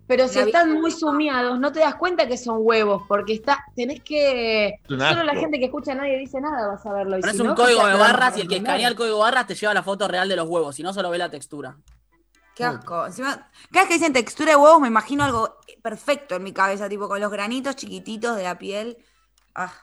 [0.07, 3.33] pero si La están vida- muy sumiados, no te das cuenta que son huevos, porque
[3.33, 4.75] está, tenés que.
[4.89, 7.17] un Solo la gente que escucha nadie dice nada va a saberlo.
[7.17, 8.95] y Pones si un no, código ya de a barras y el que escanea el
[8.95, 11.17] código de barras te lleva la foto real de los huevos, si no solo ve
[11.17, 11.77] la textura.
[12.55, 13.07] Qué asco.
[13.07, 16.87] Encima, cada vez que dicen textura de huevos, me imagino algo perfecto en mi cabeza,
[16.87, 18.97] tipo con los granitos chiquititos de la piel.
[19.55, 19.73] Ah.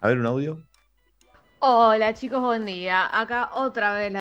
[0.00, 0.58] A ver un audio.
[1.60, 3.08] Hola chicos, buen día.
[3.16, 4.20] Acá otra vez la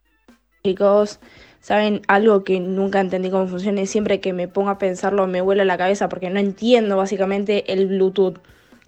[0.63, 1.19] Chicos,
[1.61, 3.81] ¿saben algo que nunca entendí cómo funciona?
[3.81, 7.71] Y siempre que me pongo a pensarlo me vuela la cabeza porque no entiendo básicamente
[7.71, 8.39] el Bluetooth.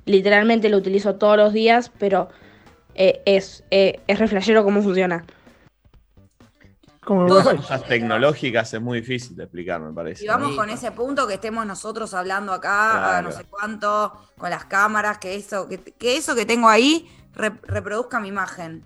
[0.05, 2.27] Literalmente lo utilizo todos los días, pero
[2.95, 5.23] eh, es, eh, es re flashero cómo funciona.
[7.05, 10.23] Como Cosas tecnológicas es muy difícil de explicar, me parece.
[10.23, 14.49] Y vamos con ese punto que estemos nosotros hablando acá, a no sé cuánto, con
[14.49, 18.85] las cámaras, que eso que, que eso que tengo ahí re- reproduzca mi imagen.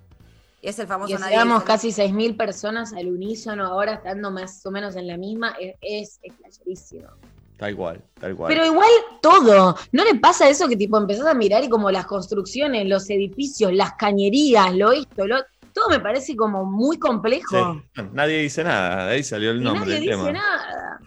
[0.67, 4.65] Y es el famoso Que nadie dice casi 6.000 personas al unísono ahora estando más
[4.65, 6.93] o menos en la misma, es, es.
[7.55, 8.49] Tal cual, tal cual.
[8.49, 8.89] Pero igual
[9.21, 13.09] todo, ¿no le pasa eso que tipo empezás a mirar y como las construcciones, los
[13.09, 15.37] edificios, las cañerías, lo esto, lo
[15.71, 17.81] todo me parece como muy complejo.
[17.95, 18.01] Sí.
[18.11, 20.31] Nadie dice nada, de ahí salió el Y nombre nadie del dice tema.
[20.33, 20.99] nada.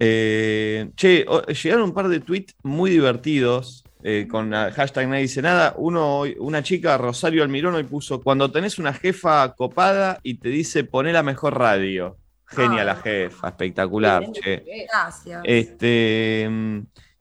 [0.00, 1.24] Eh, che,
[1.62, 5.74] llegaron un par de tweets muy divertidos eh, con la hashtag Nadie dice nada.
[5.76, 10.84] Uno, una chica, Rosario Almirón, hoy puso: Cuando tenés una jefa copada y te dice
[10.84, 12.16] poné la mejor radio.
[12.46, 12.84] Genia Ah.
[12.84, 14.62] la jefa, espectacular, che.
[14.92, 15.40] Gracias.
[15.44, 16.46] Este.
[16.50, 16.78] mm,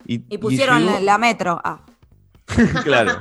[0.07, 1.61] Y, y pusieron llegó- la, metro.
[1.63, 1.85] Ah.
[2.83, 3.11] claro.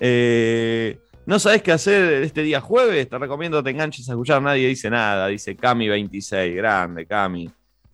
[0.00, 3.08] Eh, ¿No sabes qué hacer este día jueves?
[3.08, 5.28] Te recomiendo que te enganches a escuchar Nadie Dice Nada.
[5.28, 6.54] Dice Cami26.
[6.56, 7.50] Grande, Cami.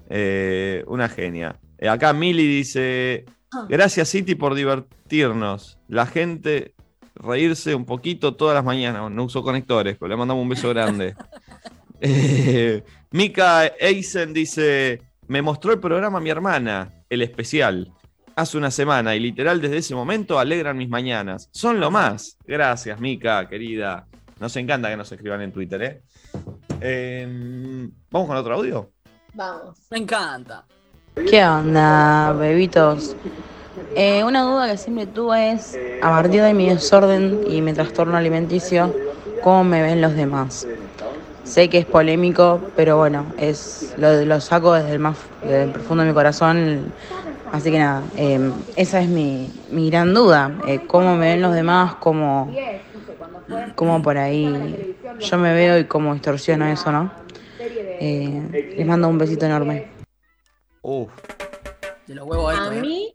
[0.09, 1.55] Eh, una genia.
[1.79, 3.25] Eh, acá Mili dice:
[3.69, 5.79] Gracias, City, por divertirnos.
[5.89, 6.75] La gente
[7.15, 9.11] reírse un poquito todas las mañanas.
[9.11, 11.15] No uso conectores, pero le mandamos un beso grande.
[12.01, 17.93] Eh, Mika Eisen dice: Me mostró el programa mi hermana, el especial
[18.39, 21.49] hace una semana y literal desde ese momento alegran mis mañanas.
[21.51, 22.39] Son lo más.
[22.47, 24.07] Gracias, Mica, querida.
[24.39, 26.03] Nos encanta que nos escriban en Twitter, ¿eh?
[26.81, 28.93] Eh, ¿Vamos con otro audio?
[29.35, 29.81] Vamos.
[29.91, 30.65] Me encanta.
[31.27, 33.17] ¿Qué onda, bebitos?
[33.95, 38.17] Eh, una duda que siempre tuve es, a partir de mi desorden y mi trastorno
[38.17, 38.93] alimenticio,
[39.43, 40.67] ¿cómo me ven los demás?
[41.45, 46.03] Sé que es polémico, pero bueno, es lo, saco desde el más desde el profundo
[46.03, 46.93] de mi corazón.
[47.53, 48.39] Así que nada, eh,
[48.77, 50.53] esa es mi, mi gran duda.
[50.67, 51.95] eh, ¿Cómo me ven los demás?
[52.01, 52.55] ¿Cómo,
[53.75, 54.77] ¿Cómo por ahí
[55.21, 57.11] yo me veo y cómo distorsiono eso, no?
[58.01, 58.43] Eh,
[58.77, 59.98] les mando un besito enorme.
[60.83, 61.11] Uf,
[62.07, 62.81] De los huevos A estos, ¿eh?
[62.81, 63.15] mí,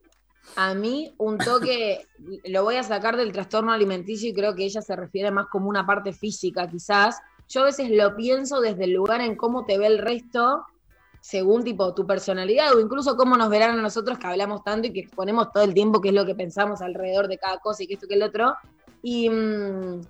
[0.56, 2.08] a mí, un toque,
[2.46, 5.70] lo voy a sacar del trastorno alimenticio y creo que ella se refiere más como
[5.70, 7.20] una parte física, quizás.
[7.50, 10.66] Yo a veces lo pienso desde el lugar en cómo te ve el resto,
[11.22, 14.94] según tipo tu personalidad, o incluso cómo nos verán a nosotros que hablamos tanto y
[14.94, 17.88] que exponemos todo el tiempo qué es lo que pensamos alrededor de cada cosa y
[17.88, 18.56] que esto que el otro.
[19.02, 20.02] Y, mm,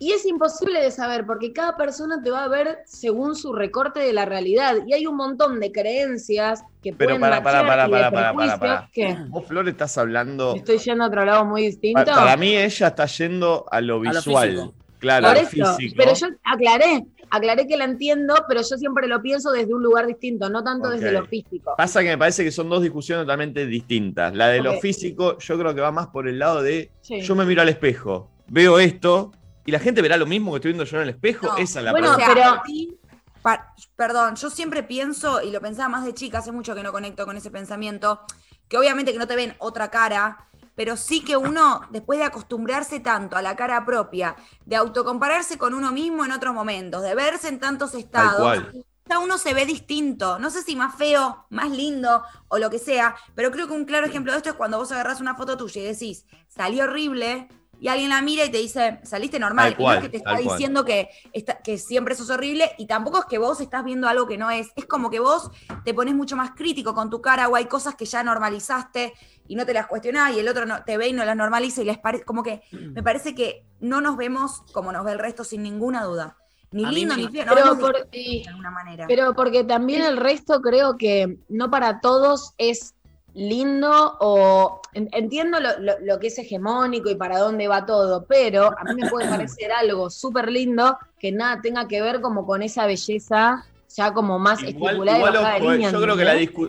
[0.00, 4.00] y es imposible de saber, porque cada persona te va a ver según su recorte
[4.00, 4.76] de la realidad.
[4.86, 8.58] Y hay un montón de creencias que pero pueden para, para, para, para, para, para,
[8.58, 8.90] para.
[8.92, 10.54] que- Vos, Flor, estás hablando.
[10.56, 12.02] Estoy yendo a otro lado muy distinto.
[12.04, 14.48] Pa- Para mí, ella está yendo a lo A lo visual.
[14.50, 14.74] físico.
[14.98, 15.94] claro, Por al eso, físico.
[15.98, 20.06] pero yo aclaré, aclaré que la entiendo, pero yo siempre lo pienso desde un lugar
[20.06, 21.74] distinto, no tanto desde lo físico.
[21.76, 24.34] Pasa que me parece que son dos discusiones totalmente distintas.
[24.34, 27.20] La de lo físico, yo creo que va más por el lado de Sí.
[27.20, 29.32] yo me miro al espejo, veo esto,
[29.66, 31.46] y la gente verá lo mismo que estoy viendo yo en el espejo.
[31.46, 31.56] No.
[31.56, 32.62] Esa es la Bueno, pregunta.
[32.64, 32.98] pero-
[33.42, 36.92] pa- perdón, yo siempre pienso, y lo pensaba más de chica, hace mucho que no
[36.92, 38.20] conecto con ese pensamiento,
[38.68, 43.00] que obviamente que no te ven otra cara, pero sí que uno, después de acostumbrarse
[43.00, 47.48] tanto a la cara propia, de autocompararse con uno mismo en otros momentos, de verse
[47.48, 48.84] en tantos estados, cual.
[49.06, 50.38] ya uno se ve distinto.
[50.38, 53.84] No sé si más feo, más lindo o lo que sea, pero creo que un
[53.84, 57.48] claro ejemplo de esto es cuando vos agarrás una foto tuya y decís, salió horrible,
[57.80, 59.72] y alguien la mira y te dice, saliste normal.
[59.72, 63.18] Y no es que te está diciendo que, está- que siempre sos horrible, y tampoco
[63.20, 64.68] es que vos estás viendo algo que no es.
[64.76, 65.50] Es como que vos
[65.84, 69.14] te pones mucho más crítico con tu cara, o hay cosas que ya normalizaste
[69.48, 71.82] y no te las cuestionás, y el otro no, te ve y no las normaliza,
[71.82, 75.18] y les parece, como que me parece que no nos vemos como nos ve el
[75.18, 76.36] resto, sin ninguna duda.
[76.72, 79.06] Ni A lindo ni feo, Pero no, no, por- de alguna manera.
[79.08, 82.94] Pero porque también el resto creo que no para todos es
[83.34, 88.24] lindo o en- entiendo lo, lo- lo que es hegemónico y para dónde va todo,
[88.26, 89.28] pero a mí me puede
[89.58, 93.64] parecer algo súper lindo que nada tenga que ver como con esa belleza
[93.96, 95.90] ya como más Igual, y bajada de eh, línea.
[95.90, 96.24] yo creo que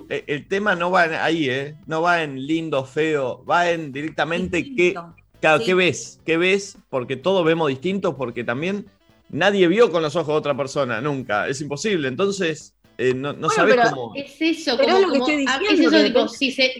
[0.09, 1.75] eh, el tema no va en- ahí, ¿eh?
[1.85, 4.95] No va en lindo, feo, va en directamente qué,
[5.39, 5.65] claro, Sí.
[5.65, 8.87] qué ves, qué ves, porque todos vemos distintos, porque también
[9.29, 12.07] nadie vio con los ojos de otra persona, nunca, es imposible.
[12.07, 14.15] Entonces, eh, no, no Bueno, sabes pero cómo.
[14.15, 16.27] Es eso, Pero como, es lo que como- estoy ah, diciendo, es eso, que tipo,
[16.27, 16.73] si, se-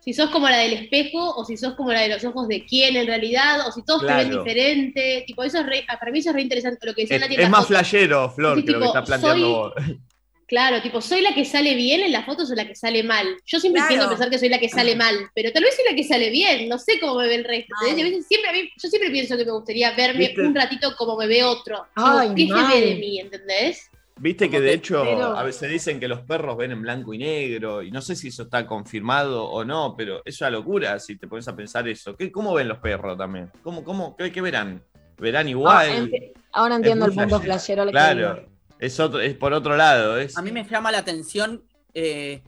[0.00, 2.64] si sos como la del espejo, o si sos como la de los ojos de
[2.66, 6.18] quién en realidad, o si todos te ven diferente, tipo, eso es re- para mí
[6.18, 7.68] eso es re interesante, lo que decía Es, en es la más foto.
[7.68, 9.72] flashero, Flor, que lo que está planteando soy- vos.
[10.46, 13.26] Claro, tipo, soy la que sale bien en las fotos o la que sale mal.
[13.46, 13.88] Yo siempre Claro.
[13.88, 16.04] tiendo a pensar que soy la que sale mal, pero tal vez soy la que
[16.04, 17.74] sale bien, no sé cómo me ve el resto.
[17.80, 17.88] Mal.
[17.90, 17.98] ¿entendés?
[17.98, 20.42] Y a veces siempre a mí- yo siempre pienso que me gustaría verme ¿Viste?
[20.42, 21.86] un ratito como me ve otro.
[21.96, 22.70] Ay, Como, ¿Qué mal.
[22.72, 23.90] se ve de mí, entendés?
[24.20, 27.18] Viste que de hecho pero- a veces dicen que los perros ven en blanco y
[27.18, 31.16] negro, y no sé si eso está confirmado o no, pero es una locura si
[31.16, 32.16] te pones a pensar eso.
[32.16, 33.50] ¿Qué, ¿Cómo ven los perros también?
[33.62, 34.82] ¿Cómo, cómo, qué, qué verán?
[35.18, 36.10] ¿Verán Ah, igual?
[36.10, 37.84] enti- ahora entiendo el punto flashero.
[37.86, 38.46] que claro,
[38.78, 40.16] es, otro, es por otro lado.
[40.18, 42.40] Es, A mí me llama la atención eh,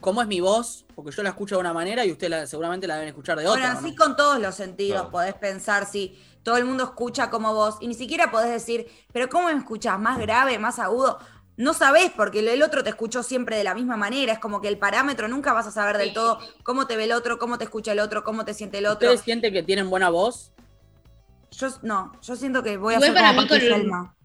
[0.00, 2.86] cómo es mi voz, porque yo la escucho de una manera y usted la- seguramente
[2.86, 3.60] la deben escuchar de otra.
[3.60, 4.04] Bueno, ¿o así no?
[4.04, 5.10] con todos los sentidos Claro.
[5.10, 9.28] podés pensar si todo el mundo escucha como vos y ni siquiera podés decir, pero
[9.28, 9.98] ¿cómo me escuchás?
[9.98, 11.18] ¿Más grave, más agudo?
[11.56, 14.68] No sabés porque el otro te escuchó siempre de la misma manera, es como que
[14.68, 16.14] el parámetro nunca vas a saber del Sí.
[16.14, 18.86] todo cómo te ve el otro, cómo te escucha el otro, cómo te siente el
[18.86, 19.08] otro.
[19.08, 20.52] ¿Ustedes sienten que tienen buena voz?
[21.50, 24.16] Yo no, yo siento que voy a ser para como mí Pati con el- Selma.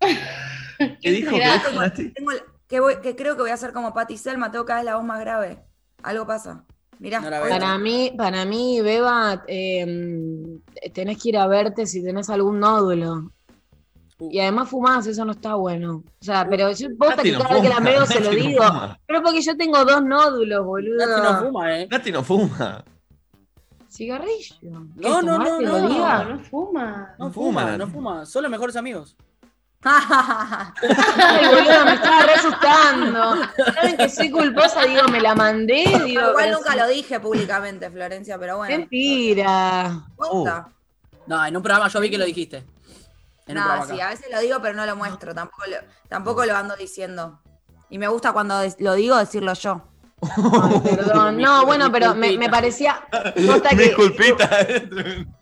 [1.00, 1.30] ¿Qué dijo?
[1.30, 1.68] ¿Qué Gracias.
[1.70, 2.08] dijo, Nati?
[2.14, 2.30] Tengo
[2.66, 4.96] que, voy- que creo que voy a ser como Patti Selma, tengo cada vez la
[4.96, 5.62] voz más grave.
[6.02, 6.64] Algo pasa.
[6.98, 7.30] Mirá, No.
[7.48, 10.58] Para mí, para mí, Beba, eh,
[10.92, 13.30] tenés que ir a verte si tenés algún nódulo.
[14.18, 14.28] Uh.
[14.30, 16.04] Y además fumás, eso no está bueno.
[16.20, 18.36] O sea, pero yo posta que no cada vez que la veo se lo no
[18.36, 18.62] digo.
[18.64, 19.00] fuma.
[19.06, 21.06] Pero porque yo tengo dos nódulos, boludo.
[21.06, 21.88] Nati no fuma, ¿eh?
[21.90, 22.84] Nati no fuma.
[23.90, 24.54] Cigarrillo.
[24.60, 25.88] ¿Qué, No, no, no, no?
[26.24, 27.14] No, fuma.
[27.18, 28.26] No fuma, no fuma.
[28.26, 29.16] Son los mejores amigos.
[29.84, 33.34] Ay, boludo, me estaba re asustando.
[33.74, 36.30] Saben que soy culposa, digo, me la mandé, digo.
[36.30, 36.78] Igual nunca sí.
[36.78, 38.76] lo dije públicamente, Florencia, pero bueno.
[38.76, 40.04] Mentira.
[40.16, 40.68] Posta.
[41.26, 42.58] No, en un programa yo vi que lo dijiste.
[43.46, 44.06] En un No, programa sí, acá.
[44.06, 45.34] a veces lo digo, pero no lo muestro.
[45.34, 45.76] Tampoco lo,
[46.08, 47.40] tampoco lo ando diciendo.
[47.90, 49.82] Y me gusta cuando lo digo decirlo yo.
[50.22, 51.38] Ay, perdón.
[51.38, 53.02] No, bueno, pero me, me parecía.
[53.76, 54.48] Disculpita.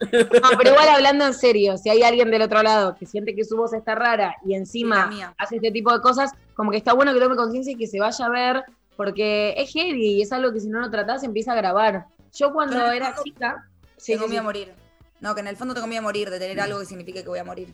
[0.43, 3.45] No, pero igual hablando en serio, si hay alguien del otro lado que siente que
[3.45, 7.13] su voz está rara y encima hace este tipo de cosas, como que está bueno
[7.13, 8.65] que tome conciencia y que se vaya a ver,
[8.97, 12.07] porque es heavy y es algo que si no lo tratás empieza a grabar.
[12.35, 13.69] Yo cuando Pero era chica.
[13.97, 14.47] sí, tengo sí, miedo a sí.
[14.47, 14.73] morir.
[15.21, 17.29] No, que en el fondo tengo miedo a morir, de tener algo que signifique que
[17.29, 17.69] voy a morir.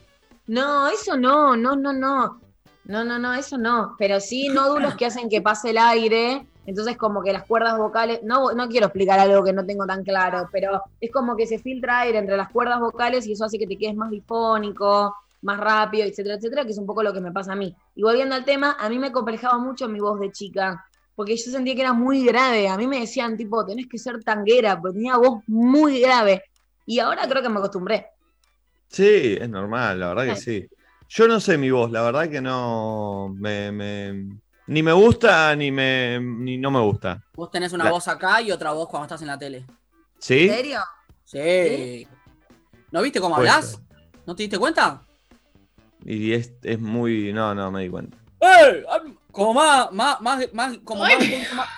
[0.46, 2.40] No, eso no, no, no, no.
[2.84, 3.94] No, no, no, eso no.
[3.98, 6.46] Pero sí nódulos que hacen que pase el aire.
[6.66, 8.20] Entonces, como que las cuerdas vocales.
[8.22, 11.58] No, no quiero explicar algo que no tengo tan claro, pero es como que se
[11.58, 15.58] filtra aire entre las cuerdas vocales y eso hace que te quedes más difónico, más
[15.60, 17.74] rápido, etcétera, etcétera, que es un poco lo que me pasa a mí.
[17.94, 20.84] Y volviendo al tema, a mí me complejaba mucho mi voz de chica.
[21.14, 22.68] Porque yo sentía que era muy grave.
[22.68, 26.42] A mí me decían, tipo, tenés que ser tanguera, porque tenía voz muy grave.
[26.84, 28.06] Y ahora creo que me acostumbré.
[28.88, 30.66] Sí, es normal, la verdad que sí.
[31.08, 34.38] Yo no sé mi voz, la verdad que no me, me-
[34.68, 37.22] ni me gusta ni me ni no me gusta.
[37.34, 39.64] Vos tenés una La- voz acá y otra voz cuando estás en la tele.
[40.18, 40.48] ¿Sí?
[40.48, 40.80] ¿En serio?
[41.24, 42.06] Sí.
[42.90, 43.70] ¿No viste cómo Puede hablas?
[43.72, 43.80] ser.
[44.26, 45.02] ¿No te diste cuenta?
[46.04, 48.16] Y es, es muy no, no me di cuenta.
[48.40, 48.84] ¡Eh!
[49.32, 51.12] Como más, más, más, más, como más,
[51.54, 51.68] más-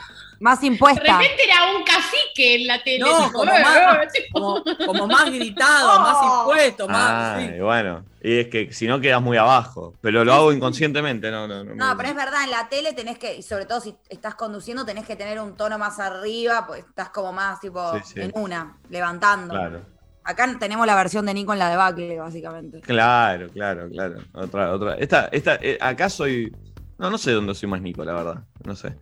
[0.41, 1.01] Más De impuesta.
[1.19, 3.01] repente era un cacique en la tele.
[3.01, 4.63] No, como eh, más- eh, tipo.
[4.63, 7.11] como, como más gritado, más impuesto, más.
[7.11, 7.55] Ah, sí.
[7.57, 11.47] y bueno, y es que si no quedas muy abajo, pero lo hago inconscientemente, no,
[11.49, 11.75] no, no.
[11.75, 14.85] No, pero es verdad, en la tele tenés que, y sobre todo si estás conduciendo,
[14.85, 18.21] tenés que tener un tono más arriba, pues estás como más tipo Sí, sí.
[18.21, 19.55] en una, levantando.
[19.55, 19.81] Claro,
[20.25, 22.81] Acá tenemos la versión de Nico en la debacle, básicamente.
[22.83, 24.17] claro, claro, claro.
[24.35, 24.95] Otra, otra.
[24.97, 26.55] Esta, esta, eh, acá soy.
[26.99, 28.45] No, no sé dónde soy más Nico, la verdad.
[28.65, 28.95] No sé.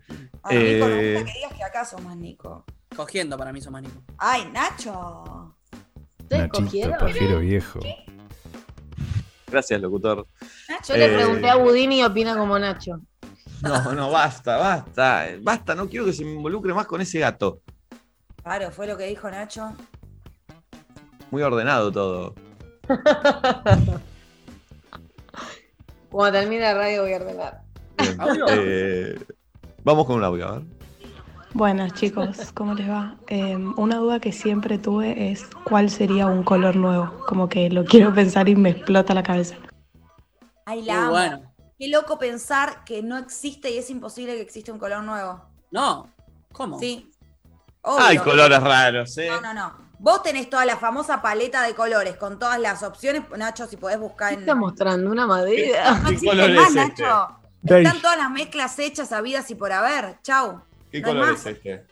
[0.43, 2.63] Ay, Nico, me Eh, gusta que digas que acá somos Nico.
[2.95, 4.01] Cogiendo para mí sos más Nico.
[4.17, 5.53] Ay, Nacho.
[6.19, 6.97] ¿Ustedes Nachito, cogieron?
[6.99, 7.79] pajero viejo.
[9.49, 10.27] Gracias, locutor.
[10.87, 12.99] Yo le Eh, pregunté a Budini y opina como Nacho.
[13.61, 15.25] No, no, basta, basta.
[15.41, 17.61] Basta, no quiero que se me involucre más con ese gato.
[18.43, 19.73] Claro, fue lo que dijo Nacho.
[21.31, 22.35] Muy ordenado todo.
[26.09, 27.61] Cuando termine la radio voy a ordenar.
[27.97, 28.17] Bien.
[28.49, 29.19] Eh,
[29.83, 30.63] vamos con un audio, a ver.
[31.53, 33.15] Buenas chicos, ¿cómo les va?
[33.27, 37.85] Eh, una duda que siempre tuve es cuál sería un color nuevo, como que lo
[37.85, 39.55] quiero pensar y me explota la cabeza.
[40.65, 41.11] Ay, la amo.
[41.11, 41.41] bueno.
[41.79, 45.41] Qué loco pensar que no existe y es imposible que exista un color nuevo.
[45.71, 46.09] No,
[46.51, 46.79] ¿cómo?
[46.79, 47.11] Sí.
[47.83, 48.23] Hay Obvio.
[48.31, 49.27] colores raros, ¿eh?
[49.29, 49.73] No, no, no.
[49.99, 53.23] Vos tenés toda la famosa paleta de colores con todas las opciones.
[53.37, 54.39] Nacho, si podés buscar ¿Qué en.
[54.41, 55.09] está mostrando?
[55.09, 55.91] ¿Una madera?
[55.99, 57.03] No ¿Qué existe más, es este?
[57.03, 57.39] Nacho.
[57.63, 60.19] Están todas las mezclas hechas, habidas y por haber.
[60.23, 60.61] Chau.
[61.01, 61.83] ¿Qué no color es este?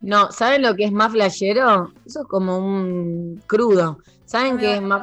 [0.00, 1.92] No, ¿saben lo que es más flashero?
[2.04, 3.98] Eso es como un crudo.
[4.26, 5.02] ¿Saben qué es más,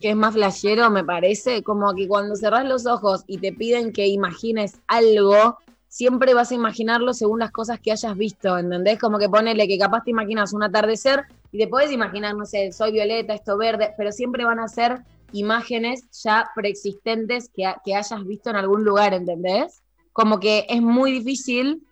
[0.00, 1.62] qué es más flashero, me parece?
[1.62, 5.58] Como que cuando cerrás los ojos y te piden que imagines algo,
[5.88, 9.00] siempre vas a imaginarlo según las cosas que hayas visto, ¿entendés?
[9.00, 12.70] Como que ponele que capaz te imaginas un atardecer y te podés imaginar, no sé,
[12.70, 15.02] soy violeta, esto verde, pero siempre van a ser
[15.32, 19.82] imágenes ya preexistentes que, que hayas visto en algún lugar, ¿entendés?
[20.12, 21.87] Como que es muy difícil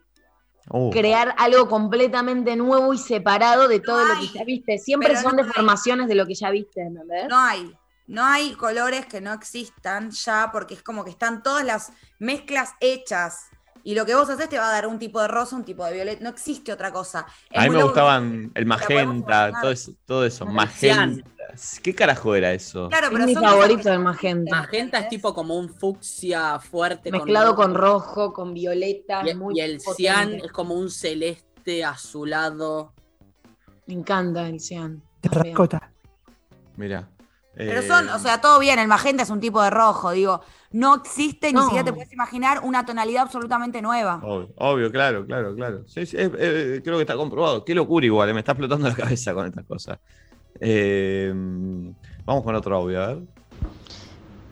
[0.69, 4.79] Uh, crear algo completamente nuevo y separado de todo lo que ya viste.
[4.79, 5.49] Siempre pero son no hay.
[5.49, 7.29] deformaciones de lo que ya viste, ¿entendés?
[7.29, 7.73] No hay.
[8.09, 12.75] No hay colores que no existan ya porque es como que están todas las mezclas
[12.81, 13.47] hechas.
[13.83, 15.85] Y lo que vos haces te va a dar un tipo de rosa, un tipo
[15.85, 16.23] de violeta.
[16.23, 17.25] No existe otra cosa.
[17.51, 21.31] Es a mí me gustaban el magenta, todo eso, todo eso magenta.
[21.83, 22.89] ¿Qué carajo era eso?
[22.89, 24.57] Claro, Es mi favorito que- el magenta.
[24.57, 27.11] Magenta es tipo como un fucsia fuerte.
[27.11, 27.63] Mezclado rojo.
[27.63, 29.23] con rojo, con violeta.
[29.29, 29.95] Y, muy y el potente.
[29.97, 32.93] cian es como un celeste azulado.
[33.87, 35.03] Me encanta el cian.
[35.21, 35.91] Terracota.
[36.77, 37.09] Mira.
[37.55, 40.43] Pero eh, son, o sea, todo bien, el magenta es un tipo de rojo, digo,
[40.73, 44.21] no existe, ni siquiera te puedes imaginar una tonalidad absolutamente nueva.
[44.23, 45.85] Obvio, obvio, claro, claro, claro.
[45.89, 47.65] Sí, sí, eh, eh, creo que está comprobado.
[47.65, 49.99] Qué locura igual, me está explotando la cabeza con estas cosas.
[50.61, 51.33] Eh,
[52.25, 53.19] vamos con otro audio, a ver.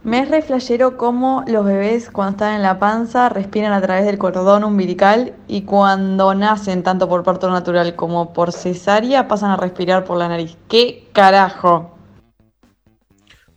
[0.04, 4.04] Me es re flashero cómo los bebés cuando están en la panza respiran a través
[4.04, 9.56] del cordón umbilical y cuando nacen tanto por parto natural como por cesárea pasan a
[9.56, 10.58] respirar por la nariz.
[10.68, 11.96] ¿Qué carajo?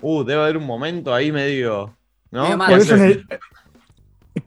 [0.02, 1.94] Uh, debe haber un momento ahí medio.
[2.32, 2.58] ¿No?
[2.58, 2.96] Por eso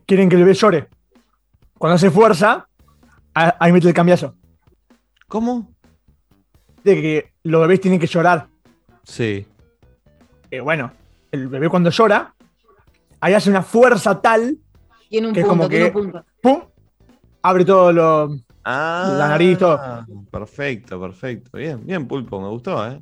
[0.07, 0.89] quieren que el bebé llore.
[1.77, 2.67] Cuando hace fuerza,
[3.35, 4.35] ahí mete el cambiazo.
[5.29, 5.69] ¿Cómo?
[6.85, 8.47] De que los bebés tienen que llorar.
[9.05, 9.47] Sí.
[10.51, 10.93] Eh, bueno,
[11.31, 12.35] el bebé cuando llora,
[13.21, 14.57] ahí hace una fuerza tal,
[15.09, 16.25] Tiene un Que es punto, como tiene que- un punto.
[16.41, 16.63] ¡pum!
[17.43, 18.37] Abre todo lo.
[18.65, 19.81] Ah, La nariz, todo.
[20.31, 21.57] Perfecto, perfecto.
[21.59, 23.01] Bien, bien, Pulpo, me gustó, ¿eh?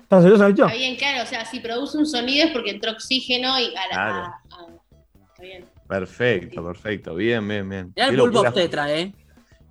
[0.00, 0.64] ¿Estás Nacho?
[0.66, 3.88] Está bien, claro, o sea, si produce un sonido es porque entró oxígeno y a
[3.88, 3.88] la.
[3.90, 4.14] Claro.
[4.14, 5.64] a- a- está bien.
[5.88, 7.14] Perfecto, perfecto.
[7.14, 7.92] Bien, bien, bien.
[7.94, 9.12] Mirá el Qué pulpo obstetra, ¿eh?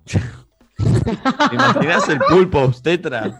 [1.04, 3.36] ¿Te imaginás el pulpo obstetra?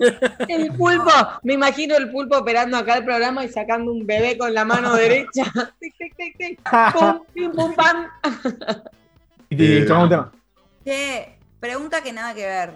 [0.49, 1.11] El pulpo,
[1.43, 4.95] me imagino el pulpo operando acá el programa y sacando un bebé con la mano
[4.95, 5.45] derecha.
[5.81, 6.61] Tic, tic, tic, tic.
[6.93, 8.09] Pum, pim, pum, pam.
[9.51, 10.33] Y te Eh, un tema.
[10.85, 12.75] Che, pregunta que nada que ver.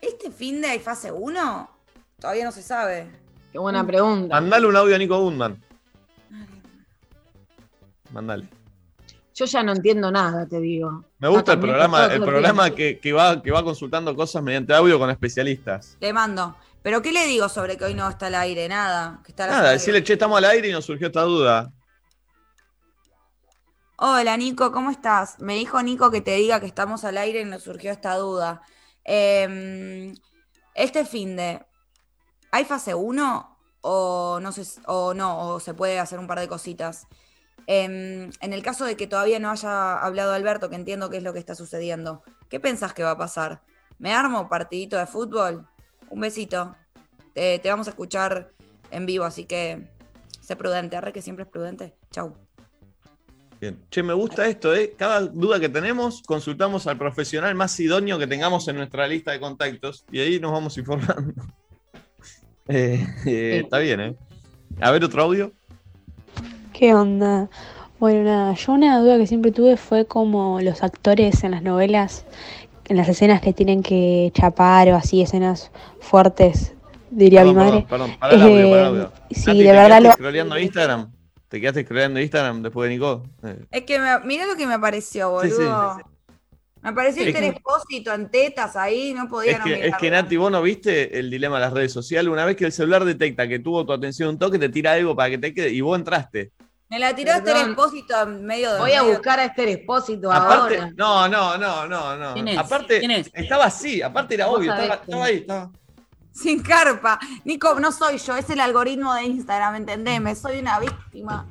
[0.00, 1.70] ¿Este fin de hay fase 1?
[2.20, 3.10] Todavía no se sabe.
[3.52, 4.34] Qué buena pregunta.
[4.40, 5.62] Mandale un audio a Nico Gundman.
[8.12, 8.48] Mandale.
[9.34, 11.04] Yo ya no entiendo nada, te digo.
[11.18, 14.96] Me gusta el programa, el programa que, que va, que va consultando cosas mediante audio
[14.96, 15.96] con especialistas.
[16.00, 16.54] Le mando.
[16.82, 18.68] ¿Pero qué le digo sobre que hoy no está al aire?
[18.68, 19.20] Nada.
[19.24, 21.72] Que está Nada, decirle, che, estamos al aire y nos surgió esta duda.
[23.96, 25.40] Hola Nico, ¿cómo estás?
[25.40, 28.62] Me dijo Nico que te diga que estamos al aire y nos surgió esta duda.
[29.02, 30.14] Em,
[30.74, 31.64] este fin de,
[32.52, 35.54] ¿hay fase 1 o no, sé, o no?
[35.54, 37.06] ¿O se puede hacer un par de cositas?
[37.66, 41.22] Em, en el caso de que todavía no haya hablado Alberto, que entiendo qué es
[41.22, 43.62] lo que está sucediendo, ¿qué pensás que va a pasar?
[43.98, 45.66] ¿Me armo partidito de fútbol?
[46.10, 46.76] Un besito.
[47.32, 48.52] Te, te vamos a escuchar
[48.90, 49.88] en vivo, así que
[50.40, 51.94] sé prudente, arre que siempre es prudente.
[52.10, 52.36] Chau.
[53.60, 53.82] Bien.
[53.90, 54.94] Che, me gusta esto, ¿eh?
[54.96, 59.40] Cada duda que tenemos, consultamos al profesional más idóneo que tengamos en nuestra lista de
[59.40, 61.42] contactos y ahí nos vamos informando.
[62.66, 64.16] Eh, eh, está bien, ¿eh?
[64.80, 65.52] A ver, otro audio.
[66.74, 67.48] ¿Qué onda?
[68.00, 72.26] Bueno, nada, yo una duda que siempre tuve fue como los actores en las novelas,
[72.86, 75.70] en las escenas que tienen que chapar o así, escenas
[76.00, 76.74] fuertes,
[77.10, 77.86] diría Perdón, mi madre.
[77.88, 79.12] Perdón, perdón, para el audio, para el Eh, audio.
[79.30, 81.12] sí, Nati, de ¿te verdad quedaste lo- scrolleando Instagram?
[81.48, 83.22] ¿Te quedaste scrolleando Instagram después de Nico?
[83.44, 85.96] Eh, Es que me, mirá lo que me apareció, Sí, boludo.
[85.96, 86.02] sí.
[86.82, 89.96] Me apareció Es este que- expósito en tetas ahí, no podía Es no que, es
[89.96, 92.30] que Nati, vos no viste el dilema de las redes sociales.
[92.30, 95.16] Una vez que el celular detecta que tuvo tu atención un toque, te tira algo
[95.16, 96.50] para que te quede y vos entraste.
[96.94, 97.56] Me la el Perdón.
[97.70, 98.78] expósito en medio de.
[98.78, 100.92] Voy a buscar a este expósito Aparte, ahora.
[100.96, 102.34] no, no, no, no, no.
[102.34, 102.56] ¿Quién es?
[102.58, 103.30] Aparte, ¿Quién es?
[103.34, 105.72] estaba así, aparte era Vos obvio, estaba, estaba ahí, estaba.
[106.30, 107.18] Sin carpa.
[107.44, 110.36] Nico, no soy yo, es el algoritmo de Instagram, ¿entendeme?
[110.36, 111.48] Soy una víctima.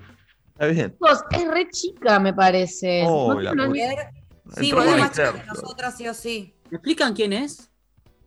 [0.53, 0.91] Está bien.
[0.91, 3.03] Chicos, es re chica, me parece.
[3.06, 4.11] Oh, No la puta.
[4.61, 6.56] Sí, boludo, con más chica que nosotras, sí o sí.
[6.70, 7.70] ¿Me explican quién es?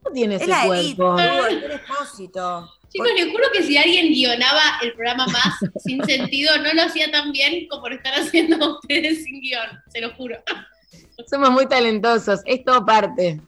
[0.04, 1.12] no tiene Es ese la Edith, cuerpo.
[1.14, 2.70] boludo, el expósito.
[2.92, 5.54] Chicos, les juro que si alguien guionaba el programa más
[5.84, 10.00] sin sentido, no lo hacía tan bien como lo están haciendo ustedes sin guion, se
[10.00, 10.36] lo juro.
[11.28, 13.40] Somos muy talentosos, es todo parte.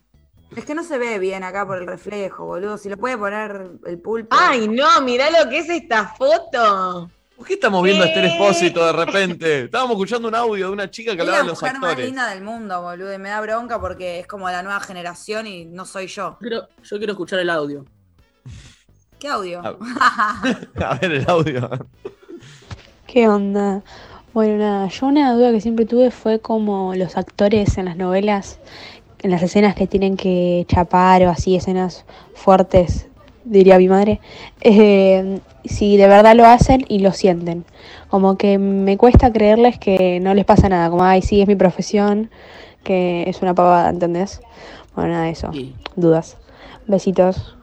[0.57, 2.79] Es que no se ve bien acá por el reflejo, boludo.
[2.79, 4.35] Si lo puede poner el pulpo.
[4.39, 7.11] Ay, no, mirá lo que es esta foto.
[7.37, 8.07] ¿Por qué estamos viendo a.
[8.09, 9.65] Esther Expósito de repente?
[9.65, 11.91] Estábamos escuchando un audio de una chica que Es hablaba la de los mujer más
[11.91, 12.07] actores.
[12.07, 13.13] linda del mundo, boludo.
[13.15, 16.39] Y me da bronca porque es como la nueva generación y no soy yo.
[16.41, 17.85] Quiero- yo quiero escuchar el audio.
[19.19, 19.61] ¿Qué audio?
[20.85, 21.69] A ver el audio.
[23.07, 23.83] ¿Qué onda?
[24.33, 28.61] Bueno, nada, yo una duda que siempre tuve fue como los actores en las novelas,
[29.21, 32.05] en las escenas que tienen que chapar o así, escenas
[32.35, 33.09] fuertes,
[33.45, 34.21] diría mi madre,
[34.61, 37.65] eh, si de verdad lo hacen y lo sienten.
[38.11, 41.57] Como que me cuesta creerles que no les pasa nada, como, ay, sí, es mi
[41.57, 42.31] profesión,
[42.85, 44.41] que es una pavada, ¿entendés?
[44.95, 45.51] Bueno, nada de eso.
[45.97, 46.37] Dudas.
[46.87, 47.57] Besitos.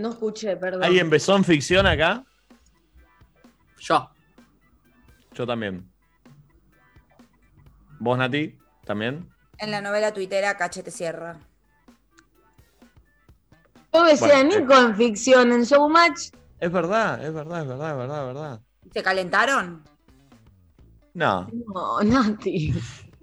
[0.00, 0.82] No escuché, perdón.
[0.82, 2.24] ¿Alguien besó en ficción acá?
[3.78, 4.10] Yo.
[5.34, 5.92] Yo también.
[7.98, 8.56] ¿Vos, Nati?
[8.86, 9.28] ¿También?
[9.58, 11.38] En la novela tuitera Cachete Sierra.
[13.92, 16.30] Yo besé Bueno, a Nico en ficción, en Showmatch.
[16.58, 18.60] Es verdad, es verdad, es verdad, es verdad, es verdad.
[18.94, 19.84] ¿Se calentaron?
[21.12, 21.46] No.
[21.66, 22.72] No, Nati.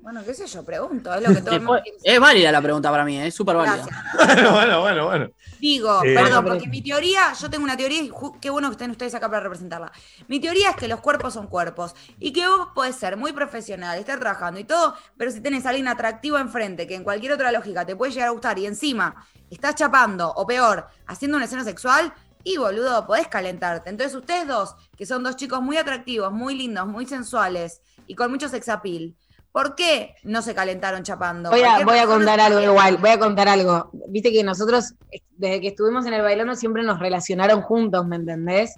[0.07, 1.13] Bueno, qué sé yo, pregunto.
[1.13, 3.85] Es lo que todo el mundo Es válida la pregunta para mí, es súper válida.
[4.25, 5.29] Bueno, bueno, bueno, bueno.
[5.59, 8.75] Digo, Eh, perdón, Bueno, porque mi teoría, yo tengo una teoría y qué bueno que
[8.75, 9.91] estén ustedes acá para representarla.
[10.29, 13.99] Mi teoría es que los cuerpos son cuerpos y que vos podés ser muy profesional,
[13.99, 17.51] estar trabajando y todo, pero si tenés a alguien atractivo enfrente que en cualquier otra
[17.51, 21.65] lógica te puede llegar a gustar y encima estás chapando o peor, haciendo una escena
[21.65, 22.13] sexual,
[22.45, 23.89] y boludo, podés calentarte.
[23.89, 28.31] Entonces ustedes dos, que son dos chicos muy atractivos, muy lindos, muy sensuales y con
[28.31, 29.13] mucho sex appeal,
[29.57, 31.49] ¿por qué no se calentaron chapando?
[31.49, 33.89] Voy a, voy contar algo igual, voy a contar algo.
[34.07, 38.17] Viste que nosotros, eh, desde que estuvimos en el bailando, siempre nos relacionaron juntos, ¿me
[38.17, 38.75] entendés?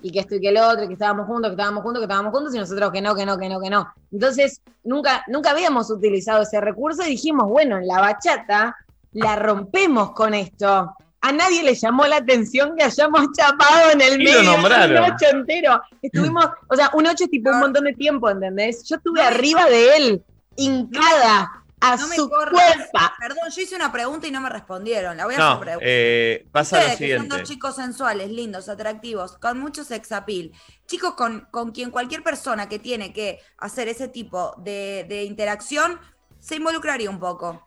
[0.00, 2.32] Y que esto y que el otro, que estábamos juntos, que estábamos juntos, que estábamos
[2.32, 3.86] juntos, y nosotros que no, que no, que no, que no.
[4.10, 8.74] Entonces, nunca, nunca habíamos utilizado ese recurso y dijimos, bueno, en la bachata
[9.12, 10.94] la rompemos con esto.
[11.22, 15.04] A nadie le llamó la atención que hayamos chapado en el Y lo medio nombraron.
[15.04, 15.80] un ocho entero.
[16.02, 18.82] Estuvimos, o sea, un ocho es tipo un montón de tiempo, ¿entendés?
[18.88, 20.24] Yo estuve arriba de él,
[20.56, 23.14] hincada, a No me su cuerpa.
[23.20, 25.16] Perdón, yo hice una pregunta y no me respondieron.
[25.16, 27.36] La voy a hacer eh, pasa lo que son siguiente.
[27.38, 30.52] dos chicos sensuales, lindos, atractivos, con mucho sex appeal.
[30.86, 35.98] Chicos con, con quien cualquier persona que tiene que hacer ese tipo de, de interacción
[36.40, 37.66] se involucraría un poco.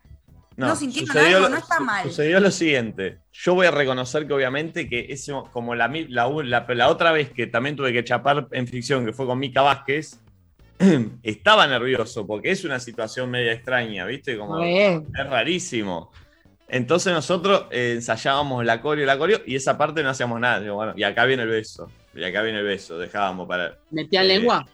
[0.57, 2.03] No, sintieron algo, lo- no está mal.
[2.07, 3.19] Sucedió lo siguiente.
[3.33, 7.29] Yo voy a reconocer que obviamente que eso, como la, la, la- la otra vez
[7.31, 10.19] que también tuve que chapar en ficción, que fue con Mica Vázquez,
[11.23, 14.37] estaba nervioso porque es una situación media extraña, ¿viste?
[14.37, 16.11] Como, es rarísimo.
[16.67, 20.59] Entonces nosotros eh, ensayábamos la coreo, la coreo, y esa parte no hacíamos nada.
[20.61, 21.91] Digo, bueno, y acá viene el beso.
[22.15, 22.97] Y acá viene el beso.
[22.97, 23.77] Dejábamos para.
[23.91, 24.65] ¿Metían Eh, lengua?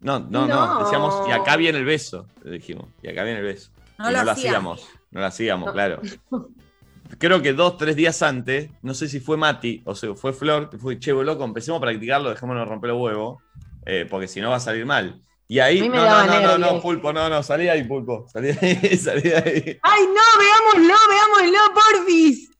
[0.00, 0.84] No, no, no, No.
[0.84, 2.26] Decíamos, y acá viene el beso.
[2.44, 3.70] le dijimos, y acá viene el beso.
[3.98, 4.88] No y lo no lo hacíamos.
[5.10, 5.72] No lo hacíamos, No.
[5.72, 6.00] claro.
[7.18, 10.68] Creo que dos, tres días antes, no sé si fue Mati o sea, fue Flor,
[10.68, 13.42] que fue, che, loco, empecemos a practicarlo, dejémonos romper los huevos,
[13.86, 15.20] eh, porque si no va a salir mal.
[15.50, 18.52] Y ahí, no, no, no, no, no, pulpo, no, no, salí de ahí, pulpo, salí
[18.52, 19.78] de ahí, salí de ahí.
[19.82, 20.74] ¡Ay, no!
[20.76, 20.94] ¡Veámoslo!
[21.08, 22.50] ¡Veámoslo, porfis!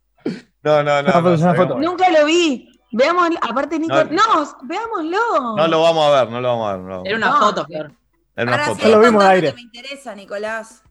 [0.63, 1.55] No, no, no.
[1.55, 1.79] Foto.
[1.79, 2.81] Nunca lo vi.
[2.93, 3.39] Veámoslo.
[3.43, 3.95] Aparte, Nico.
[3.95, 4.05] No.
[4.05, 5.57] No, veámoslo.
[5.57, 7.07] No lo vamos a ver, no lo vamos a ver.
[7.07, 7.39] Era una No.
[7.39, 7.93] foto, Flor.
[8.35, 8.83] Era una Ahora foto.
[8.83, 9.49] sí, lo vimos al aire.
[9.51, 10.83] que me interesa, Nicolás.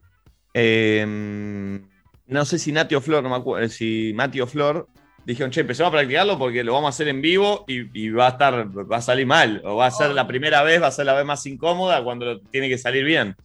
[0.59, 1.79] Eh,
[2.27, 4.87] no sé si Nati o Flor, no me acuerdo, si Mati o Flor
[5.23, 8.27] dijeron, che, empezamos a practicarlo porque lo vamos a hacer en vivo y, y va
[8.27, 9.61] a estar, va a salir mal.
[9.65, 12.25] O va a ser la primera vez, va a ser la vez más incómoda cuando
[12.25, 13.35] lo- tiene que salir bien.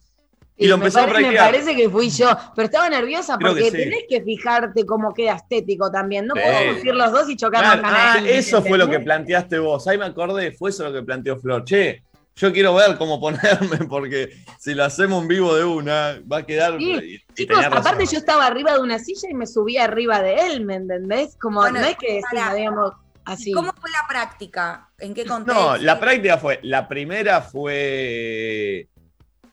[0.55, 1.51] Y lo empezó a pare- me practicar.
[1.51, 3.77] parece que fui yo, pero estaba nerviosa Creo porque que sí.
[3.77, 6.25] tenés que fijarte cómo queda estético también.
[6.27, 6.41] No Sí.
[6.43, 9.87] podemos ir los dos y chocarnos Claro, ah, eso fue lo que planteaste vos.
[9.87, 11.63] Ahí me acordé, fue eso lo que planteó Flor.
[11.65, 12.03] Che,
[12.35, 14.29] yo quiero ver cómo ponerme porque
[14.59, 16.77] si lo hacemos en vivo de una, va a quedar.
[16.77, 20.21] Sí, y- y Chicos, aparte yo estaba arriba de una silla y me subí arriba
[20.21, 21.37] de él, ¿me entendés?
[21.39, 22.21] Como Bueno, no es que
[22.55, 22.93] digamos,
[23.25, 23.51] así.
[23.51, 24.89] ¿Cómo fue la práctica?
[24.99, 25.61] ¿En qué contexto?
[25.61, 26.59] No, la práctica fue.
[26.63, 28.87] La primera fue.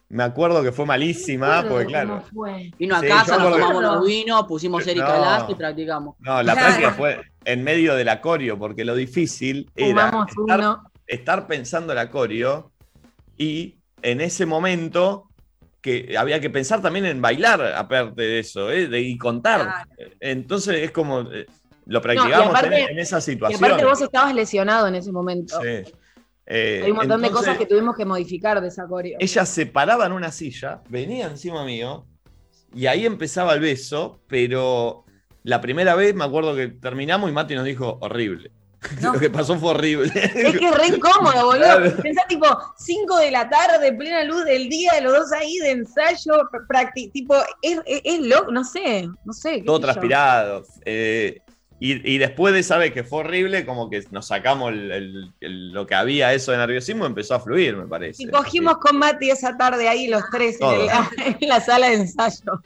[0.09, 2.23] Me acuerdo que fue malísima, porque claro.
[2.77, 5.21] Vino a Sí, casa, nos tomamos los vinos, pusimos Erika No.
[5.21, 6.15] Last y practicamos.
[6.19, 6.67] No, la Claro.
[6.67, 10.90] práctica fue en medio del acorio, porque lo difícil era Fumamos estar, uno.
[11.11, 12.71] Estar pensando el acorio
[13.37, 15.27] y en ese momento
[15.81, 18.87] que había que pensar también en bailar, aparte de eso, ¿eh?
[18.87, 19.61] de, y contar.
[19.61, 20.11] Claro.
[20.19, 21.21] Entonces es como.
[21.31, 21.45] eh,
[21.87, 23.63] Lo practicamos en- aparte- en, esa Y situación.
[23.63, 25.59] aparte vos estabas lesionado en ese momento.
[25.61, 25.91] Sí.
[26.45, 29.17] Eh, Hay un montón de cosas que tuvimos que modificar de esa coreo.
[29.19, 32.05] ella se paraba en una silla, venía encima mío,
[32.73, 35.05] y ahí empezaba el beso, pero
[35.43, 38.51] La primera vez me acuerdo que terminamos y Mati nos dijo horrible.
[39.01, 40.11] Lo que pasó fue horrible.
[40.15, 41.57] Es que es re incómodo, boludo.
[41.65, 41.97] Claro.
[42.01, 42.45] Pensá tipo
[42.77, 46.33] 5 de la tarde, plena luz del día, los dos ahí de ensayo,
[46.67, 49.61] practi- tipo, es, es, es loco, no sé, no sé.
[49.65, 50.63] todo transpirado.
[50.85, 51.41] eh,
[51.83, 55.33] y, y después de esa vez que fue horrible, como que nos sacamos el- el-
[55.41, 58.23] el- lo que había eso de nerviosismo, empezó a fluir, me parece.
[58.23, 62.61] Y cogimos con Mati esa tarde ahí los tres en, la sala de ensayo.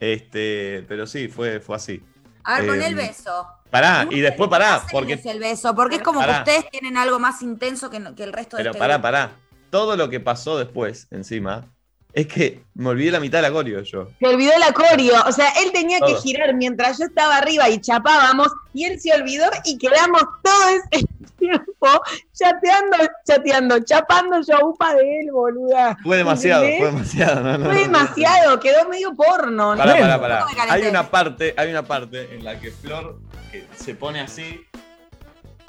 [0.00, 2.02] Este, pero sí, fue, fue así.
[2.44, 3.46] A ver, con Eh, el beso.
[3.72, 6.44] Pará, y después pará, Porque es el beso, porque es como Pará.
[6.44, 9.02] que ustedes tienen algo más intenso que, el resto de Pero este pará, grupo.
[9.02, 9.30] pará.
[9.70, 11.64] Todo lo que pasó después, encima,
[12.12, 14.08] es que me olvidé la mitad de la coreo yo.
[14.20, 17.80] Se olvidó la coreo, o sea, él tenía que girar mientras yo estaba arriba y
[17.80, 21.06] chapábamos, y él se olvidó y quedamos todo ese
[21.38, 21.88] tiempo
[22.34, 22.96] chateando,
[23.26, 25.96] chateando, chapando yo upa de él, boluda.
[26.02, 26.80] Fue demasiado, ¿Entendés?
[26.90, 27.40] fue demasiado.
[27.42, 27.80] no, no, Fue no.
[27.80, 29.74] demasiado, quedó medio porno.
[29.74, 29.78] ¿no?
[29.78, 30.46] Pará, pará, pará.
[30.68, 33.18] Hay una parte, hay una parte en la que Flor
[33.52, 34.66] que se pone así.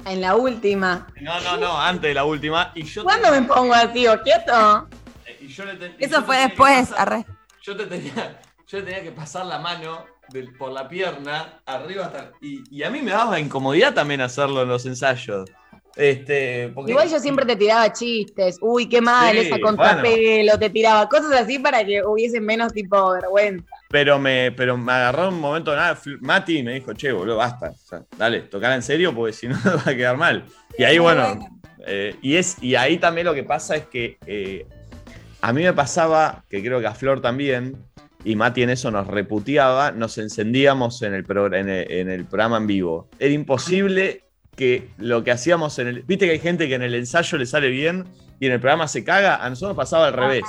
[0.06, 1.06] En la última.
[1.20, 2.72] No, no, no, antes de la última.
[2.74, 4.88] Y yo ¿Cuándo me pongo así, o quieto?
[5.40, 7.26] y yo le te- y Eso yo fue después, pasar- arre.
[7.62, 12.06] Yo te tenía, yo te tenía que pasar la mano del- por la pierna, arriba
[12.06, 12.32] hasta.
[12.40, 15.48] Y, y a mí me daba incomodidad también hacerlo en los ensayos.
[15.96, 18.58] Este, porque- Igual yo siempre te tiraba chistes.
[18.60, 20.58] Uy, qué mal, Sí, esa contrapelo.
[20.58, 23.73] Te tiraba cosas así para que hubiese menos tipo vergüenza.
[23.90, 27.70] Pero me, pero me agarró un momento nada, Mati me dijo, che, boludo, basta.
[27.70, 30.44] O sea, dale, tocala en serio porque si no va a quedar mal.
[30.76, 31.38] Y ahí, bueno,
[31.86, 34.66] eh, y, es, y ahí también lo que pasa es que eh,
[35.40, 37.76] a mí me pasaba, que creo que a Flor también,
[38.24, 42.56] y Mati en eso nos reputeaba, nos encendíamos en el, en el, en el programa
[42.56, 43.08] en vivo.
[43.18, 44.24] Era imposible
[44.56, 46.02] que lo que hacíamos en el...
[46.02, 48.04] Viste que hay gente que en el ensayo le sale bien
[48.40, 50.44] y en el programa se caga, a nosotros pasaba al revés.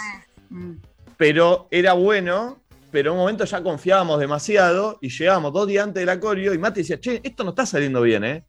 [1.17, 2.61] Pero era bueno,
[2.95, 6.57] pero en un momento ya confiábamos demasiado y llegábamos dos días antes del acorio y
[6.57, 8.45] Mati decía, che, esto no está saliendo bien, ¿eh?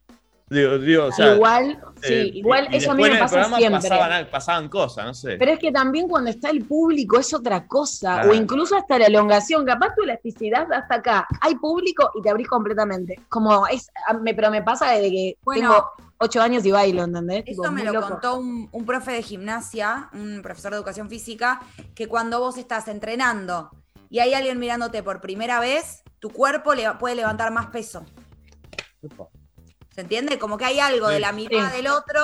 [0.49, 3.89] Digo, digo, o sea, igual, sí, eh, igual y eso a mí me pasa siempre.
[3.89, 5.35] Pasaban, pasaban cosas, no sé.
[5.35, 8.31] Pero es que también cuando está el público es otra cosa, Claro.
[8.31, 12.47] o incluso hasta la elongación, capaz tu elasticidad hasta acá, hay público y te abrís
[12.47, 13.19] completamente.
[13.27, 13.91] Como es,
[14.21, 15.69] me, pero me pasa desde que Bueno.
[15.69, 17.43] tengo ocho años y bailo, ¿entendés?
[17.43, 18.07] Tipo, Eso me lo loco.
[18.07, 21.59] contó un, un profe de gimnasia, un profesor de educación física,
[21.93, 23.69] que cuando vos estás entrenando
[24.09, 28.05] y hay alguien mirándote por primera vez, tu cuerpo le, puede levantar más peso.
[29.93, 30.37] ¿Se entiende?
[30.39, 31.13] Como que hay algo Sí.
[31.15, 31.77] de la mirada Sí.
[31.77, 32.21] del otro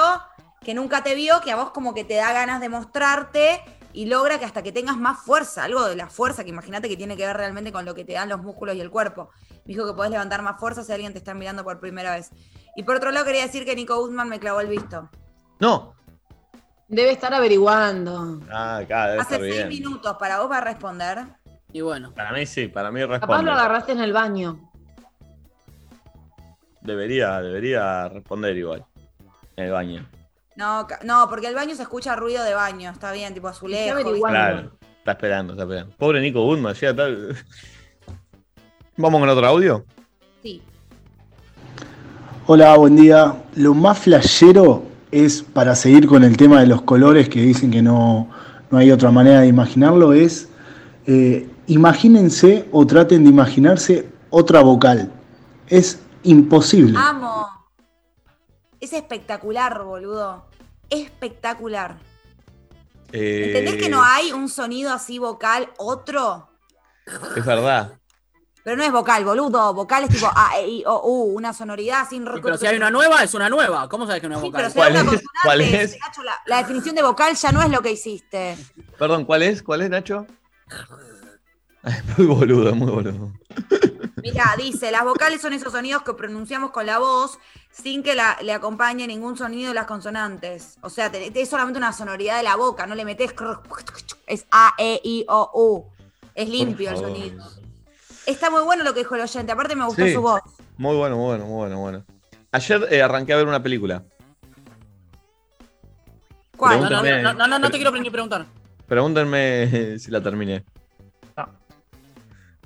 [0.62, 3.62] que nunca te vio, que a vos como que te da ganas de mostrarte
[3.92, 6.98] y logra que hasta que tengas más fuerza, algo de la fuerza que imagínate que
[6.98, 9.30] tiene que ver realmente con lo que te dan los músculos y el cuerpo.
[9.66, 12.32] Me dijo que podés levantar más fuerza si alguien te está mirando por primera vez.
[12.76, 15.10] Y por otro lado quería decir que Nico Guzmán me clavó el visto.
[15.60, 15.96] No.
[16.88, 18.40] Debe estar averiguando.
[18.52, 19.70] Ah, acá debe Hace estar seis bien.
[19.70, 21.28] minutos, para vos va a responder.
[21.74, 22.14] Y bueno.
[22.14, 23.44] Para mí sí, para mí Capaz responde.
[23.46, 24.60] lo agarraste en el baño.
[26.82, 28.86] Debería, debería responder igual.
[29.56, 30.06] En el baño.
[30.56, 34.00] No, no, porque el baño se escucha ruido de baño, está bien, tipo azulejo.
[34.28, 35.96] Claro, está esperando, está esperando.
[35.98, 37.36] Pobre Nico Goodman, llega tal.
[38.98, 39.84] Vamos con otro audio.
[40.44, 40.62] Sí.
[42.46, 43.36] Hola, buen día.
[43.56, 47.82] Lo más flashero es, para seguir con el tema de los colores que dicen que
[47.82, 48.30] no,
[48.70, 50.50] no hay otra manera de imaginarlo, es
[51.08, 55.12] eh, imagínense o traten de imaginarse otra vocal.
[55.68, 56.98] Es imposible.
[56.98, 57.48] Amo.
[58.80, 60.46] Es espectacular, boludo.
[60.90, 61.98] Espectacular.
[63.12, 66.50] ¿Entendés Eh, que no hay un sonido así vocal, otro?
[67.36, 67.94] Es verdad.
[68.64, 69.74] Pero no es vocal, boludo.
[69.74, 72.78] Vocal es tipo A, E, I, O, U, una sonoridad sin Sí, Pero si hay
[72.78, 73.90] una nueva, es una nueva.
[73.90, 74.62] ¿Cómo sabes que no es vocal?
[74.62, 76.00] pero si una consonante, ¿Cuál es?
[76.00, 78.58] Nacho, la, la definición de vocal ya no es lo que hiciste.
[78.98, 79.62] Perdón, ¿cuál es?
[79.62, 80.26] ¿Cuál es, Nacho?
[82.18, 83.32] Muy boludo, muy boludo.
[84.22, 87.38] Mira, dice, las vocales son esos sonidos que pronunciamos con la voz
[87.72, 90.78] sin que la- le acompañe ningún sonido de las consonantes.
[90.82, 93.34] O sea, te- te- es solamente una sonoridad de la boca, no le metes...
[94.28, 95.92] Es A, E, I, O, U.
[96.36, 97.44] Es limpio el sonido.
[98.26, 100.14] Está muy bueno lo que dijo el oyente, aparte me gustó Sí.
[100.14, 100.42] su voz.
[100.78, 102.06] Muy bueno, muy bueno, muy bueno, muy bueno.
[102.54, 104.04] Ayer eh, arranqué a ver una película.
[106.56, 106.80] ¿Cuál?
[106.82, 108.46] No, no, no, no, no, no te quiero ni preguntar.
[108.88, 110.64] Pregúntenme si la terminé.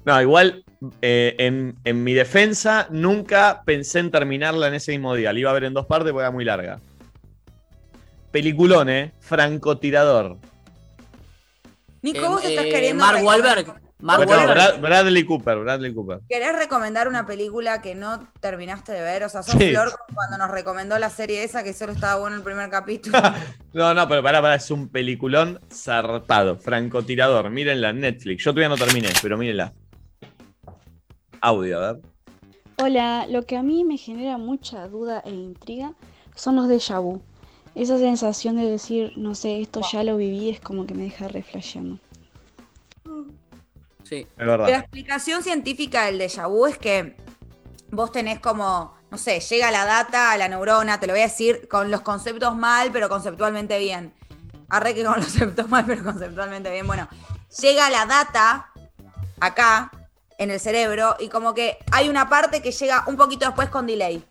[0.08, 0.64] No, igual,
[1.02, 5.34] eh, en, en mi defensa, nunca pensé en terminarla en ese mismo día.
[5.34, 6.80] La iba a ver en dos partes porque era muy larga.
[8.32, 9.12] Peliculón, ¿eh?
[9.20, 10.38] Francotirador.
[12.02, 13.04] Nico, vos estás Eh, queriendo...
[13.04, 13.68] Mark Wahlberg.
[14.00, 14.58] Mark Bueno, Wahlberg.
[14.58, 16.20] Brad- Bradley Cooper, Bradley Cooper.
[16.30, 19.24] ¿Querés recomendar una película que no terminaste de ver?
[19.26, 19.72] O sea, sos Sí.
[19.72, 23.18] Flor cuando nos recomendó la serie esa que solo estaba bueno el primer capítulo.
[23.74, 26.58] No, no, pero pará, pará, es un peliculón zarpado.
[26.58, 28.44] Francotirador, mírenla en Netflix.
[28.46, 29.74] Yo todavía no terminé, pero mírenla.
[31.42, 32.02] Audio, a ver.
[32.80, 35.94] Hola, lo que a mí me genera mucha duda e intriga
[36.36, 37.22] son los déjà vu.
[37.76, 41.28] Esa sensación de decir, no sé, esto ya lo viví, es como que me deja
[41.28, 42.00] reflejando.
[44.04, 44.28] Sí.
[44.38, 44.70] Es verdad.
[44.70, 47.18] La explicación científica del déjà vu es que
[47.92, 51.26] vos tenés como, no sé, llega la data a la neurona, te lo voy a
[51.26, 54.14] decir con los conceptos mal, pero conceptualmente bien.
[54.70, 56.88] Arre que con los conceptos mal, pero conceptualmente bien.
[56.88, 57.08] Bueno,
[57.62, 58.72] llega la data
[59.40, 59.92] acá
[60.38, 63.88] en el cerebro y como que hay una parte que llega un poquito después con
[63.88, 64.24] delay.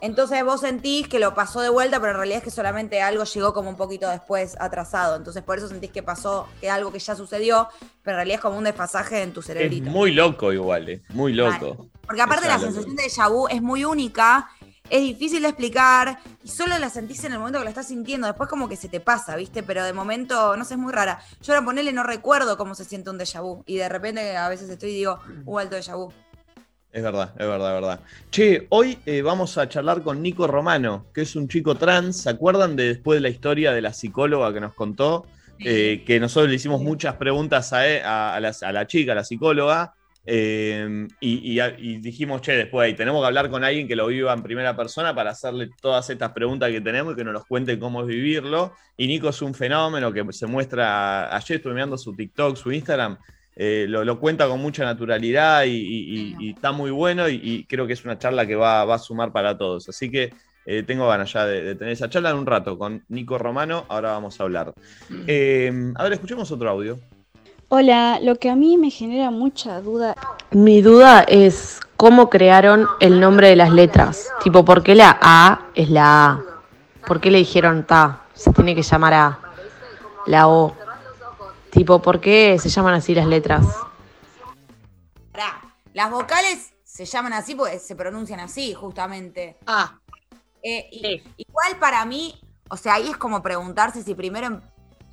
[0.00, 3.24] Entonces vos sentís que lo pasó de vuelta, pero en realidad es que solamente algo
[3.24, 5.16] llegó como un poquito después atrasado.
[5.16, 7.68] Entonces por eso sentís que pasó, que algo que ya sucedió,
[8.02, 9.90] pero en realidad es como un desfasaje en tu Es cerebrito.
[9.90, 11.88] muy loco igual, eh, muy loco.
[12.06, 12.66] Porque aparte la loco.
[12.66, 14.48] sensación de déjà vu es muy única,
[14.90, 18.26] es difícil de explicar y solo la sentís en el momento que la estás sintiendo.
[18.26, 19.62] Después como que se te pasa, ¿viste?
[19.62, 21.20] Pero de momento, no sé, es muy rara.
[21.42, 24.48] Yo ahora ponerle no recuerdo cómo se siente un déjà vu y de repente a
[24.48, 26.12] veces estoy y digo, hubo alto déjà vu.
[26.92, 28.00] Es verdad, es verdad, es verdad.
[28.32, 32.22] Che, hoy eh, vamos a charlar con Nico Romano, que es un chico trans.
[32.22, 35.24] ¿Se acuerdan de después de la historia de la psicóloga que nos contó?
[35.62, 39.12] Eh, que nosotros le hicimos muchas preguntas a, e- a- a la, a la chica,
[39.12, 39.94] a la psicóloga,
[40.26, 44.06] eh, y, y- y dijimos, che, después ahí tenemos que hablar con alguien que lo
[44.08, 47.46] viva en primera persona para hacerle todas estas preguntas que tenemos y que nos los
[47.46, 48.72] cuente cómo es vivirlo.
[48.96, 53.16] Y Nico es un fenómeno que se muestra, ayer estuve mirando su TikTok, su Instagram,
[53.56, 58.04] eh, lo, lo cuenta con mucha naturalidad y, está muy bueno y, creo que es
[58.04, 59.88] una charla que va, va a sumar para todos.
[59.88, 60.32] Así que
[60.66, 63.86] eh, tengo ganas ya de, de tener esa charla en un rato con Nico Romano.
[63.88, 64.72] Ahora vamos a hablar.
[65.26, 66.98] Eh, a ver, escuchemos otro audio.
[67.72, 70.16] Hola, lo que a mí me genera mucha duda
[70.50, 74.28] Mi duda es cómo crearon el nombre de las letras.
[74.42, 76.44] Tipo, ¿por qué la A es la A?
[77.06, 78.24] ¿Por qué le dijeron ta?
[78.34, 79.38] Se tiene que llamar A.
[80.26, 80.74] La O.
[81.70, 83.64] Tipo, ¿por qué se llaman así las letras?
[85.30, 85.60] Pará,
[85.94, 89.58] las vocales se llaman así porque se pronuncian así, justamente.
[89.68, 89.96] Ah.
[90.60, 92.34] Igual para mí,
[92.68, 94.60] o sea, ahí es como preguntarse si primero, em-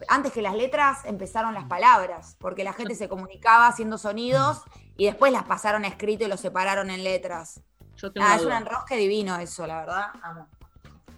[0.08, 4.62] antes que las letras, empezaron las palabras, porque la gente se comunicaba haciendo sonidos
[4.96, 7.62] y después las pasaron a escrito y los separaron en letras.
[7.96, 10.08] Yo tengo Ah, es un enrosque divino eso, la verdad.
[10.22, 10.48] Amo.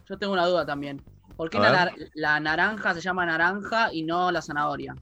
[0.06, 1.04] Yo tengo una duda también.
[1.36, 1.60] ¿Por qué
[2.16, 4.96] la, naranja se llama naranja y no la zanahoria?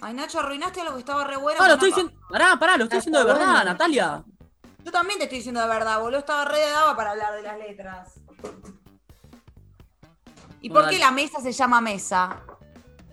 [0.00, 1.60] Ay, Nacho, arruinaste lo que estaba re bueno.
[1.60, 2.12] No, lo estoy diciendo.
[2.30, 3.64] Pará, pará, lo estoy diciendo de verdad, bueno.
[3.64, 4.24] Natalia.
[4.84, 6.20] Yo también te estoy diciendo de verdad, boludo.
[6.20, 8.20] Estaba re de daba para hablar de las letras.
[10.60, 12.40] ¿Y por qué la mesa se llama mesa?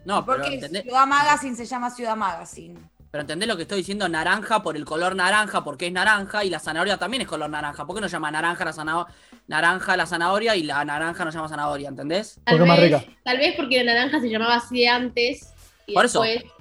[0.05, 2.79] No, ¿Y por pero qué entendés, Ciudad Magazine se llama Ciudad Magazine?
[3.15, 6.49] pero entendés lo que estoy diciendo, naranja por el color naranja, porque es naranja, y
[6.49, 7.85] la zanahoria también es color naranja.
[7.85, 9.15] ¿Por qué no llama naranja la zanahoria,
[9.47, 11.87] naranja la zanahoria y la naranja no llama zanahoria?
[11.87, 12.41] ¿Entendés?
[12.43, 15.53] Tal vez, tal vez porque la naranja se llamaba así de antes.
[15.87, 16.23] Y Por eso.
[16.23, 16.51] después,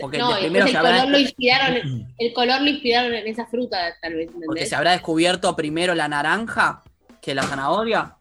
[0.00, 4.14] Porque no, el habrá, color lo inspiraron, el color lo inspiraron en esa fruta, tal
[4.14, 4.46] vez, ¿entendés?
[4.46, 6.82] porque se habrá descubierto primero la naranja
[7.20, 8.16] que la zanahoria.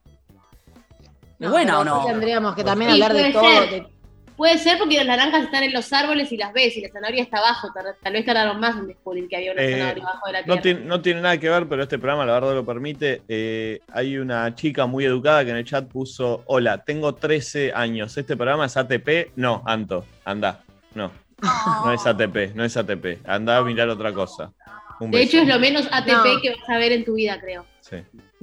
[1.41, 2.05] ¿Es No, buena o no?
[2.05, 3.61] Tendríamos que también Sí, hablar de puede todo.
[3.63, 3.69] ser.
[3.71, 3.87] de-
[4.37, 7.21] Puede ser porque las naranjas están en los árboles y las ves, y la zanahoria
[7.21, 7.67] está abajo.
[8.01, 10.45] Tal, vez tardaron más en descubrir que había una Eh, zanahoria abajo de la no,
[10.45, 10.61] tierra.
[10.61, 13.21] tiene, no tiene nada que ver, pero este programa la verdad lo permite.
[13.27, 18.17] Eh, hay una chica muy educada que en el chat puso, hola, tengo 13 años,
[18.17, 19.31] ¿este programa es ATP?
[19.35, 20.63] No, Anto, anda,
[20.95, 21.11] no.
[21.85, 24.51] No es ATP, no es ATP, anda a mirar otra cosa.
[24.99, 25.29] Un de beso.
[25.37, 26.41] hecho, es lo menos ATP No.
[26.41, 27.65] que vas a ver en tu vida, creo.
[27.81, 27.97] Sí.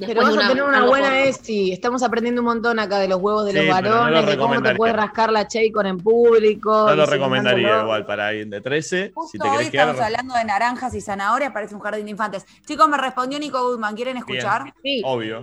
[0.07, 1.25] Pero vas a tener una buena.
[1.25, 1.73] ESI.
[1.73, 4.27] Estamos aprendiendo un montón acá de los huevos de Sí, los pero no lo varones,
[4.27, 4.77] de cómo te recomendaría.
[4.77, 6.87] puede rascar la Chaycon en público.
[6.89, 9.13] No lo recomendaría igual para alguien de 13.
[9.31, 9.89] Si te hoy quedar.
[9.89, 12.47] estamos hablando de naranjas y zanahorias, parece un jardín de infantes.
[12.67, 14.73] Chicos, me respondió Nico Goodman, ¿quieren Bien, escuchar?
[15.05, 15.43] Obvio.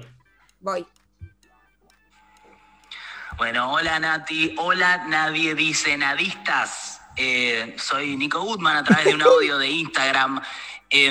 [0.61, 0.86] Voy.
[3.38, 7.02] Bueno, hola Nati, hola Nadie Dice Nadistas.
[7.18, 10.41] Eh, soy Nico Goodman a través de un audio de Instagram.
[10.90, 11.10] Eh,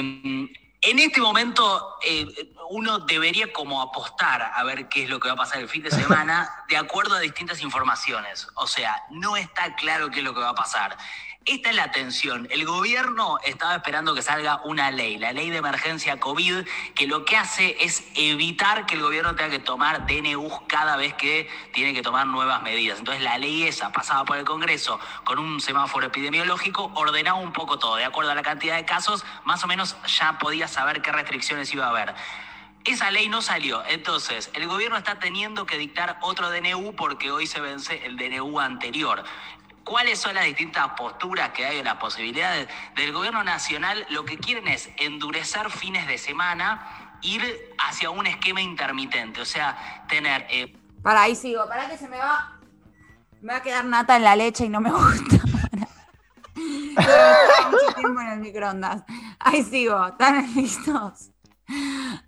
[0.86, 2.26] en este momento eh,
[2.70, 5.82] uno debería como apostar a ver qué es lo que va a pasar el fin
[5.82, 8.48] de semana de acuerdo a distintas informaciones.
[8.54, 10.96] O sea, no está claro qué es lo que va a pasar.
[11.46, 12.48] Esta es la tensión.
[12.50, 17.26] El gobierno estaba esperando que salga una ley, la ley de emergencia COVID, que lo
[17.26, 21.92] que hace es evitar que el gobierno tenga que tomar DNUs cada vez que tiene
[21.92, 22.98] que tomar nuevas medidas.
[22.98, 27.78] Entonces la ley esa, pasada por el Congreso con un semáforo epidemiológico, ordenaba un poco
[27.78, 27.96] todo.
[27.96, 31.74] De acuerdo a la cantidad de casos, más o menos ya podía saber qué restricciones
[31.74, 32.14] iba a haber.
[32.84, 33.82] Esa ley no salió.
[33.86, 38.60] Entonces, el gobierno está teniendo que dictar otro DNU porque hoy se vence el DNU
[38.60, 39.24] anterior.
[39.84, 44.06] ¿Cuáles son las distintas posturas que hay en las posibilidades del gobierno nacional?
[44.10, 50.04] Lo que quieren es endurecer fines de semana, ir hacia un esquema intermitente, o sea,
[50.08, 50.46] tener...
[50.50, 52.58] eh, Para ahí sigo, para que se me va.
[53.42, 55.36] Me va a quedar nata en la leche y no me gusta.
[56.54, 59.02] Mucho tiempo en el microondas.
[59.38, 61.30] Ahí sigo, ¿están listos?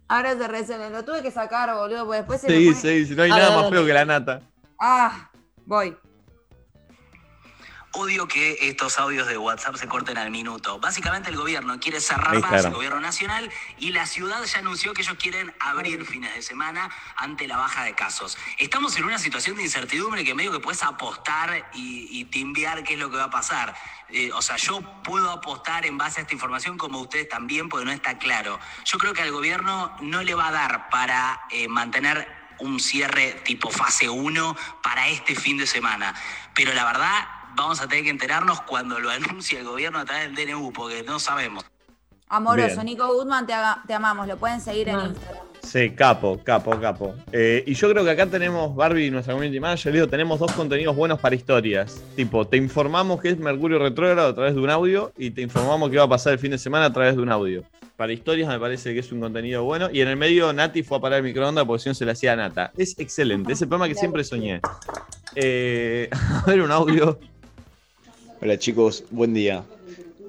[0.08, 0.90] Ahora se resuelve.
[0.90, 3.42] Lo tuve que sacar, boludo, porque después se me Sí, sí, sí, no hay Dale,
[3.42, 4.40] nada más feo que la nata.
[4.80, 5.30] Ah,
[5.64, 5.96] voy.
[7.98, 10.78] Odio que estos audios de WhatsApp se corten al minuto.
[10.78, 15.00] Básicamente el gobierno quiere cerrar más, el gobierno nacional, y la ciudad ya anunció que
[15.00, 18.36] ellos quieren abrir fines de semana ante la baja de casos.
[18.58, 22.94] Estamos en una situación de incertidumbre que medio que puedes apostar y, y timbiar qué
[22.94, 23.74] es lo que va a pasar.
[24.10, 27.86] Eh, o sea, yo puedo apostar en base a esta información como ustedes también, porque
[27.86, 28.60] no está claro.
[28.84, 32.28] Yo creo que al gobierno no le va a dar para eh, mantener
[32.58, 36.14] un cierre tipo fase 1 para este fin de semana.
[36.54, 40.34] Pero la verdad, vamos a tener que enterarnos cuando lo anuncie el gobierno a través
[40.34, 41.64] del DNU, porque no sabemos.
[42.28, 42.86] Amoroso, Bien.
[42.86, 44.26] Nico Goodman, te, haga- te amamos.
[44.26, 45.46] Lo pueden seguir en Instagram.
[45.62, 47.14] Sí, capo, capo, capo.
[47.32, 50.52] Eh, y yo creo que acá tenemos, Barbie, nuestra community manager, le digo, tenemos dos
[50.52, 52.00] contenidos buenos para historias.
[52.14, 55.90] Tipo, te informamos que es Mercurio retrógrado a través de un audio y te informamos
[55.90, 57.64] que va a pasar el fin de semana a través de un audio.
[57.96, 59.88] Para historias me parece que es un contenido bueno.
[59.92, 62.12] Y en el medio Nati fue a parar el microondas porque si no se le
[62.12, 62.72] hacía a Nata.
[62.76, 64.60] Es excelente, es el programa que siempre soñé.
[65.34, 67.18] Eh, a ver un audio.
[68.40, 69.64] Hola chicos, buen día.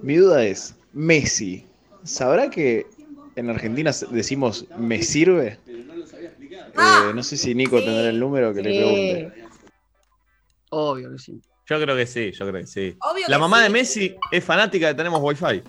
[0.02, 1.66] Mi duda es, Messi,
[2.04, 2.88] ¿sabrá que
[3.36, 5.60] en Argentina decimos me sirve?
[5.68, 9.46] Eh, no sé si Nico tendrá el número que le pregunte.
[10.70, 11.42] Obvio que sí.
[11.66, 12.96] Yo creo que sí, yo creo que sí.
[13.02, 13.64] Obvio La que mamá sí.
[13.64, 15.64] de Messi es fanática de Tenemos Wi-Fi.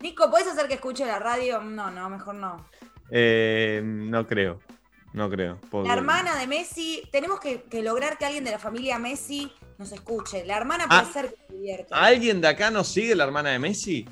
[0.00, 1.60] Nico, ¿puedes hacer que escuche la radio?
[1.62, 2.68] No, no, mejor no.
[3.10, 4.60] Eh, no creo.
[5.14, 5.58] No creo.
[5.84, 9.92] La hermana de Messi, tenemos que, que lograr que alguien de la familia Messi nos
[9.92, 10.44] escuche.
[10.44, 11.08] La hermana puede Ah.
[11.12, 11.96] ser que se divierta.
[11.96, 14.06] ¿Alguien de acá nos sigue la hermana de Messi?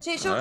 [0.00, 0.34] Che, yo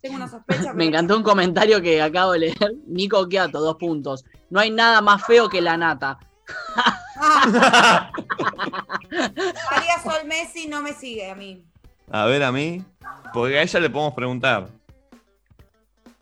[0.00, 0.72] tengo una sospecha.
[0.74, 2.56] Me encantó un comentario que acabo de leer.
[2.86, 4.24] Nico Quiato, dos puntos.
[4.50, 6.18] No hay nada más feo que la nata.
[9.10, 11.64] María Sol Messi no me sigue a mí.
[12.10, 12.84] A ver a mí.
[13.32, 14.68] Porque a ella le podemos preguntar.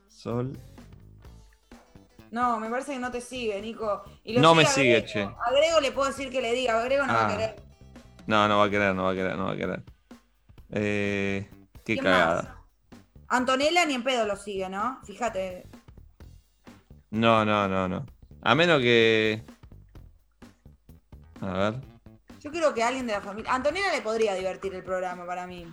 [0.09, 0.57] Sol.
[2.31, 4.03] No, me parece que no te sigue, Nico.
[4.25, 5.07] Y lo No me sigue, Grego.
[5.07, 5.23] che.
[5.23, 7.29] A Grego le puedo decir que le diga, a Grego no va Ah.
[7.29, 7.57] a querer.
[8.27, 9.83] No, no va a querer, no va a querer, no va a querer.
[10.71, 11.49] Eh,
[11.85, 12.59] qué ¿Quién cagada.
[13.29, 15.01] Antonella ni en pedo lo sigue, ¿no?
[15.05, 15.67] Fíjate.
[17.11, 18.07] No, no, no, no.
[18.43, 19.43] A menos que.
[21.41, 21.81] A ver.
[22.41, 23.55] Yo creo que alguien de la familia.
[23.55, 25.67] Antonella le podría divertir el programa para mí.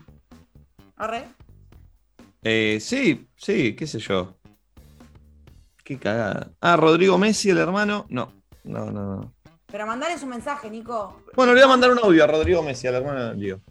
[0.97, 1.27] ¿Arre?
[2.43, 4.37] Eh, sí, sí, qué sé yo.
[5.83, 6.51] Qué cagada.
[6.61, 8.05] Ah, Rodrigo Messi, el hermano.
[8.09, 8.31] No,
[8.63, 9.33] no, no, no.
[9.71, 11.23] Pero mandale su mensaje, Nico.
[11.35, 13.61] Bueno, le voy a mandar un audio a Rodrigo Messi, al hermano de Lío.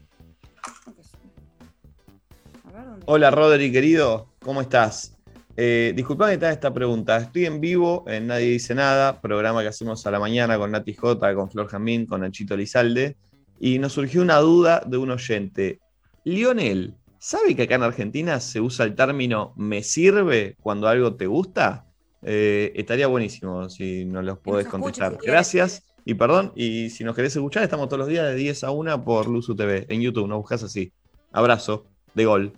[3.05, 4.29] Hola, Rodri, querido.
[4.41, 5.17] ¿Cómo estás?
[5.57, 7.19] Eh, que te esta pregunta.
[7.19, 10.95] Estoy en vivo en Nadie Dice Nada, programa que hacemos a la mañana con Nati
[10.95, 13.17] J, con Flor Jamín, con Nachito Lizalde.
[13.59, 15.81] Y nos surgió una duda de un oyente.
[16.25, 21.27] Lionel, ¿sabe que acá en Argentina se usa el término me sirve cuando algo te
[21.27, 21.85] gusta?
[22.23, 25.19] Eh, estaría buenísimo si nos los podés contestar.
[25.23, 25.83] Gracias.
[26.05, 29.05] Y perdón, y si nos querés escuchar, estamos todos los días de 10 a 1
[29.05, 30.93] por Luzu TV, en YouTube, nos buscas así.
[31.33, 32.53] Abrazo, de gol.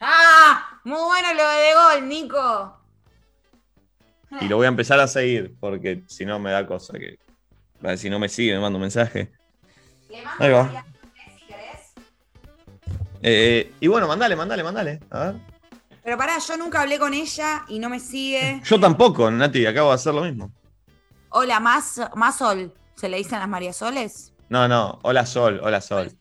[0.00, 0.80] ¡Ah!
[0.84, 2.76] Muy bueno lo de, de gol, Nico.
[4.40, 7.18] Y lo voy a empezar a seguir, porque si no me da cosa que.
[7.82, 9.32] a ver, Si no me sigue, me manda un mensaje.
[10.38, 10.84] Ahí va.
[13.22, 15.00] Eh, y bueno, mandale, mandale, mandale.
[15.10, 15.34] A ver.
[16.02, 18.62] Pero pará, yo nunca hablé con ella y no me sigue.
[18.64, 20.50] Yo tampoco, Nati, acabo de hacer lo mismo.
[21.32, 22.74] Hola, más, más sol.
[22.96, 24.34] ¿Se le dicen las María Soles?
[24.48, 26.18] No, no, hola Sol, hola Sol.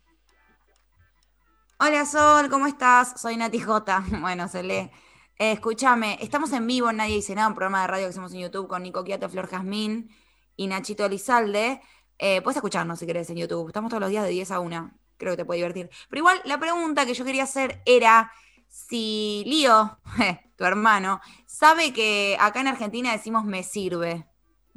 [1.79, 3.19] Hola Sol, ¿cómo estás?
[3.19, 4.03] Soy Nati J.
[4.21, 4.91] Bueno, se lee.
[5.39, 8.41] Eh, escúchame, estamos en vivo Nadie Dice Nada, un programa de radio que hacemos en
[8.41, 10.15] YouTube con Nico Quiato, Flor Jazmín
[10.55, 11.81] y Nachito Elizalde.
[12.19, 13.67] Eh, puedes escucharnos si querés en YouTube.
[13.67, 14.91] Estamos todos los días de 10 a 1.
[15.17, 15.89] Creo que te puede divertir.
[16.07, 18.31] Pero igual, la pregunta que yo quería hacer era
[18.67, 19.97] si Lío,
[20.55, 24.28] tu hermano, sabe que acá en Argentina decimos me sirve.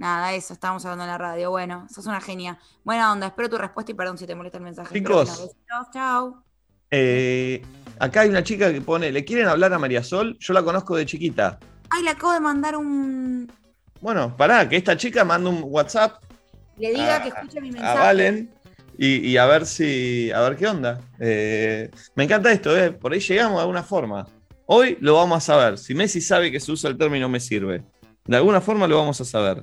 [0.03, 1.51] Nada, eso, estábamos hablando en la radio.
[1.51, 2.59] Bueno, sos una genia.
[2.83, 4.93] Buena onda, espero tu respuesta y perdón si te molesta el mensaje.
[4.93, 5.55] Chicos.
[5.93, 6.43] chao.
[6.91, 7.63] Eh,
[8.01, 10.37] acá hay una chica que pone, ¿le quieren hablar a María Sol?
[10.41, 11.61] Yo la conozco de chiquita.
[11.89, 13.49] Ay, le acabo de mandar un.
[14.01, 16.21] Bueno, pará, que esta chica manda un WhatsApp
[16.79, 17.99] Le diga que escuche mi a mensaje.
[18.01, 18.53] Valen
[18.99, 20.33] y, y a ver si.
[20.33, 21.01] a ver qué onda.
[21.21, 24.27] Eh, me encanta esto, eh, por ahí llegamos de alguna forma.
[24.67, 25.79] Hoy lo vamos a saber.
[25.79, 27.85] Si Messi sabe que se usa el término me sirve.
[28.25, 29.63] De alguna forma lo vamos a saber.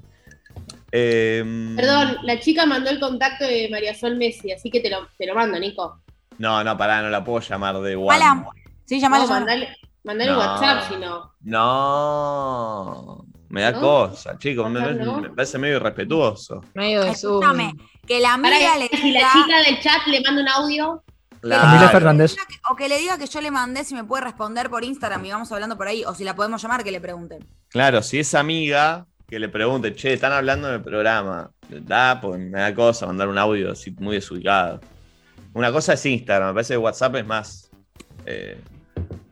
[0.91, 5.07] Eh, Perdón, la chica mandó el contacto de María Sol Messi, así que te lo,
[5.18, 6.02] te lo mando, Nico.
[6.38, 7.95] No, no, pará, no la puedo llamar de.
[7.95, 8.45] Hola.
[8.86, 10.40] Sí, llamalo, No, mandale, mandale No.
[10.40, 11.32] WhatsApp si no.
[11.41, 13.26] No.
[13.49, 13.82] Me da ¿No?
[13.82, 14.70] cosa, chicos.
[14.70, 16.61] Me, WhatsApp me parece medio irrespetuoso.
[16.74, 17.11] Medio de.
[17.11, 17.74] Escúchame,
[18.07, 21.03] que la amiga le si la chica del chat le manda un audio,
[21.41, 22.36] Camila Fernández.
[22.70, 25.32] O que le diga que yo le mandé si me puede responder por Instagram y
[25.32, 26.03] vamos hablando por ahí.
[26.06, 27.45] O si la podemos llamar, que le pregunten.
[27.70, 31.51] Claro, si es amiga, que le pregunte, che, están hablando en el programa.
[31.69, 34.80] Da, pues me da cosa mandar un audio así muy desubicado.
[35.53, 37.69] Una cosa es Instagram, me parece que WhatsApp es más.
[38.26, 38.60] eh,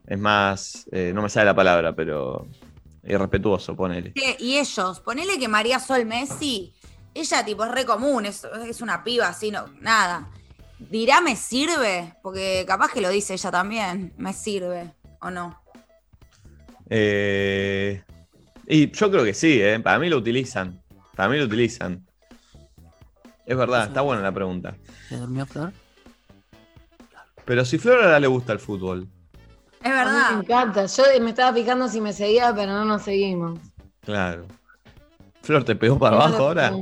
[0.05, 0.87] es más.
[0.91, 2.47] eh, no me sale la palabra, pero.
[3.03, 4.13] Irrespetuoso, ponele.
[4.39, 6.73] Y ellos, ponele que María Sol Messi,
[7.13, 10.29] ella tipo es re común, es, es una piba así, no, nada.
[10.77, 12.13] ¿Dirá me sirve?
[12.21, 15.59] Porque capaz que lo dice ella también, me sirve, ¿o no?
[16.89, 18.03] Eh,
[18.67, 19.79] y yo creo que sí, ¿eh?
[19.79, 20.81] para mí lo utilizan.
[21.15, 22.05] Para mí lo utilizan.
[23.45, 24.75] Es verdad, está buena la pregunta.
[25.09, 25.71] ¿Se durmió Flor?
[27.45, 29.07] Pero si Flor ahora le gusta el fútbol.
[29.81, 30.31] Es A mí verdad.
[30.31, 30.85] me encanta.
[30.85, 33.59] Yo me estaba fijando si me seguía, pero no nos seguimos.
[34.01, 34.45] Claro.
[35.41, 36.73] Flor te pegó para abajo ahora.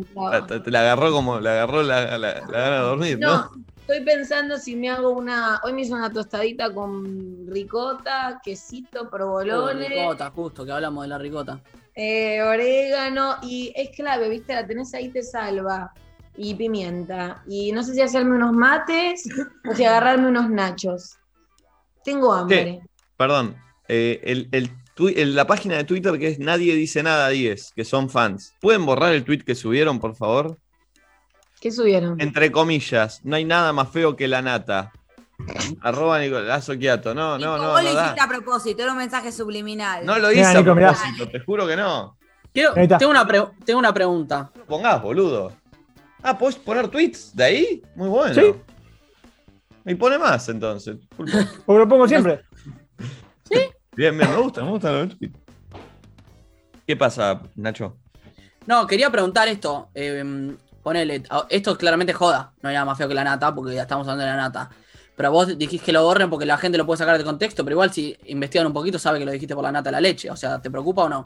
[0.47, 1.39] Te, te la agarró como.
[1.39, 3.27] Le agarró la, la- la gana de dormir, ¿no?
[3.37, 3.51] No,
[3.87, 5.59] estoy pensando si me hago una.
[5.63, 11.17] Hoy me hice una tostadita con ricota, quesito, provolone, Ricota, justo, que hablamos de la
[11.17, 11.61] ricota.
[11.93, 14.53] eh, orégano y es clave, ¿viste?
[14.53, 15.93] La tenés ahí, te salva.
[16.37, 17.43] Y pimienta.
[17.47, 19.23] Y no sé si hacerme unos mates
[19.69, 21.17] o si agarrarme unos nachos.
[22.03, 22.81] Tengo hambre.
[23.17, 23.55] Perdón.
[23.87, 27.83] eh, el, el el- la página de Twitter que es Nadie Dice Nada 10, que
[27.85, 28.53] son fans.
[28.61, 30.57] ¿Pueden borrar el tweet que subieron, por favor?
[31.65, 32.21] ¿Qué subieron?
[32.21, 34.91] Entre comillas, no hay nada más feo que la nata.
[35.81, 37.15] Arroba Nicolás Oquiato.
[37.15, 40.05] No, no, no, Vos no lo hiciste a propósito, era un mensaje subliminal.
[40.05, 40.91] No lo Mirá, hice a Nico, mirá.
[40.93, 42.19] propósito, te juro que no.
[42.53, 44.51] Quiero- tengo, una pre- tengo una pregunta.
[44.55, 45.53] No Pongás, boludo.
[46.21, 47.81] Ah, ¿puedes poner tweets de ahí?
[47.95, 48.35] Muy bueno.
[48.35, 48.53] Sí.
[49.87, 50.97] Y pone más entonces.
[51.17, 51.31] Porque
[51.79, 52.41] lo pongo siempre.
[53.49, 55.35] Bien, bien, me gusta, me gusta los tweets.
[56.85, 57.97] ¿Qué pasa, Nacho?
[58.67, 59.89] No, quería preguntar esto.
[59.95, 60.55] eh,
[60.85, 62.53] ponele, a- esto es claramente joda.
[62.61, 64.69] No hay nada más feo que la nata, porque ya estamos hablando de la nata.
[65.17, 67.73] Pero vos dijiste que lo borren porque la gente lo puede sacar de contexto, pero
[67.73, 70.29] igual si investigan un poquito sabe que lo dijiste por la nata de la leche.
[70.29, 71.25] O sea, ¿te preocupa o no?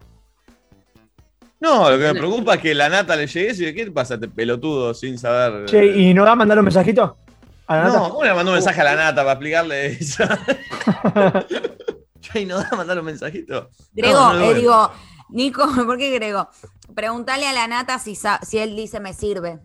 [1.60, 4.14] No, lo que me preocupa es que la nata le llegue y ¿qué te pasa,
[4.14, 5.66] este pelotudo, sin saber?
[5.66, 7.18] Che, ¿y no va a mandar un mensajito?
[7.68, 8.10] A la No.
[8.12, 10.24] ¿cómo le mandó un mensaje a la nata para explicarle eso?
[12.22, 13.70] Che, ¿y no da a mandar un mensajito?
[13.92, 14.92] Grego, No, no, eh, digo,
[15.30, 16.50] Nico, ¿por qué Grego?
[16.96, 19.60] Preguntale a la nata si, sa- si él dice me sirve.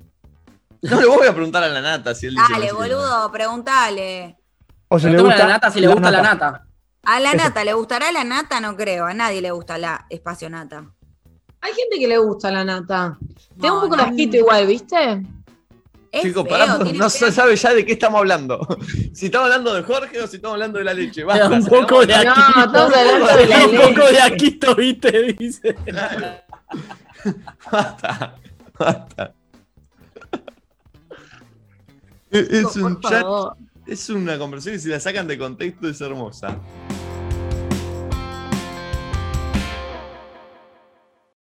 [0.83, 2.47] No le voy a preguntar a la nata si él dice.
[2.53, 4.37] Dale, boludo, preguntale.
[4.89, 6.67] O si le gusta a la nata si le gusta la nata.
[7.07, 7.37] A la Eso.
[7.39, 8.61] nata, ¿le gustará la nata?
[8.61, 10.85] No creo, a nadie le gusta la espacio nata.
[11.61, 13.19] Hay gente que le gusta la nata.
[13.59, 14.03] Te da un No, poco no.
[14.05, 15.23] de asquito igual, ¿viste?
[16.15, 18.61] Es Chicos, feo, pará, tiene no se sabe ya de qué estamos hablando.
[19.13, 21.25] Si estamos hablando de Jorge o si estamos hablando de la leche.
[21.25, 22.41] Basta, un poco de acabó.
[22.55, 24.13] No, estamos hablando de la un poco leche.
[24.13, 25.75] de aquito, viste, dice.
[27.71, 28.37] Basta,
[28.79, 29.35] basta.
[32.31, 33.57] Es, es un chat, favor.
[33.87, 36.59] es una conversación que si la sacan de contexto es hermosa.